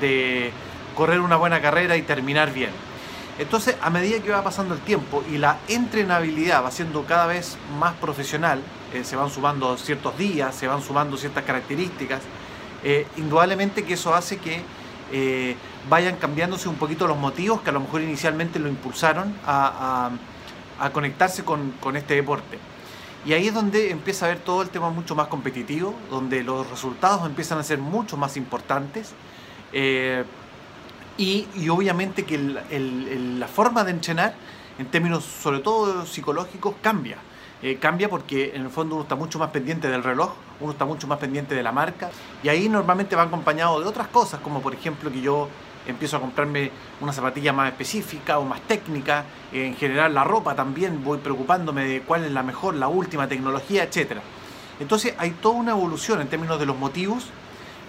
de 0.00 0.52
correr 0.96 1.20
una 1.20 1.36
buena 1.36 1.60
carrera 1.60 1.96
y 1.96 2.02
terminar 2.02 2.52
bien. 2.52 2.70
Entonces, 3.38 3.76
a 3.80 3.88
medida 3.88 4.20
que 4.20 4.30
va 4.30 4.44
pasando 4.44 4.74
el 4.74 4.80
tiempo 4.80 5.24
y 5.32 5.38
la 5.38 5.58
entrenabilidad 5.68 6.62
va 6.62 6.70
siendo 6.70 7.04
cada 7.04 7.26
vez 7.26 7.56
más 7.78 7.94
profesional, 7.94 8.60
eh, 8.92 9.02
se 9.02 9.16
van 9.16 9.30
sumando 9.30 9.78
ciertos 9.78 10.18
días, 10.18 10.54
se 10.54 10.66
van 10.66 10.82
sumando 10.82 11.16
ciertas 11.16 11.44
características, 11.44 12.20
eh, 12.84 13.06
indudablemente 13.16 13.84
que 13.84 13.94
eso 13.94 14.14
hace 14.14 14.36
que 14.36 14.62
eh, 15.12 15.56
vayan 15.88 16.16
cambiándose 16.16 16.68
un 16.68 16.76
poquito 16.76 17.06
los 17.06 17.16
motivos 17.16 17.62
que 17.62 17.70
a 17.70 17.72
lo 17.72 17.80
mejor 17.80 18.02
inicialmente 18.02 18.58
lo 18.58 18.68
impulsaron 18.68 19.34
a, 19.46 20.10
conectarse 20.88 21.44
con, 21.44 21.74
este 21.94 22.14
deporte. 22.14 22.58
Y 23.26 23.34
ahí 23.34 23.48
es 23.48 23.54
donde 23.54 23.90
empieza 23.90 24.24
a 24.24 24.28
ver 24.30 24.38
todo 24.38 24.62
el 24.62 24.70
tema 24.70 24.88
mucho 24.88 25.14
más 25.14 25.28
competitivo, 25.28 25.94
donde 26.08 26.42
los 26.42 26.68
resultados 26.70 27.26
empiezan 27.26 27.58
a 27.58 27.62
ser 27.62 27.78
mucho 27.78 28.16
más 28.16 28.38
importantes. 28.38 29.12
y, 31.18 31.68
obviamente 31.68 32.24
que 32.24 32.38
la 32.38 33.46
forma 33.46 33.84
de 33.84 33.90
entrenar, 33.90 34.34
en 34.78 34.86
términos 34.86 35.24
sobre 35.24 35.58
todo 35.58 36.06
psicológicos, 36.06 36.74
cambia. 36.80 37.18
Eh, 37.62 37.76
cambia 37.76 38.08
porque 38.08 38.52
en 38.54 38.62
el 38.62 38.70
fondo 38.70 38.94
uno 38.94 39.02
está 39.02 39.16
mucho 39.16 39.38
más 39.38 39.50
pendiente 39.50 39.88
del 39.88 40.02
reloj, 40.02 40.32
uno 40.60 40.72
está 40.72 40.86
mucho 40.86 41.06
más 41.06 41.18
pendiente 41.18 41.54
de 41.54 41.62
la 41.62 41.72
marca 41.72 42.10
y 42.42 42.48
ahí 42.48 42.70
normalmente 42.70 43.14
va 43.16 43.24
acompañado 43.24 43.78
de 43.80 43.86
otras 43.86 44.08
cosas, 44.08 44.40
como 44.40 44.62
por 44.62 44.72
ejemplo 44.72 45.12
que 45.12 45.20
yo 45.20 45.46
empiezo 45.90 46.16
a 46.16 46.20
comprarme 46.20 46.70
una 47.00 47.12
zapatilla 47.12 47.52
más 47.52 47.68
específica 47.68 48.38
o 48.38 48.44
más 48.44 48.60
técnica, 48.62 49.24
en 49.52 49.74
general 49.76 50.14
la 50.14 50.24
ropa 50.24 50.54
también, 50.54 51.02
voy 51.04 51.18
preocupándome 51.18 51.84
de 51.84 52.02
cuál 52.02 52.24
es 52.24 52.32
la 52.32 52.42
mejor, 52.42 52.74
la 52.74 52.88
última 52.88 53.28
tecnología, 53.28 53.84
etc. 53.84 54.18
Entonces 54.78 55.14
hay 55.18 55.30
toda 55.32 55.56
una 55.56 55.72
evolución 55.72 56.20
en 56.20 56.28
términos 56.28 56.58
de 56.58 56.66
los 56.66 56.76
motivos 56.76 57.26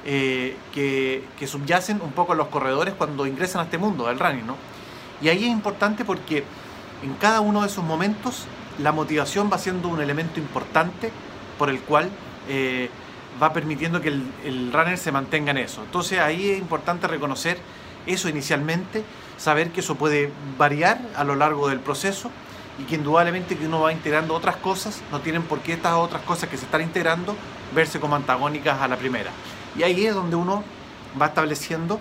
eh, 0.06 0.58
que, 0.74 1.24
que, 1.38 1.48
subyacen 1.48 2.02
un 2.02 2.12
poco 2.12 2.34
a 2.34 2.36
los 2.36 2.48
corredores 2.48 2.96
cuando 2.96 3.28
ingresan 3.28 3.62
a 3.62 3.64
este 3.66 3.78
mundo 3.78 4.08
del 4.08 4.18
running, 4.18 4.48
¿no? 4.48 4.56
Y 5.22 5.30
ahí 5.30 5.46
es 5.46 5.52
importante 5.52 6.04
porque 6.04 6.44
en 7.04 7.14
cada 7.16 7.42
uno 7.42 7.62
de 7.62 7.68
esos 7.68 7.84
momentos 7.84 8.48
la 8.80 8.92
motivación 8.92 9.50
va 9.52 9.58
siendo 9.58 9.88
un 9.90 10.02
elemento 10.02 10.40
importante 10.40 11.12
por 11.58 11.70
el 11.70 11.80
cual 11.82 12.10
eh, 12.50 12.90
va 13.42 13.54
permitiendo 13.54 14.02
que 14.02 14.10
el, 14.10 14.72
runner 14.74 14.98
se 14.98 15.12
mantenga 15.12 15.52
en 15.52 15.58
eso. 15.58 15.84
Entonces 15.84 16.20
ahí 16.20 16.52
es 16.52 16.60
importante 16.60 17.08
reconocer 17.08 17.58
eso 18.06 18.30
inicialmente, 18.30 19.04
saber 19.38 19.72
que 19.72 19.80
eso 19.80 19.96
puede 19.96 20.32
variar 20.58 21.00
a 21.16 21.24
lo 21.24 21.36
largo 21.36 21.70
del 21.70 21.80
proceso 21.80 22.32
y 22.80 22.84
que 22.84 22.96
indudablemente 22.96 23.58
que 23.58 23.66
uno 23.66 23.82
va 23.82 23.92
integrando 23.92 24.34
otras 24.34 24.56
cosas, 24.58 25.02
no 25.12 25.20
tienen 25.22 25.44
por 25.44 25.60
qué 25.60 25.74
estas 25.74 25.94
otras 25.94 26.22
cosas 26.24 26.50
que 26.50 26.58
se 26.58 26.66
están 26.66 26.82
integrando 26.82 27.36
verse 27.76 28.00
como 28.00 28.16
antagónicas 28.16 28.82
a 28.82 28.88
la 28.88 28.98
primera. 28.98 29.32
Y 29.78 29.84
ahí 29.84 30.06
es 30.06 30.14
donde 30.14 30.36
uno 30.36 30.64
va 31.20 31.28
estableciendo 31.28 32.00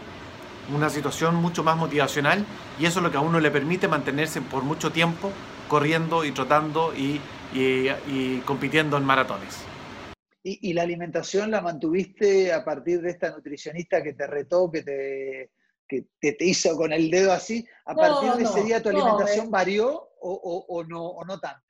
una 0.75 0.91
situación 0.91 1.35
mucho 1.35 1.65
más 1.65 1.77
motivacional 1.77 2.45
y 2.79 2.87
eso 2.87 3.01
es 3.01 3.05
lo 3.05 3.11
que 3.11 3.17
a 3.17 3.21
uno 3.21 3.41
le 3.41 3.51
permite 3.51 3.89
mantenerse 3.89 4.41
por 4.41 4.63
mucho 4.63 4.93
tiempo 4.93 5.33
corriendo 5.69 6.25
y 6.25 6.33
trotando 6.33 6.93
y, 6.95 7.21
compitiendo 8.45 8.97
en 8.97 9.05
maratones. 9.05 9.65
¿Y, 10.43 10.73
la 10.73 10.83
alimentación 10.83 11.51
la 11.51 11.61
mantuviste 11.61 12.53
a 12.53 12.65
partir 12.65 13.03
de 13.03 13.11
esta 13.11 13.31
nutricionista 13.31 14.03
que 14.03 14.15
te 14.15 14.27
retó, 14.27 14.71
que 14.71 14.83
te, 14.83 15.51
te 16.21 16.37
hizo 16.41 16.77
con 16.77 16.93
el 16.93 17.11
dedo 17.11 17.33
así? 17.33 17.67
¿A 17.85 17.95
partir 17.95 18.33
de 18.33 18.45
ese 18.45 18.63
día 18.63 18.83
tu 18.83 18.89
alimentación 18.89 19.51
varió 19.51 20.11
o, 20.21 20.85
no, 20.87 21.07
o 21.07 21.25
no 21.25 21.39
tanto? 21.41 21.70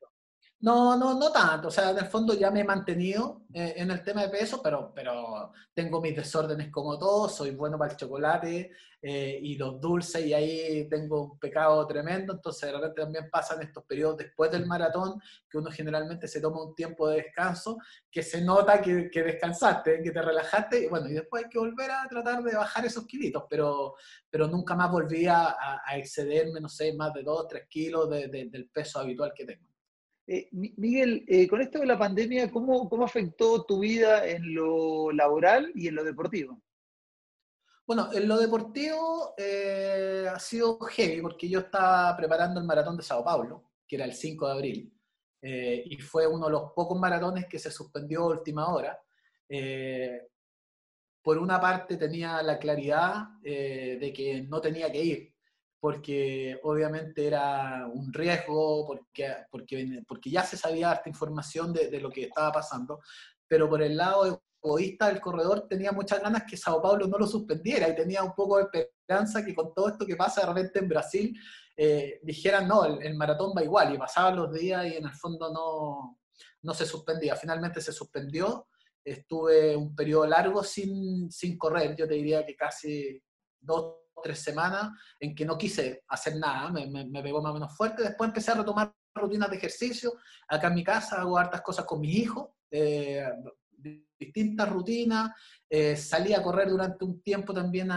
No, 0.62 0.94
no, 0.94 1.18
no 1.18 1.32
tanto. 1.32 1.68
O 1.68 1.70
sea, 1.70 1.90
en 1.90 1.98
el 1.98 2.06
fondo 2.06 2.34
ya 2.34 2.50
me 2.50 2.60
he 2.60 2.64
mantenido 2.64 3.42
eh, 3.54 3.74
en 3.78 3.90
el 3.90 4.02
tema 4.02 4.22
de 4.22 4.28
peso, 4.28 4.60
pero, 4.62 4.92
pero 4.94 5.52
tengo 5.72 6.02
mis 6.02 6.14
desórdenes 6.14 6.70
como 6.70 6.98
todos. 6.98 7.34
Soy 7.34 7.52
bueno 7.52 7.78
para 7.78 7.92
el 7.92 7.96
chocolate 7.96 8.70
eh, 9.00 9.38
y 9.42 9.56
los 9.56 9.80
dulces, 9.80 10.26
y 10.26 10.34
ahí 10.34 10.86
tengo 10.90 11.32
un 11.32 11.38
pecado 11.38 11.86
tremendo. 11.86 12.34
Entonces, 12.34 12.70
de 12.70 12.76
repente 12.76 13.00
también 13.00 13.30
pasan 13.30 13.62
estos 13.62 13.84
periodos 13.84 14.18
después 14.18 14.50
del 14.50 14.66
maratón, 14.66 15.18
que 15.48 15.56
uno 15.56 15.70
generalmente 15.70 16.28
se 16.28 16.42
toma 16.42 16.62
un 16.62 16.74
tiempo 16.74 17.08
de 17.08 17.22
descanso, 17.22 17.78
que 18.10 18.22
se 18.22 18.42
nota 18.42 18.82
que, 18.82 19.10
que 19.10 19.22
descansaste, 19.22 20.02
que 20.02 20.10
te 20.10 20.20
relajaste, 20.20 20.84
y 20.84 20.88
bueno, 20.88 21.08
y 21.08 21.14
después 21.14 21.44
hay 21.44 21.50
que 21.50 21.58
volver 21.58 21.90
a 21.90 22.06
tratar 22.06 22.42
de 22.42 22.54
bajar 22.54 22.84
esos 22.84 23.06
kilitos, 23.06 23.44
pero, 23.48 23.94
pero 24.28 24.46
nunca 24.46 24.74
más 24.74 24.90
volví 24.90 25.26
a, 25.26 25.56
excederme, 25.94 26.60
no 26.60 26.68
sé, 26.68 26.92
más 26.92 27.14
de 27.14 27.22
2, 27.22 27.48
3 27.48 27.66
kilos 27.66 28.10
del 28.10 28.68
peso 28.70 29.00
habitual 29.00 29.32
que 29.34 29.46
tengo. 29.46 29.69
Eh, 30.32 30.48
Miguel, 30.52 31.24
eh, 31.26 31.48
con 31.48 31.60
esto 31.60 31.80
de 31.80 31.86
la 31.86 31.98
pandemia, 31.98 32.48
¿cómo, 32.52 32.88
¿cómo, 32.88 33.04
afectó 33.04 33.64
tu 33.64 33.80
vida 33.80 34.24
en 34.24 34.54
lo 34.54 35.10
laboral 35.10 35.72
y 35.74 35.88
en 35.88 35.96
lo 35.96 36.04
deportivo? 36.04 36.62
Bueno, 37.84 38.12
en 38.12 38.28
lo 38.28 38.38
deportivo 38.38 39.34
eh, 39.36 40.28
ha 40.32 40.38
sido 40.38 40.78
heavy 40.78 41.20
porque 41.20 41.48
yo 41.48 41.58
estaba 41.58 42.16
preparando 42.16 42.60
el 42.60 42.66
maratón 42.66 42.96
de 42.96 43.02
Sao 43.02 43.24
Paulo, 43.24 43.72
que 43.88 43.96
era 43.96 44.04
el 44.04 44.12
5 44.12 44.46
de 44.46 44.52
abril, 44.52 44.94
y 45.42 45.96
fue 45.96 46.28
uno 46.28 46.46
de 46.46 46.52
los 46.52 46.72
pocos 46.76 46.96
maratones 46.96 47.46
que 47.48 47.58
se 47.58 47.72
suspendió 47.72 48.22
a 48.22 48.28
última 48.28 48.72
hora. 48.72 49.02
por 51.22 51.38
una 51.38 51.60
parte 51.60 51.96
tenía 51.96 52.40
la 52.40 52.56
claridad 52.56 53.30
de 53.42 54.12
que 54.14 54.42
no 54.42 54.60
tenía 54.60 54.92
que 54.92 55.04
ir, 55.04 55.34
porque 55.80 56.60
obviamente 56.62 57.26
era 57.26 57.86
un 57.92 58.12
riesgo, 58.12 58.86
porque, 58.86 59.34
porque, 59.50 60.02
porque 60.06 60.30
ya 60.30 60.44
se 60.44 60.56
sabía 60.56 60.92
esta 60.92 61.08
información 61.08 61.72
de, 61.72 61.88
de, 61.88 62.00
lo 62.00 62.10
que 62.10 62.24
estaba 62.24 62.52
pasando, 62.52 63.00
pero 63.48 63.68
por 63.68 63.82
el 63.82 63.96
lado 63.96 64.42
egoísta 64.62 65.08
del 65.08 65.20
corredor 65.20 65.66
tenía 65.68 65.90
muchas 65.92 66.22
ganas 66.22 66.44
que 66.48 66.56
Sao 66.56 66.82
Paulo 66.82 67.06
no 67.06 67.18
lo 67.18 67.26
suspendiera 67.26 67.88
y 67.88 67.96
tenía 67.96 68.22
un 68.22 68.34
poco 68.34 68.58
de 68.58 68.64
esperanza 68.64 69.44
que 69.44 69.54
con 69.54 69.72
todo 69.74 69.88
esto 69.88 70.06
que 70.06 70.16
pasa 70.16 70.42
de 70.42 70.46
repente 70.48 70.78
en 70.80 70.88
Brasil 70.88 71.40
eh, 71.76 72.20
dijeran, 72.22 72.68
no, 72.68 72.84
el, 72.84 73.14
maratón 73.14 73.54
va 73.56 73.64
igual 73.64 73.94
y 73.94 73.98
pasaban 73.98 74.36
los 74.36 74.52
días 74.52 74.86
y 74.86 74.96
en 74.96 75.06
el 75.06 75.14
fondo 75.14 75.50
no, 75.50 76.18
no 76.62 76.74
se 76.74 76.84
suspendía. 76.84 77.36
Finalmente 77.36 77.80
se 77.80 77.92
suspendió, 77.92 78.68
estuve 79.02 79.74
un 79.74 79.94
periodo 79.94 80.26
largo 80.26 80.62
sin, 80.62 81.30
sin 81.30 81.56
correr, 81.56 81.96
yo 81.96 82.06
te 82.06 82.14
diría 82.14 82.44
que 82.44 82.54
casi 82.54 83.22
dos 83.58 83.99
tres 84.20 84.40
semanas 84.40 84.90
en 85.18 85.34
que 85.34 85.44
no 85.44 85.56
quise 85.58 86.04
hacer 86.08 86.36
nada, 86.36 86.70
me, 86.70 86.86
me, 86.86 87.22
pegó 87.22 87.42
más 87.42 87.50
o 87.50 87.54
menos 87.54 87.76
fuerte. 87.76 88.02
Después 88.02 88.28
empecé 88.28 88.52
a 88.52 88.56
retomar 88.56 88.94
rutinas 89.14 89.50
de 89.50 89.56
ejercicio. 89.56 90.14
Acá 90.48 90.68
en 90.68 90.74
mi 90.74 90.84
casa 90.84 91.20
hago 91.20 91.38
hartas 91.38 91.62
cosas 91.62 91.84
con 91.84 92.00
mis 92.00 92.16
hijos, 92.16 92.48
eh, 92.70 93.28
distintas 94.18 94.68
rutinas. 94.68 95.30
Eh, 95.68 95.96
salí 95.96 96.32
a 96.34 96.42
correr 96.42 96.68
durante 96.68 97.04
un 97.04 97.22
tiempo 97.22 97.52
también 97.54 97.90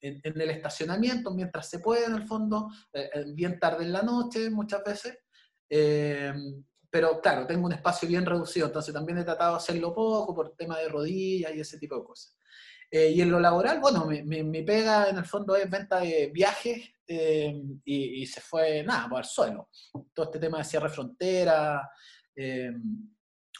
en, 0.00 0.20
el 0.22 0.50
estacionamiento, 0.50 1.32
mientras 1.32 1.68
se 1.68 1.78
puede 1.78 2.04
en 2.04 2.14
el 2.14 2.26
fondo, 2.26 2.68
eh, 2.92 3.24
bien 3.34 3.58
tarde 3.58 3.84
en 3.84 3.92
la 3.92 4.02
noche 4.02 4.50
muchas 4.50 4.82
veces. 4.84 5.18
pero 6.90 7.20
claro, 7.20 7.44
tengo 7.46 7.66
un 7.66 7.72
espacio 7.72 8.08
bien 8.08 8.24
reducido, 8.24 8.66
entonces 8.66 8.94
también 8.94 9.18
he 9.18 9.24
tratado 9.24 9.52
de 9.52 9.56
hacerlo 9.56 9.92
poco 9.92 10.32
por 10.32 10.54
tema 10.54 10.78
de 10.78 10.88
rodillas 10.88 11.52
y 11.54 11.60
ese 11.60 11.78
tipo 11.78 11.96
de 11.96 12.04
cosas. 12.04 12.36
Eh, 12.96 13.10
y 13.10 13.22
en 13.22 13.30
lo 13.32 13.40
laboral, 13.40 13.80
bueno, 13.80 14.06
mi, 14.06 14.62
pega 14.62 15.08
en 15.08 15.18
el 15.18 15.24
fondo 15.24 15.56
es 15.56 15.68
venta 15.68 15.98
de 15.98 16.30
viajes 16.32 16.92
eh, 17.08 17.60
y, 17.84 18.24
se 18.24 18.40
fue, 18.40 18.84
nada, 18.84 19.08
por 19.08 19.18
el 19.18 19.24
suelo. 19.24 19.68
Todo 20.14 20.26
este 20.26 20.38
tema 20.38 20.58
de 20.58 20.64
cierre 20.64 20.88
frontera, 20.88 21.90
eh, 22.36 22.70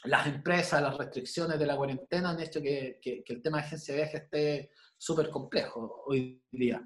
las 0.04 0.28
empresas, 0.28 0.80
las 0.80 0.96
restricciones 0.96 1.58
de 1.58 1.66
la 1.66 1.76
cuarentena 1.76 2.30
han 2.30 2.38
hecho 2.38 2.62
que, 2.62 3.00
el 3.04 3.42
tema 3.42 3.58
de 3.58 3.64
agencia 3.64 3.92
de 3.92 4.02
viajes 4.02 4.22
esté 4.22 4.70
súper 4.96 5.28
complejo 5.30 6.04
hoy 6.06 6.40
día. 6.52 6.80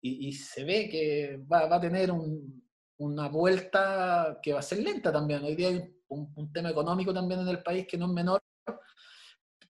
Y, 0.00 0.32
se 0.32 0.64
ve 0.64 0.88
que 0.88 1.40
va, 1.46 1.72
a 1.72 1.80
tener 1.80 2.10
una 2.96 3.28
vuelta 3.28 4.40
que 4.42 4.54
va 4.54 4.58
a 4.58 4.62
ser 4.62 4.80
lenta 4.80 5.12
también. 5.12 5.44
Hoy 5.44 5.54
día 5.54 5.68
hay 5.68 5.88
un, 6.08 6.32
un 6.34 6.52
tema 6.52 6.70
económico 6.70 7.14
también 7.14 7.42
en 7.42 7.48
el 7.48 7.62
país 7.62 7.86
que 7.86 7.96
no 7.96 8.06
es 8.06 8.12
menor 8.12 8.42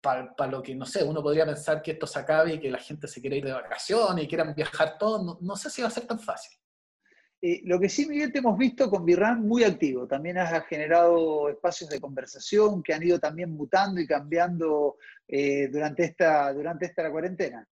para 0.01 0.51
lo 0.51 0.63
que, 0.63 0.75
no 0.75 0.87
sé, 0.87 1.03
uno 1.03 1.23
podría 1.23 1.45
pensar 1.45 1.83
que 1.83 1.93
esto 1.93 2.07
se 2.07 2.19
acabe 2.19 2.55
y 2.55 2.61
que 2.61 2.71
la 2.71 2.79
gente 2.79 3.09
se 3.09 3.21
quiera 3.21 3.37
ir 3.37 3.45
de 3.45 3.53
vacaciones 3.53 4.25
y 4.25 4.29
quieran 4.29 4.55
viajar 4.55 4.97
todos, 4.99 5.41
no, 5.41 5.57
sé 5.57 5.71
si 5.71 5.83
va 5.83 5.89
a 5.89 5.93
ser 5.93 6.07
tan 6.07 6.21
fácil. 6.21 6.57
Eh, 7.41 7.63
lo 7.65 7.79
que 7.79 7.89
sí, 7.89 8.07
Miguel, 8.07 8.33
te 8.33 8.39
hemos 8.39 8.59
visto 8.59 8.91
con 8.91 9.05
Birran 9.05 9.47
muy 9.47 9.63
activo. 9.65 10.07
También 10.07 10.39
has 10.39 10.67
generado 10.67 11.49
espacios 11.49 11.89
de 11.91 12.01
conversación 12.01 12.83
que 12.83 12.95
han 12.95 13.03
ido 13.03 13.19
también 13.19 13.51
mutando 13.51 14.01
y 14.01 14.07
cambiando 14.07 14.97
eh, 15.27 15.69
durante, 15.69 16.05
esta, 16.05 16.53
durante 16.53 16.87
esta 16.87 17.09
cuarentena. 17.11 17.69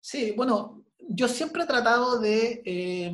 Sí, 0.00 0.34
bueno, 0.36 0.84
yo 0.98 1.26
siempre 1.28 1.64
he 1.64 1.66
tratado 1.66 2.20
de 2.20 2.62
eh, 2.64 3.12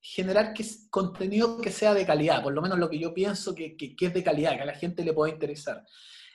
generar 0.00 0.52
que, 0.54 0.64
contenido 0.88 1.60
que 1.60 1.70
sea 1.70 1.94
de 1.94 2.06
calidad, 2.06 2.42
por 2.42 2.52
lo 2.52 2.62
menos 2.62 2.78
lo 2.78 2.90
que 2.90 2.98
yo 2.98 3.14
pienso 3.14 3.54
que, 3.54 3.76
que, 3.76 3.94
que 3.94 4.06
es 4.06 4.14
de 4.14 4.24
calidad, 4.24 4.56
que 4.56 4.62
a 4.62 4.66
la 4.66 4.74
gente 4.74 5.04
le 5.04 5.12
pueda 5.12 5.32
interesar. 5.32 5.84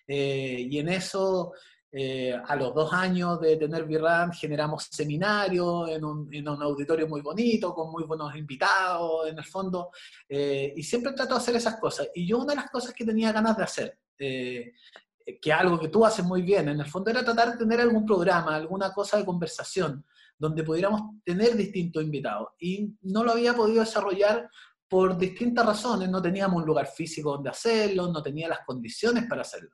Eh, 0.07 0.67
y 0.69 0.79
en 0.79 0.89
eso, 0.89 1.53
eh, 1.91 2.33
a 2.33 2.55
los 2.55 2.73
dos 2.73 2.93
años 2.93 3.39
de 3.39 3.57
tener 3.57 3.85
VRAM, 3.85 4.31
generamos 4.31 4.87
seminarios 4.91 5.89
en 5.89 6.03
un, 6.03 6.61
auditorio 6.61 7.07
muy 7.07 7.21
bonito, 7.21 7.73
con 7.73 7.91
muy 7.91 8.03
buenos 8.03 8.35
invitados, 8.35 9.27
en 9.27 9.37
el 9.37 9.45
fondo, 9.45 9.89
eh, 10.29 10.73
y 10.75 10.83
siempre 10.83 11.13
trato 11.13 11.35
de 11.35 11.39
hacer 11.39 11.55
esas 11.55 11.79
cosas. 11.79 12.09
Y 12.13 12.27
yo 12.27 12.39
una 12.39 12.53
de 12.53 12.61
las 12.61 12.69
cosas 12.69 12.93
que 12.93 13.05
tenía 13.05 13.31
ganas 13.31 13.57
de 13.57 13.63
hacer, 13.63 13.99
que 14.17 15.53
algo 15.53 15.79
que 15.79 15.87
tú 15.89 16.05
haces 16.05 16.23
muy 16.23 16.41
bien, 16.41 16.69
en 16.69 16.79
el 16.79 16.85
fondo 16.85 17.09
era 17.09 17.23
tratar 17.23 17.53
de 17.53 17.57
tener 17.57 17.81
algún 17.81 18.05
programa, 18.05 18.55
alguna 18.55 18.93
cosa 18.93 19.17
de 19.17 19.25
conversación, 19.25 20.05
donde 20.37 20.63
pudiéramos 20.63 21.01
tener 21.23 21.55
distintos 21.55 22.03
invitados. 22.03 22.49
Y 22.59 22.93
no 23.01 23.23
lo 23.23 23.31
había 23.31 23.53
podido 23.53 23.79
desarrollar 23.79 24.49
por 24.87 25.17
distintas 25.17 25.65
razones. 25.65 26.09
No 26.09 26.21
teníamos 26.21 26.61
un 26.61 26.67
lugar 26.67 26.87
físico 26.87 27.31
donde 27.31 27.49
hacerlo, 27.49 28.11
no 28.11 28.21
tenía 28.21 28.47
las 28.47 28.59
condiciones 28.65 29.25
para 29.27 29.41
hacerlo. 29.41 29.71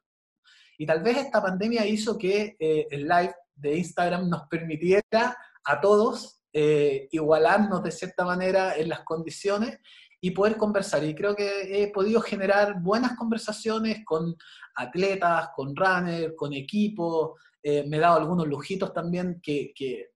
Y 0.82 0.86
tal 0.88 1.04
vez 1.04 1.16
esta 1.18 1.44
pandemia 1.44 1.86
hizo 1.86 2.18
que 2.18 2.56
eh, 2.60 2.88
el 2.90 3.08
live 3.08 3.36
de 3.54 3.78
Instagram 3.78 4.28
nos 4.28 4.48
permitiera 4.48 5.38
a 5.64 5.80
todos 5.80 6.42
eh, 6.52 7.08
igualarnos 7.12 7.84
de 7.84 7.92
cierta 7.92 8.26
manera 8.26 8.76
en 8.76 8.90
las 8.90 9.02
condiciones 9.02 9.78
y 10.20 10.32
poder 10.32 10.58
conversar. 10.58 11.04
Y 11.04 11.14
creo 11.14 11.36
que 11.36 11.84
he 11.84 11.92
podido 11.92 12.20
generar 12.20 12.82
buenas 12.82 13.16
conversaciones 13.16 14.04
con 14.04 14.36
atletas, 14.74 15.50
con 15.56 15.76
runners, 15.76 16.34
con 16.36 16.52
equipos. 16.52 17.40
Eh, 17.62 17.86
me 17.88 17.98
he 17.98 18.00
dado 18.00 18.18
algunos 18.18 18.48
lujitos 18.48 18.92
también 18.92 19.40
que, 19.40 19.74
que, 19.76 20.10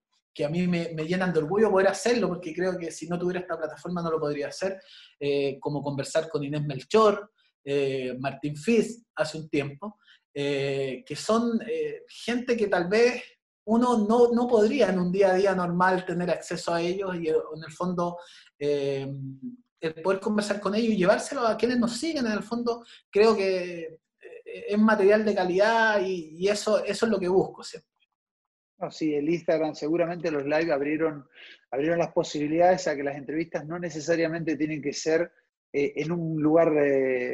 a 0.44 0.50
mí 0.50 0.68
me, 0.68 0.88
llenan 1.06 1.32
de 1.32 1.42
orgullo 1.42 1.70
poder 1.70 1.90
hacerlo, 1.90 2.28
porque 2.28 2.56
creo 2.56 2.76
que 2.76 2.90
si 2.90 3.08
no 3.08 3.20
tuviera 3.20 3.42
esta 3.42 3.56
plataforma 3.56 4.02
no 4.02 4.10
lo 4.10 4.20
podría 4.20 4.48
hacer, 4.48 4.82
como 5.60 5.84
conversar 5.84 6.28
con 6.28 6.44
Inés 6.44 6.66
Melchor, 6.66 7.32
Martín 8.20 8.58
Fizz 8.58 9.06
hace 9.16 9.38
un 9.38 9.48
tiempo. 9.48 10.00
Eh, 10.38 11.06
que 11.08 11.16
son 11.16 11.62
eh, 11.66 12.04
gente 12.10 12.58
que 12.58 12.68
tal 12.68 12.90
vez 12.90 13.24
uno 13.68 14.00
no, 14.00 14.34
no, 14.34 14.46
podría 14.50 14.90
en 14.90 15.00
un 15.00 15.10
día 15.10 15.32
a 15.32 15.36
día 15.36 15.56
normal 15.56 16.06
tener 16.06 16.30
acceso 16.30 16.74
a 16.74 16.82
ellos 16.82 17.16
y 17.16 17.30
en 17.30 17.64
el 17.66 17.72
fondo 17.72 18.18
eh, 18.60 19.10
el 19.80 19.94
poder 20.02 20.20
conversar 20.20 20.60
con 20.60 20.76
ellos 20.76 20.90
y 20.90 20.98
llevárselo 20.98 21.48
a 21.48 21.56
quienes 21.56 21.80
nos 21.80 21.98
siguen, 21.98 22.26
en 22.26 22.34
el 22.34 22.44
fondo 22.44 22.84
creo 23.10 23.34
que 23.34 24.02
es 24.44 24.78
material 24.78 25.24
de 25.24 25.36
calidad 25.36 26.06
y, 26.06 26.50
eso, 26.50 26.84
eso 26.84 27.06
es 27.06 27.12
lo 27.12 27.18
que 27.18 27.30
busco 27.30 27.64
siempre. 27.64 27.90
sí, 28.92 29.16
el 29.16 29.30
Instagram, 29.30 29.74
seguramente 29.74 30.32
los 30.32 30.44
live 30.44 30.74
abrieron, 30.74 31.30
abrieron 31.72 32.00
las 32.00 32.12
posibilidades 32.12 32.90
a 32.90 32.96
que 32.98 33.04
las 33.04 33.16
entrevistas 33.16 33.66
no 33.66 33.80
necesariamente 33.80 34.58
tienen 34.58 34.82
que 34.82 34.92
ser 34.92 35.32
en 35.72 36.12
un 36.12 36.42
lugar 36.42 36.74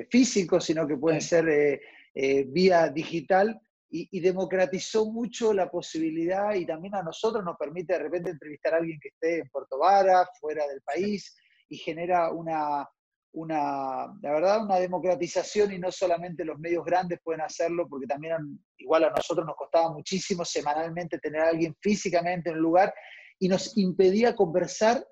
físico, 0.10 0.60
sino 0.60 0.88
que 0.88 0.98
pueden 0.98 1.22
ser 1.22 1.80
eh, 2.14 2.46
vía 2.48 2.90
digital 2.90 3.60
y, 3.94 4.20
democratizó 4.22 5.12
mucho 5.12 5.54
la 5.54 5.70
posibilidad 5.70 6.54
y 6.56 6.66
también 6.66 6.96
a 6.96 7.04
nosotros 7.04 7.44
nos 7.44 7.58
permite 7.58 7.94
de 7.94 8.00
repente 8.00 8.30
entrevistar 8.30 8.74
a 8.74 8.78
alguien 8.78 9.00
que 9.02 9.10
esté 9.10 9.40
en 9.40 9.50
Puerto 9.50 9.78
Vara, 9.78 10.26
fuera 10.40 10.66
del 10.68 10.82
país, 10.82 11.36
y 11.68 11.78
genera 11.78 12.32
una, 12.32 12.88
una, 13.34 14.08
la 14.22 14.32
verdad, 14.32 14.64
una 14.64 14.80
democratización 14.80 15.74
y 15.74 15.80
no 15.80 15.92
solamente 15.92 16.46
los 16.46 16.58
medios 16.58 16.86
grandes 16.86 17.20
pueden 17.22 17.42
hacerlo, 17.42 17.88
porque 17.90 18.08
también 18.08 18.64
igual 18.78 19.04
a 19.04 19.10
nosotros 19.10 19.46
nos 19.46 19.58
costaba 19.58 19.92
muchísimo 19.92 20.46
semanalmente 20.46 21.20
tener 21.20 21.42
a 21.42 21.50
alguien 21.50 21.76
físicamente 21.82 22.50
en 22.50 22.56
el 22.56 22.62
lugar 22.62 22.94
y 23.40 23.50
nos 23.50 23.78
impedía 23.78 24.36
conversar 24.36 25.06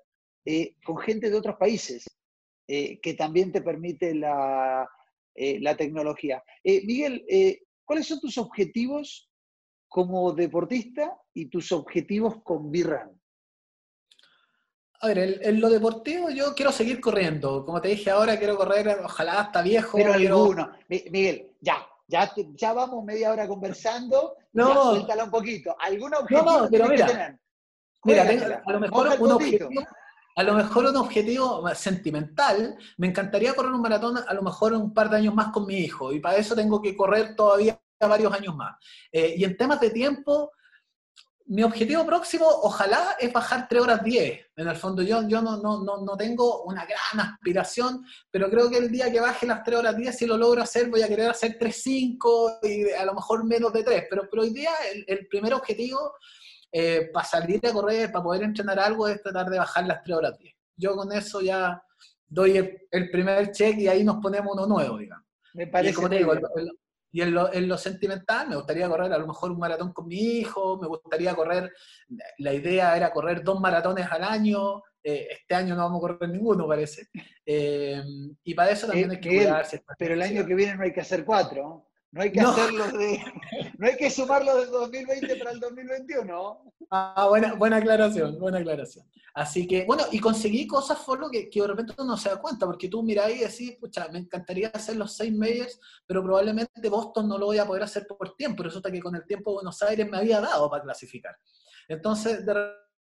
eh, 0.46 0.74
con 0.84 0.96
gente 0.98 1.28
de 1.28 1.36
otros 1.36 1.56
países, 1.56 2.04
eh, 2.66 2.98
que 3.00 3.12
también 3.12 3.52
te 3.52 3.60
permite 3.60 4.14
la, 4.14 4.88
eh, 5.34 5.58
la 5.60 5.76
tecnología. 5.76 6.42
Eh, 6.62 6.82
Miguel, 6.84 7.24
eh, 7.28 7.62
¿cuáles 7.84 8.06
son 8.06 8.20
tus 8.20 8.38
objetivos 8.38 9.30
como 9.88 10.32
deportista 10.32 11.16
y 11.34 11.46
tus 11.46 11.72
objetivos 11.72 12.42
con 12.42 12.70
Birran? 12.70 13.10
A 15.02 15.08
ver, 15.08 15.40
en, 15.42 15.60
lo 15.60 15.70
deportivo 15.70 16.28
yo 16.30 16.54
quiero 16.54 16.72
seguir 16.72 17.00
corriendo. 17.00 17.64
Como 17.64 17.80
te 17.80 17.88
dije 17.88 18.10
ahora, 18.10 18.38
quiero 18.38 18.56
correr, 18.56 19.00
ojalá 19.02 19.40
hasta 19.40 19.62
viejo. 19.62 19.96
Pero 19.96 20.12
alguno. 20.12 20.72
Miguel, 20.88 21.52
ya, 21.60 21.86
ya, 22.06 22.30
ya 22.54 22.72
vamos 22.74 23.02
media 23.04 23.32
hora 23.32 23.48
conversando. 23.48 24.36
No. 24.52 24.90
suéltala 24.90 25.24
un 25.24 25.30
poquito. 25.30 25.74
¿Algún 25.78 26.14
objetivo 26.14 26.60
no, 26.60 26.68
pero 26.70 26.88
mira, 26.88 27.06
que 27.06 27.12
tener? 27.12 27.38
Mira, 28.04 28.60
a 28.66 28.72
lo 28.72 28.80
mejor 28.80 29.08
un 29.20 29.32
objetivo, 29.32 29.70
a 30.36 30.42
lo 30.42 30.54
mejor 30.54 30.86
un 30.86 30.96
objetivo 30.96 31.62
sentimental, 31.74 32.76
me 32.96 33.08
encantaría 33.08 33.54
correr 33.54 33.72
un 33.72 33.82
maratón 33.82 34.18
a 34.18 34.34
lo 34.34 34.42
mejor 34.42 34.72
un 34.72 34.94
par 34.94 35.10
de 35.10 35.18
años 35.18 35.34
más 35.34 35.48
con 35.48 35.66
mi 35.66 35.78
hijo, 35.78 36.12
y 36.12 36.20
para 36.20 36.36
eso 36.36 36.54
tengo 36.54 36.80
que 36.80 36.96
correr 36.96 37.34
todavía 37.34 37.80
varios 38.00 38.32
años 38.32 38.56
más. 38.56 38.76
Eh, 39.12 39.34
y 39.36 39.44
en 39.44 39.56
temas 39.56 39.80
de 39.80 39.90
tiempo, 39.90 40.52
mi 41.46 41.64
objetivo 41.64 42.06
próximo, 42.06 42.46
ojalá, 42.46 43.16
es 43.18 43.32
bajar 43.32 43.66
3 43.68 43.82
horas 43.82 44.04
10. 44.04 44.40
En 44.56 44.68
el 44.68 44.76
fondo, 44.76 45.02
yo, 45.02 45.26
yo 45.26 45.42
no, 45.42 45.56
no, 45.56 45.82
no, 45.82 46.16
tengo 46.16 46.62
una 46.62 46.86
gran 46.86 47.26
aspiración, 47.26 48.04
pero 48.30 48.48
creo 48.48 48.70
que 48.70 48.78
el 48.78 48.90
día 48.90 49.10
que 49.10 49.20
baje 49.20 49.46
las 49.46 49.64
3 49.64 49.78
horas 49.78 49.96
10, 49.96 50.16
si 50.16 50.26
lo 50.26 50.36
logro 50.36 50.62
hacer, 50.62 50.88
voy 50.88 51.02
a 51.02 51.08
querer 51.08 51.28
hacer 51.28 51.58
3.5 51.58 52.58
y 52.62 52.92
a 52.92 53.04
lo 53.04 53.14
mejor 53.14 53.44
menos 53.44 53.72
de 53.72 53.82
3. 53.82 54.04
Pero, 54.08 54.28
pero 54.30 54.42
hoy 54.42 54.50
día 54.50 54.70
el, 54.92 55.04
el 55.08 55.26
primer 55.26 55.52
objetivo 55.52 56.14
eh, 56.72 57.10
para 57.12 57.26
salir 57.26 57.66
a 57.66 57.72
correr, 57.72 58.10
para 58.12 58.24
poder 58.24 58.42
entrenar 58.44 58.78
algo, 58.78 59.08
es 59.08 59.22
tratar 59.22 59.50
de 59.50 59.58
bajar 59.58 59.86
las 59.86 60.02
3 60.02 60.16
horas 60.16 60.38
10. 60.38 60.54
Yo 60.76 60.96
con 60.96 61.12
eso 61.12 61.40
ya 61.40 61.82
doy 62.26 62.56
el, 62.90 63.10
primer 63.10 63.50
check 63.50 63.76
y 63.78 63.88
ahí 63.88 64.04
nos 64.04 64.16
ponemos 64.16 64.54
uno 64.54 64.66
nuevo, 64.66 64.98
digamos. 64.98 65.26
Me 65.54 65.66
parece. 65.66 66.00
Y, 67.12 67.22
en, 67.22 67.34
lo, 67.34 67.52
en, 67.52 67.66
lo, 67.66 67.76
sentimental, 67.76 68.48
me 68.48 68.54
gustaría 68.54 68.88
correr 68.88 69.12
a 69.12 69.18
lo 69.18 69.26
mejor 69.26 69.50
un 69.50 69.58
maratón 69.58 69.92
con 69.92 70.06
mi 70.06 70.38
hijo, 70.38 70.78
me 70.80 70.86
gustaría 70.86 71.34
correr, 71.34 71.72
la 72.38 72.54
idea 72.54 72.96
era 72.96 73.10
correr 73.10 73.42
dos 73.42 73.60
maratones 73.60 74.06
al 74.12 74.22
año, 74.22 74.80
eh, 75.02 75.26
este 75.30 75.56
año 75.56 75.74
no 75.74 75.82
vamos 75.82 75.98
a 75.98 76.00
correr 76.00 76.30
ninguno, 76.30 76.68
parece. 76.68 77.08
Eh, 77.44 78.00
y 78.44 78.54
para 78.54 78.70
eso 78.70 78.86
también 78.86 79.10
hay 79.10 79.20
que 79.20 79.28
cuidarse. 79.28 79.82
Pero 79.98 80.14
el 80.14 80.22
año 80.22 80.46
que 80.46 80.54
viene 80.54 80.76
no 80.76 80.84
hay 80.84 80.92
que 80.92 81.00
hacer 81.00 81.24
cuatro. 81.24 81.89
No 82.12 82.22
hay 82.22 82.32
que 82.32 82.40
hacerlo 82.40 82.86
de. 82.92 83.22
No 83.78 83.86
hay 83.86 83.96
que 83.96 84.10
sumarlo 84.10 84.56
del 84.56 84.70
2020 84.70 85.36
para 85.36 85.52
el 85.52 85.60
2021. 85.60 86.74
Ah, 86.90 87.26
buena, 87.28 87.54
buena 87.54 87.76
aclaración, 87.76 88.38
buena 88.38 88.58
aclaración. 88.58 89.06
Así 89.32 89.66
que, 89.66 89.84
bueno, 89.84 90.04
y 90.10 90.18
conseguí 90.18 90.66
cosas, 90.66 90.98
Folo, 90.98 91.30
que, 91.30 91.48
que 91.48 91.60
de 91.60 91.68
repente 91.68 91.94
uno 91.96 92.12
no 92.12 92.16
se 92.16 92.30
da 92.30 92.40
cuenta, 92.40 92.66
porque 92.66 92.88
tú 92.88 93.02
miras 93.02 93.30
y 93.30 93.38
decís, 93.38 93.76
pucha, 93.80 94.08
me 94.08 94.18
encantaría 94.18 94.68
hacer 94.68 94.96
los 94.96 95.16
seis 95.16 95.32
meses, 95.32 95.80
pero 96.04 96.22
probablemente 96.22 96.88
Boston 96.88 97.28
no 97.28 97.38
lo 97.38 97.46
voy 97.46 97.58
a 97.58 97.66
poder 97.66 97.84
hacer 97.84 98.06
por 98.06 98.34
tiempo. 98.34 98.64
Resulta 98.64 98.90
que 98.90 99.00
con 99.00 99.14
el 99.14 99.24
tiempo 99.24 99.52
Buenos 99.52 99.80
Aires 99.82 100.10
me 100.10 100.18
había 100.18 100.40
dado 100.40 100.68
para 100.68 100.82
clasificar. 100.82 101.36
Entonces, 101.88 102.44
de 102.44 102.54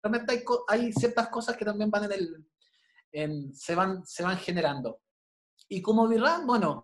repente 0.04 0.34
hay, 0.34 0.44
hay 0.68 0.94
ciertas 0.94 1.30
cosas 1.30 1.58
que 1.58 1.66
también 1.66 1.90
van 1.90 2.06
en 2.06 2.12
el. 2.12 2.46
En, 3.12 3.54
se, 3.56 3.74
van, 3.74 4.06
se 4.06 4.22
van 4.24 4.38
generando. 4.38 5.02
Y 5.68 5.82
como 5.82 6.08
Virran, 6.08 6.46
bueno, 6.46 6.84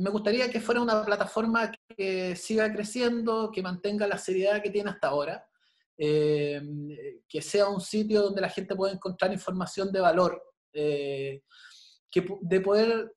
me 0.00 0.10
gustaría 0.10 0.50
que 0.50 0.60
fuera 0.60 0.80
una 0.80 1.04
plataforma 1.04 1.70
que 1.94 2.34
siga 2.34 2.72
creciendo, 2.72 3.50
que 3.52 3.62
mantenga 3.62 4.06
la 4.06 4.16
seriedad 4.16 4.62
que 4.62 4.70
tiene 4.70 4.90
hasta 4.90 5.08
ahora, 5.08 5.46
eh, 5.98 6.62
que 7.28 7.42
sea 7.42 7.68
un 7.68 7.82
sitio 7.82 8.22
donde 8.22 8.40
la 8.40 8.48
gente 8.48 8.74
pueda 8.74 8.94
encontrar 8.94 9.30
información 9.30 9.92
de 9.92 10.00
valor, 10.00 10.42
eh, 10.72 11.42
que 12.10 12.26
de 12.40 12.60
poder, 12.62 13.12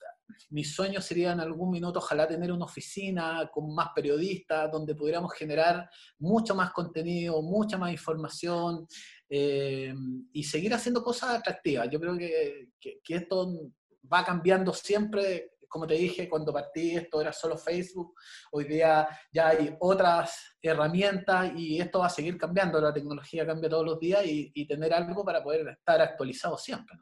mi 0.49 0.65
sueño 0.65 0.99
sería 0.99 1.31
en 1.31 1.39
algún 1.39 1.71
minuto 1.71 1.99
ojalá 1.99 2.27
tener 2.27 2.51
una 2.51 2.65
oficina 2.65 3.49
con 3.53 3.73
más 3.73 3.89
periodistas, 3.95 4.69
donde 4.69 4.93
pudiéramos 4.93 5.33
generar 5.33 5.89
mucho 6.19 6.53
más 6.53 6.73
contenido, 6.73 7.41
mucha 7.41 7.77
más 7.77 7.93
información 7.93 8.85
eh, 9.29 9.93
y 10.33 10.43
seguir 10.43 10.73
haciendo 10.73 11.01
cosas 11.01 11.29
atractivas. 11.29 11.87
Yo 11.89 11.97
creo 11.97 12.17
que, 12.17 12.71
que 12.81 13.15
esto 13.15 13.71
va 14.11 14.25
cambiando 14.25 14.73
siempre 14.73 15.52
como 15.73 15.87
te 15.87 15.95
dije, 15.95 16.29
cuando 16.29 16.53
partí 16.53 16.95
esto 16.95 17.19
era 17.19 17.33
solo 17.33 17.57
Facebook, 17.57 18.13
hoy 18.51 18.65
día 18.65 19.07
ya 19.31 19.47
hay 19.47 19.75
otras 19.79 20.55
herramientas 20.61 21.51
y 21.55 21.81
esto 21.81 21.97
va 21.97 22.05
a 22.05 22.11
seguir 22.11 22.37
cambiando, 22.37 22.79
la 22.79 22.93
tecnología 22.93 23.43
cambia 23.43 23.71
todos 23.71 23.83
los 23.83 23.99
días 23.99 24.21
y, 24.23 24.67
tener 24.67 24.93
algo 24.93 25.25
para 25.25 25.41
poder 25.41 25.67
estar 25.69 25.99
actualizado 25.99 26.59
siempre. 26.59 26.95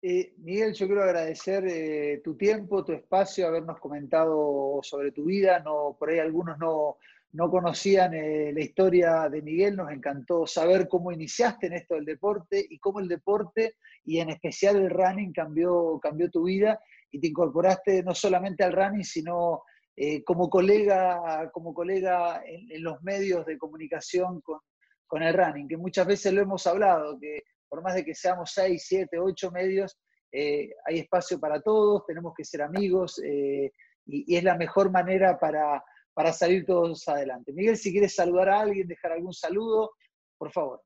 Eh, 0.00 0.32
Miguel, 0.38 0.72
yo 0.72 0.86
quiero 0.86 1.02
agradecer 1.02 1.64
eh, 1.68 2.22
tu 2.24 2.38
tiempo, 2.38 2.84
tu 2.84 2.92
espacio, 2.92 3.46
habernos 3.46 3.78
comentado 3.78 4.80
sobre 4.82 5.12
tu 5.12 5.26
vida. 5.26 5.60
No, 5.60 5.94
por 5.98 6.08
ahí 6.08 6.18
algunos 6.18 6.58
no, 6.58 6.96
no 7.32 7.50
conocían 7.50 8.14
eh, 8.14 8.52
la 8.52 8.60
historia 8.60 9.28
de 9.28 9.42
Miguel, 9.42 9.76
nos 9.76 9.90
encantó 9.90 10.46
saber 10.46 10.88
cómo 10.88 11.12
iniciaste 11.12 11.66
en 11.66 11.74
esto 11.74 11.94
del 11.94 12.04
deporte 12.04 12.64
y 12.68 12.78
cómo 12.78 13.00
el 13.00 13.08
deporte 13.08 13.76
y 14.04 14.18
en 14.18 14.30
especial 14.30 14.76
el 14.76 14.90
running 14.90 15.32
cambió, 15.32 15.98
cambió 16.02 16.30
tu 16.30 16.44
vida 16.44 16.80
y 17.12 17.20
te 17.20 17.28
incorporaste 17.28 18.02
no 18.02 18.14
solamente 18.14 18.64
al 18.64 18.72
running, 18.72 19.04
sino 19.04 19.62
eh, 19.94 20.24
como 20.24 20.48
colega, 20.48 21.50
como 21.52 21.74
colega 21.74 22.42
en, 22.44 22.82
los 22.82 23.02
medios 23.02 23.44
de 23.44 23.58
comunicación 23.58 24.40
con, 24.40 25.22
el 25.22 25.34
running, 25.34 25.68
que 25.68 25.76
muchas 25.76 26.06
veces 26.06 26.32
lo 26.32 26.40
hemos 26.40 26.66
hablado, 26.66 27.18
que 27.20 27.42
por 27.68 27.82
más 27.82 27.94
de 27.94 28.04
que 28.04 28.14
seamos 28.14 28.50
seis, 28.54 28.86
siete, 28.86 29.18
ocho 29.18 29.50
medios, 29.50 29.98
eh, 30.32 30.70
hay 30.86 31.00
espacio 31.00 31.38
para 31.38 31.60
todos, 31.60 32.06
tenemos 32.06 32.32
que 32.34 32.44
ser 32.44 32.62
amigos 32.62 33.20
eh, 33.22 33.70
y, 34.06 34.34
es 34.34 34.42
la 34.42 34.56
mejor 34.56 34.90
manera 34.90 35.38
para, 35.38 35.84
para 36.14 36.32
salir 36.32 36.64
todos 36.64 37.06
adelante. 37.08 37.52
Miguel, 37.52 37.76
si 37.76 37.92
quieres 37.92 38.14
saludar 38.14 38.48
a 38.48 38.60
alguien, 38.60 38.88
dejar 38.88 39.12
algún 39.12 39.34
saludo, 39.34 39.90
por 40.38 40.50
favor. 40.50 40.80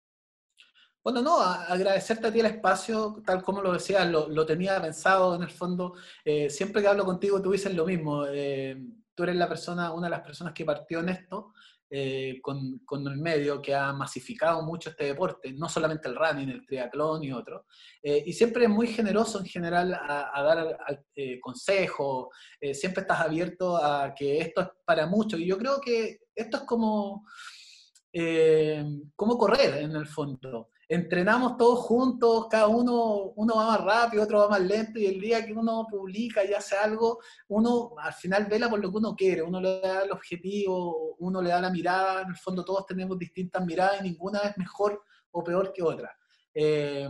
Bueno, 1.07 1.22
no, 1.22 1.40
agradecerte 1.40 2.26
a 2.26 2.32
ti 2.32 2.40
el 2.40 2.46
espacio, 2.46 3.22
tal 3.24 3.40
como 3.40 3.62
lo 3.62 3.72
decías, 3.74 4.11
lo, 4.11 4.44
tenía 4.44 4.82
pensado 4.82 5.36
en 5.36 5.44
el 5.44 5.50
fondo. 5.50 5.94
Eh, 6.24 6.50
siempre 6.50 6.82
que 6.82 6.88
hablo 6.88 7.04
contigo, 7.04 7.40
tú 7.40 7.52
dices 7.52 7.72
lo 7.76 7.86
mismo. 7.86 8.26
Eh, 8.26 8.76
tú 9.14 9.22
eres 9.22 9.36
la 9.36 9.48
persona, 9.48 9.92
una 9.92 10.09
de 10.09 10.11
las 10.11 10.22
personas 10.22 10.52
que 10.52 10.64
partió 10.64 10.98
en 10.98 11.11
esto, 11.11 11.52
eh, 11.88 12.40
con, 12.42 12.80
con, 12.80 13.07
el 13.07 13.18
medio, 13.18 13.62
que 13.62 13.72
ha 13.72 13.92
masificado 13.92 14.62
mucho 14.62 14.90
este 14.90 15.04
deporte, 15.04 15.52
no 15.52 15.68
solamente 15.68 16.09
el 16.09 16.16
running, 16.16 16.48
el 16.48 16.66
triatlón 16.66 17.22
y 17.22 17.30
otro. 17.30 17.66
y 18.02 18.32
siempre 18.32 18.64
es 18.64 18.70
muy 18.70 18.88
generoso 18.88 19.38
en 19.38 19.46
general 19.46 19.94
a, 19.94 20.42
dar 20.42 20.76
consejos, 21.40 22.30
siempre 22.72 23.02
estás 23.02 23.20
abierto 23.20 23.76
a 23.76 24.12
que 24.12 24.38
esto 24.40 24.61
es 24.61 24.68
para 24.84 25.07
muchos. 25.07 25.38
Y 25.38 25.46
yo 25.46 25.57
creo 25.57 25.80
que 25.80 26.18
esto 26.34 26.57
es 26.57 26.62
como, 26.64 27.24
como 29.14 29.38
correr 29.38 29.84
en 29.84 29.94
el 29.94 30.09
fondo 30.09 30.70
entrenamos 30.89 31.57
todos 31.57 31.80
juntos, 31.80 32.47
cada 32.49 32.68
uno, 32.68 33.32
uno 33.34 33.57
va 33.57 33.66
más 33.66 33.84
rápido, 33.84 34.22
otro 34.22 34.39
va 34.41 34.49
más 34.49 34.61
lento, 34.61 34.99
y 34.99 35.07
el 35.07 35.20
día 35.20 35.45
que 35.45 35.53
uno 35.53 35.87
publica 35.91 36.45
y 36.45 36.53
hace 36.53 36.76
algo, 36.76 37.20
uno 37.49 37.93
al 37.99 38.12
final 38.12 38.47
vela 38.47 38.68
por 38.70 38.80
lo 38.80 38.91
que 38.91 38.97
uno 38.99 39.16
quiere, 39.16 39.43
uno 39.43 39.61
le 39.61 39.80
da 39.80 40.05
el 40.05 40.12
objetivo, 40.12 41.16
uno 41.18 41.43
le 41.43 41.51
da 41.51 41.61
la 41.61 41.70
mirada, 41.70 42.22
en 42.22 42.28
el 42.28 42.37
fondo 42.37 42.64
todos 42.64 42.87
tenemos 42.87 43.18
distintas 43.18 43.64
miradas 43.64 44.01
y 44.01 44.11
ninguna 44.11 44.41
es 44.41 44.57
mejor 44.59 45.03
o 45.32 45.43
peor 45.43 45.72
que 45.72 45.82
otra. 45.82 46.16
Eh, 46.55 47.09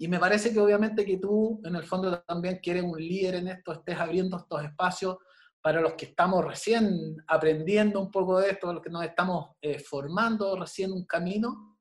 y 0.00 0.06
me 0.06 0.20
parece 0.20 0.52
que 0.52 0.60
obviamente 0.60 1.04
que 1.04 1.18
tú 1.18 1.60
en 1.64 1.74
el 1.74 1.82
fondo 1.82 2.20
también 2.20 2.60
quieres 2.62 2.84
un 2.84 2.96
líder 2.96 3.34
en 3.36 3.48
esto, 3.48 3.72
estés 3.72 3.98
abriendo 3.98 4.36
estos 4.36 4.62
espacios 4.62 5.16
para 5.60 5.80
los 5.80 5.94
que 5.94 6.06
estamos 6.06 6.44
recién 6.44 7.16
aprendiendo 7.26 8.00
un 8.00 8.10
poco 8.10 8.38
de 8.38 8.50
esto, 8.50 8.72
los 8.72 8.82
que 8.82 8.90
nos 8.90 9.04
estamos 9.04 9.56
eh, 9.60 9.80
formando 9.80 10.56
recién 10.56 10.92
un 10.92 11.04
camino, 11.04 11.77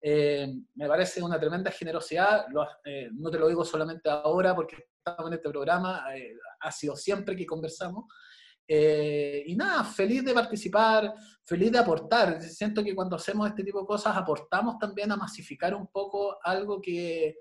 eh, 0.00 0.54
me 0.74 0.86
parece 0.86 1.22
una 1.22 1.40
tremenda 1.40 1.70
generosidad, 1.70 2.46
eh, 2.84 3.08
no 3.12 3.30
te 3.30 3.38
lo 3.38 3.48
digo 3.48 3.64
solamente 3.64 4.08
ahora 4.08 4.54
porque 4.54 4.76
estamos 4.96 5.28
en 5.28 5.34
este 5.34 5.48
programa, 5.50 6.04
eh, 6.14 6.34
ha 6.60 6.70
sido 6.70 6.94
siempre 6.96 7.34
que 7.34 7.46
conversamos. 7.46 8.04
y 8.70 9.56
nada, 9.56 9.82
feliz 9.82 10.22
de 10.24 10.34
participar, 10.34 11.14
feliz 11.42 11.72
de 11.72 11.78
aportar. 11.78 12.42
Siento 12.42 12.84
que 12.84 12.94
cuando 12.94 13.16
hacemos 13.16 13.48
este 13.48 13.64
tipo 13.64 13.80
de 13.80 13.86
cosas 13.86 14.14
aportamos 14.14 14.78
también 14.78 15.10
a 15.10 15.16
masificar 15.16 15.74
un 15.74 15.86
poco 15.86 16.36
algo 16.44 16.78
que 16.80 17.38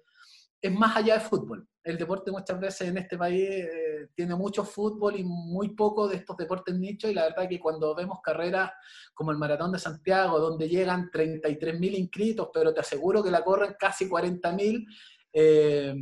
es 0.61 0.71
más 0.71 0.95
allá 0.97 1.15
de 1.15 1.19
fútbol. 1.19 1.67
El 1.83 1.97
deporte 1.97 2.31
muchas 2.31 2.59
veces 2.59 2.89
en 2.89 2.97
este 2.97 3.17
país 3.17 3.49
eh, 3.49 4.09
tiene 4.13 4.35
mucho 4.35 4.65
fútbol 4.65 5.15
y 5.17 5.23
muy 5.23 5.69
poco 5.69 6.07
de 6.07 6.17
estos 6.17 6.35
deportes 6.35 6.75
nichos 6.75 7.09
y 7.09 7.13
la 7.13 7.23
verdad 7.23 7.47
que 7.47 7.59
cuando 7.59 7.95
vemos 7.95 8.19
carreras 8.21 8.71
como 9.13 9.31
el 9.31 9.37
Maratón 9.37 9.71
de 9.71 9.79
Santiago, 9.79 10.39
donde 10.39 10.67
llegan 10.67 11.09
33.000 11.09 11.97
inscritos, 11.97 12.49
pero 12.53 12.73
te 12.73 12.81
aseguro 12.81 13.23
que 13.23 13.31
la 13.31 13.43
corren 13.43 13.75
casi 13.79 14.09
40.000, 14.09 14.85
eh, 15.31 15.95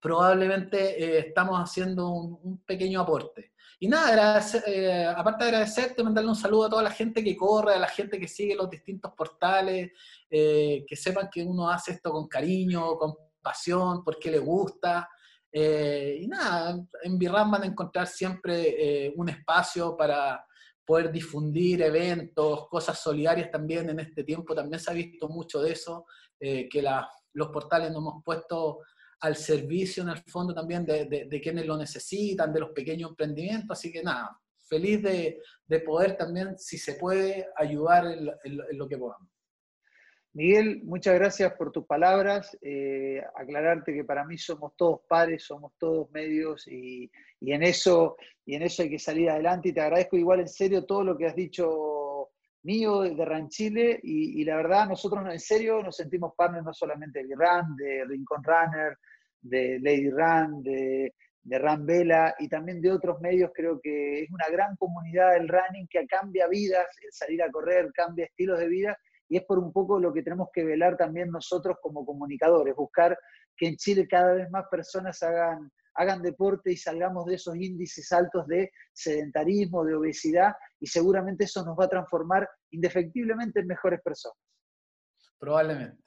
probablemente 0.00 1.02
eh, 1.02 1.18
estamos 1.28 1.58
haciendo 1.58 2.08
un, 2.10 2.64
pequeño 2.64 3.00
aporte. 3.00 3.52
Y 3.80 3.86
nada, 3.86 4.38
aparte 5.16 5.44
de 5.44 5.50
agradecerte, 5.50 6.02
mandarle 6.02 6.30
un 6.30 6.36
saludo 6.36 6.64
a 6.64 6.70
toda 6.70 6.82
la 6.82 6.90
gente 6.90 7.22
que 7.22 7.36
corre, 7.36 7.74
a 7.74 7.78
la 7.78 7.86
gente 7.86 8.18
que 8.18 8.26
sigue 8.26 8.56
los 8.56 8.68
distintos 8.68 9.12
portales, 9.16 9.92
que 10.28 10.96
sepan 10.96 11.28
que 11.32 11.44
uno 11.44 11.70
hace 11.70 11.92
esto 11.92 12.10
con 12.10 12.26
cariño, 12.26 12.96
con 12.96 13.14
pasión, 13.48 14.04
por 14.04 14.18
qué 14.18 14.30
le 14.30 14.38
gusta. 14.38 15.08
Eh, 15.50 16.18
y 16.22 16.26
nada, 16.26 16.78
en 17.02 17.18
Birram 17.18 17.50
van 17.50 17.62
a 17.62 17.66
encontrar 17.66 18.06
siempre 18.06 19.06
eh, 19.06 19.12
un 19.16 19.28
espacio 19.28 19.96
para 19.96 20.44
poder 20.84 21.10
difundir 21.10 21.82
eventos, 21.82 22.68
cosas 22.68 22.98
solidarias 22.98 23.50
también 23.50 23.88
en 23.90 24.00
este 24.00 24.24
tiempo. 24.24 24.54
También 24.54 24.80
se 24.80 24.90
ha 24.90 24.94
visto 24.94 25.28
mucho 25.28 25.60
de 25.62 25.72
eso, 25.72 26.04
eh, 26.40 26.68
que 26.68 26.82
las 26.82 27.06
los 27.38 27.48
portales 27.48 27.90
nos 27.90 28.00
hemos 28.00 28.24
puesto 28.24 28.80
al 29.20 29.36
servicio 29.36 30.02
en 30.02 30.10
el 30.10 30.18
fondo 30.18 30.54
también 30.54 30.84
de, 30.84 31.40
quienes 31.42 31.66
lo 31.66 31.76
necesitan, 31.76 32.52
de 32.52 32.60
los 32.60 32.70
pequeños 32.70 33.10
emprendimientos, 33.10 33.78
así 33.78 33.90
que 33.90 34.02
nada, 34.02 34.38
feliz 34.68 35.02
de, 35.02 35.40
poder 35.80 36.16
también, 36.16 36.58
si 36.58 36.78
se 36.78 36.94
puede, 36.94 37.48
ayudar 37.56 38.06
en, 38.06 38.78
lo 38.78 38.88
que 38.88 38.98
podamos. 38.98 39.28
Miguel, 40.34 40.82
muchas 40.84 41.14
gracias 41.14 41.52
por 41.54 41.72
tus 41.72 41.86
palabras. 41.86 42.56
Eh, 42.60 43.22
aclararte 43.34 43.94
que 43.94 44.04
para 44.04 44.24
mí 44.24 44.36
somos 44.36 44.76
todos 44.76 45.00
pares, 45.08 45.42
somos 45.44 45.72
todos 45.78 46.10
medios 46.10 46.68
y, 46.68 47.10
en 47.40 47.62
eso, 47.62 48.16
y 48.44 48.54
en 48.54 48.62
eso 48.62 48.82
hay 48.82 48.90
que 48.90 48.98
salir 48.98 49.30
adelante. 49.30 49.70
Y 49.70 49.72
te 49.72 49.80
agradezco 49.80 50.16
igual 50.16 50.40
en 50.40 50.48
serio 50.48 50.84
todo 50.84 51.02
lo 51.02 51.16
que 51.16 51.26
has 51.26 51.34
dicho 51.34 52.28
mío 52.62 53.00
de 53.00 53.24
Ranchile 53.24 54.00
y, 54.02 54.40
y 54.40 54.44
la 54.44 54.56
verdad 54.56 54.88
nosotros 54.88 55.24
en 55.30 55.40
serio 55.40 55.82
nos 55.82 55.96
sentimos 55.96 56.34
partners 56.36 56.64
no 56.64 56.74
solamente 56.74 57.24
de 57.24 57.34
Run, 57.34 57.76
de 57.76 58.04
Rincón 58.04 58.42
Runner, 58.44 58.98
de 59.40 59.78
Lady 59.80 60.10
Run, 60.10 60.62
de, 60.62 61.14
de 61.42 61.58
Run 61.58 61.86
Vela 61.86 62.34
y 62.38 62.48
también 62.48 62.82
de 62.82 62.92
otros 62.92 63.20
medios. 63.20 63.50
Creo 63.54 63.80
que 63.80 64.24
es 64.24 64.30
una 64.30 64.48
gran 64.50 64.76
comunidad 64.76 65.32
del 65.32 65.48
running 65.48 65.88
que 65.88 66.06
cambia 66.06 66.46
vidas, 66.48 66.86
el 67.02 67.12
salir 67.12 67.42
a 67.42 67.50
correr 67.50 67.90
cambia 67.94 68.26
estilos 68.26 68.58
de 68.58 68.68
vida 68.68 68.98
y 69.28 69.36
es 69.36 69.44
por 69.44 69.58
un 69.58 69.72
poco 69.72 69.98
lo 69.98 70.12
que 70.12 70.22
tenemos 70.22 70.48
que 70.52 70.64
velar 70.64 70.96
también 70.96 71.30
nosotros 71.30 71.76
como 71.80 72.04
comunicadores, 72.04 72.74
buscar 72.74 73.18
que 73.56 73.68
en 73.68 73.76
Chile 73.76 74.06
cada 74.08 74.34
vez 74.34 74.50
más 74.50 74.66
personas 74.70 75.22
hagan, 75.22 75.70
hagan 75.94 76.22
deporte 76.22 76.72
y 76.72 76.76
salgamos 76.76 77.26
de 77.26 77.34
esos 77.34 77.56
índices 77.56 78.10
altos 78.12 78.46
de 78.46 78.70
sedentarismo, 78.92 79.84
de 79.84 79.94
obesidad, 79.94 80.54
y 80.80 80.86
seguramente 80.86 81.44
eso 81.44 81.64
nos 81.64 81.78
va 81.78 81.84
a 81.84 81.88
transformar 81.88 82.48
indefectiblemente 82.70 83.60
en 83.60 83.66
mejores 83.66 84.00
personas. 84.02 84.38
Probablemente. 85.38 86.04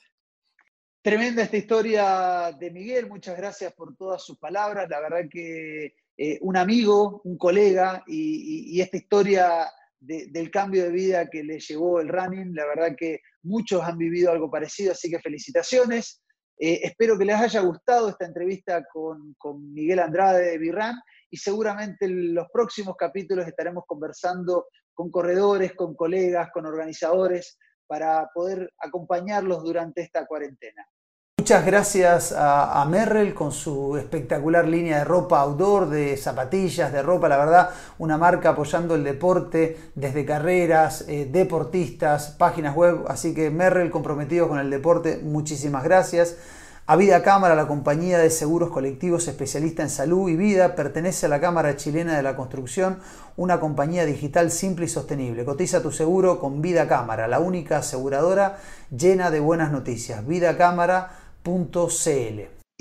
Tremenda 1.04 1.42
esta 1.42 1.58
historia 1.58 2.56
de 2.60 2.70
Miguel, 2.70 3.10
muchas 3.10 3.36
gracias 3.36 3.74
por 3.74 3.96
todas 3.96 4.24
sus 4.24 4.38
palabras, 4.38 4.88
la 4.88 5.00
verdad 5.00 5.28
que 5.32 5.96
eh, 6.16 6.38
un 6.42 6.56
amigo, 6.56 7.22
un 7.24 7.38
colega 7.38 8.04
y, 8.06 8.80
esta 8.80 8.98
historia 8.98 9.66
del 10.02 10.50
cambio 10.50 10.84
de 10.84 10.92
vida 10.92 11.30
que 11.30 11.44
le 11.44 11.60
llevó 11.60 12.00
el 12.00 12.10
running, 12.10 12.56
la 12.56 12.66
verdad 12.66 12.96
que 12.98 13.20
muchos 13.44 13.84
han 13.84 13.98
vivido 13.98 14.32
algo 14.32 14.50
parecido, 14.50 14.94
así 14.94 15.10
que 15.10 15.20
felicitaciones. 15.20 16.22
Eh, 16.60 16.80
espero 16.84 17.18
que 17.18 17.26
les 17.26 17.36
haya 17.36 17.62
gustado 17.62 18.10
esta 18.10 18.26
entrevista 18.26 18.84
con, 18.92 19.36
con 19.38 19.72
Miguel 19.74 20.00
Andrade 20.00 20.52
de 20.52 20.58
Birran 20.58 20.96
y 21.30 21.38
seguramente 21.38 22.06
en 22.06 22.34
los 22.34 22.48
próximos 22.52 22.96
capítulos 22.98 23.48
estaremos 23.48 23.84
conversando 23.88 24.68
con 24.94 25.10
corredores, 25.10 25.74
con 25.74 25.96
colegas, 25.96 26.50
con 26.52 26.66
organizadores 26.66 27.58
para 27.88 28.30
poder 28.34 28.72
acompañarlos 28.80 29.64
durante 29.64 30.02
esta 30.02 30.26
cuarentena. 30.26 30.86
Muchas 31.52 31.66
gracias 31.66 32.34
a, 32.38 32.86
Merrell 32.90 33.34
con 33.34 33.52
su 33.52 33.98
espectacular 33.98 34.66
línea 34.66 35.00
de 35.00 35.04
ropa 35.04 35.42
outdoor, 35.42 35.90
de 35.90 36.16
zapatillas, 36.16 36.94
de 36.94 37.02
ropa, 37.02 37.28
la 37.28 37.36
verdad, 37.36 37.72
una 37.98 38.18
marca 38.18 38.52
apoyando 38.52 38.96
el 38.96 39.04
deporte 39.04 39.78
desde 39.94 40.24
carreras, 40.24 41.04
eh, 41.10 41.28
deportistas, 41.30 42.30
páginas 42.40 42.74
web, 42.74 43.04
así 43.10 43.34
que 43.34 43.50
Merrell 43.50 43.92
comprometido 43.92 44.48
con 44.48 44.60
el 44.60 44.70
deporte, 44.70 45.20
muchísimas 45.22 45.84
gracias. 45.84 46.38
A 46.88 46.96
Vida 46.96 47.22
Cámara, 47.22 47.54
la 47.54 47.68
compañía 47.68 48.18
de 48.18 48.30
seguros 48.30 48.70
colectivos 48.70 49.28
especialista 49.28 49.84
en 49.84 49.90
salud 49.90 50.30
y 50.30 50.38
vida, 50.38 50.76
pertenece 50.76 51.26
a 51.26 51.30
la 51.30 51.42
Cámara 51.42 51.76
Chilena 51.76 52.16
de 52.16 52.24
la 52.24 52.38
Construcción, 52.38 53.00
una 53.36 53.60
compañía 53.60 54.06
digital 54.06 54.52
simple 54.52 54.86
y 54.86 54.90
sostenible. 54.90 55.44
Cotiza 55.44 55.82
tu 55.82 55.92
seguro 55.92 56.40
con 56.40 56.62
Vida 56.62 56.88
Cámara, 56.88 57.28
la 57.28 57.40
única 57.40 57.80
aseguradora 57.80 58.58
llena 58.90 59.32
de 59.32 59.42
buenas 59.42 59.72
noticias. 59.72 60.26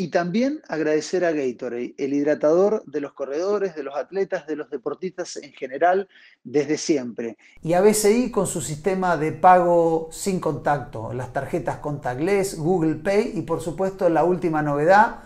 Y 0.01 0.09
también 0.09 0.63
agradecer 0.67 1.27
a 1.27 1.33
Gatorade, 1.33 1.95
el 1.99 2.15
hidratador 2.15 2.83
de 2.87 3.03
los 3.03 3.13
corredores, 3.13 3.75
de 3.75 3.83
los 3.83 3.95
atletas, 3.95 4.47
de 4.47 4.57
los 4.57 4.71
deportistas 4.71 5.37
en 5.37 5.53
general, 5.53 6.09
desde 6.43 6.79
siempre. 6.79 7.37
Y 7.63 7.75
a 7.75 7.83
BCI 7.83 8.31
con 8.31 8.47
su 8.47 8.63
sistema 8.63 9.19
de 9.19 9.33
pago 9.33 10.09
sin 10.11 10.41
contacto, 10.41 11.13
las 11.13 11.35
tarjetas 11.35 11.81
contactless, 11.81 12.57
Google 12.57 12.95
Pay 12.95 13.33
y 13.35 13.43
por 13.43 13.61
supuesto 13.61 14.09
la 14.09 14.25
última 14.25 14.63
novedad, 14.63 15.17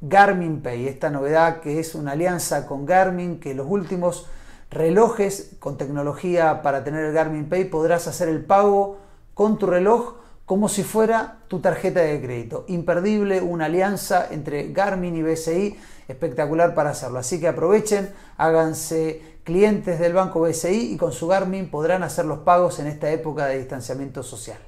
Garmin 0.00 0.62
Pay. 0.62 0.86
Esta 0.86 1.10
novedad 1.10 1.58
que 1.60 1.80
es 1.80 1.96
una 1.96 2.12
alianza 2.12 2.68
con 2.68 2.86
Garmin, 2.86 3.40
que 3.40 3.52
los 3.52 3.66
últimos 3.68 4.26
relojes 4.70 5.56
con 5.58 5.76
tecnología 5.76 6.62
para 6.62 6.84
tener 6.84 7.04
el 7.04 7.12
Garmin 7.12 7.48
Pay 7.48 7.64
podrás 7.64 8.06
hacer 8.06 8.28
el 8.28 8.44
pago 8.44 8.98
con 9.34 9.58
tu 9.58 9.66
reloj 9.66 10.18
como 10.48 10.70
si 10.70 10.82
fuera 10.82 11.40
tu 11.46 11.60
tarjeta 11.60 12.00
de 12.00 12.22
crédito. 12.22 12.64
Imperdible, 12.68 13.42
una 13.42 13.66
alianza 13.66 14.28
entre 14.30 14.72
Garmin 14.72 15.14
y 15.14 15.22
BCI, 15.22 15.78
espectacular 16.08 16.74
para 16.74 16.88
hacerlo. 16.88 17.18
Así 17.18 17.38
que 17.38 17.48
aprovechen, 17.48 18.08
háganse 18.38 19.20
clientes 19.44 19.98
del 19.98 20.14
banco 20.14 20.40
BCI 20.40 20.94
y 20.94 20.96
con 20.96 21.12
su 21.12 21.26
Garmin 21.28 21.70
podrán 21.70 22.02
hacer 22.02 22.24
los 22.24 22.38
pagos 22.38 22.78
en 22.78 22.86
esta 22.86 23.10
época 23.10 23.44
de 23.44 23.58
distanciamiento 23.58 24.22
social. 24.22 24.58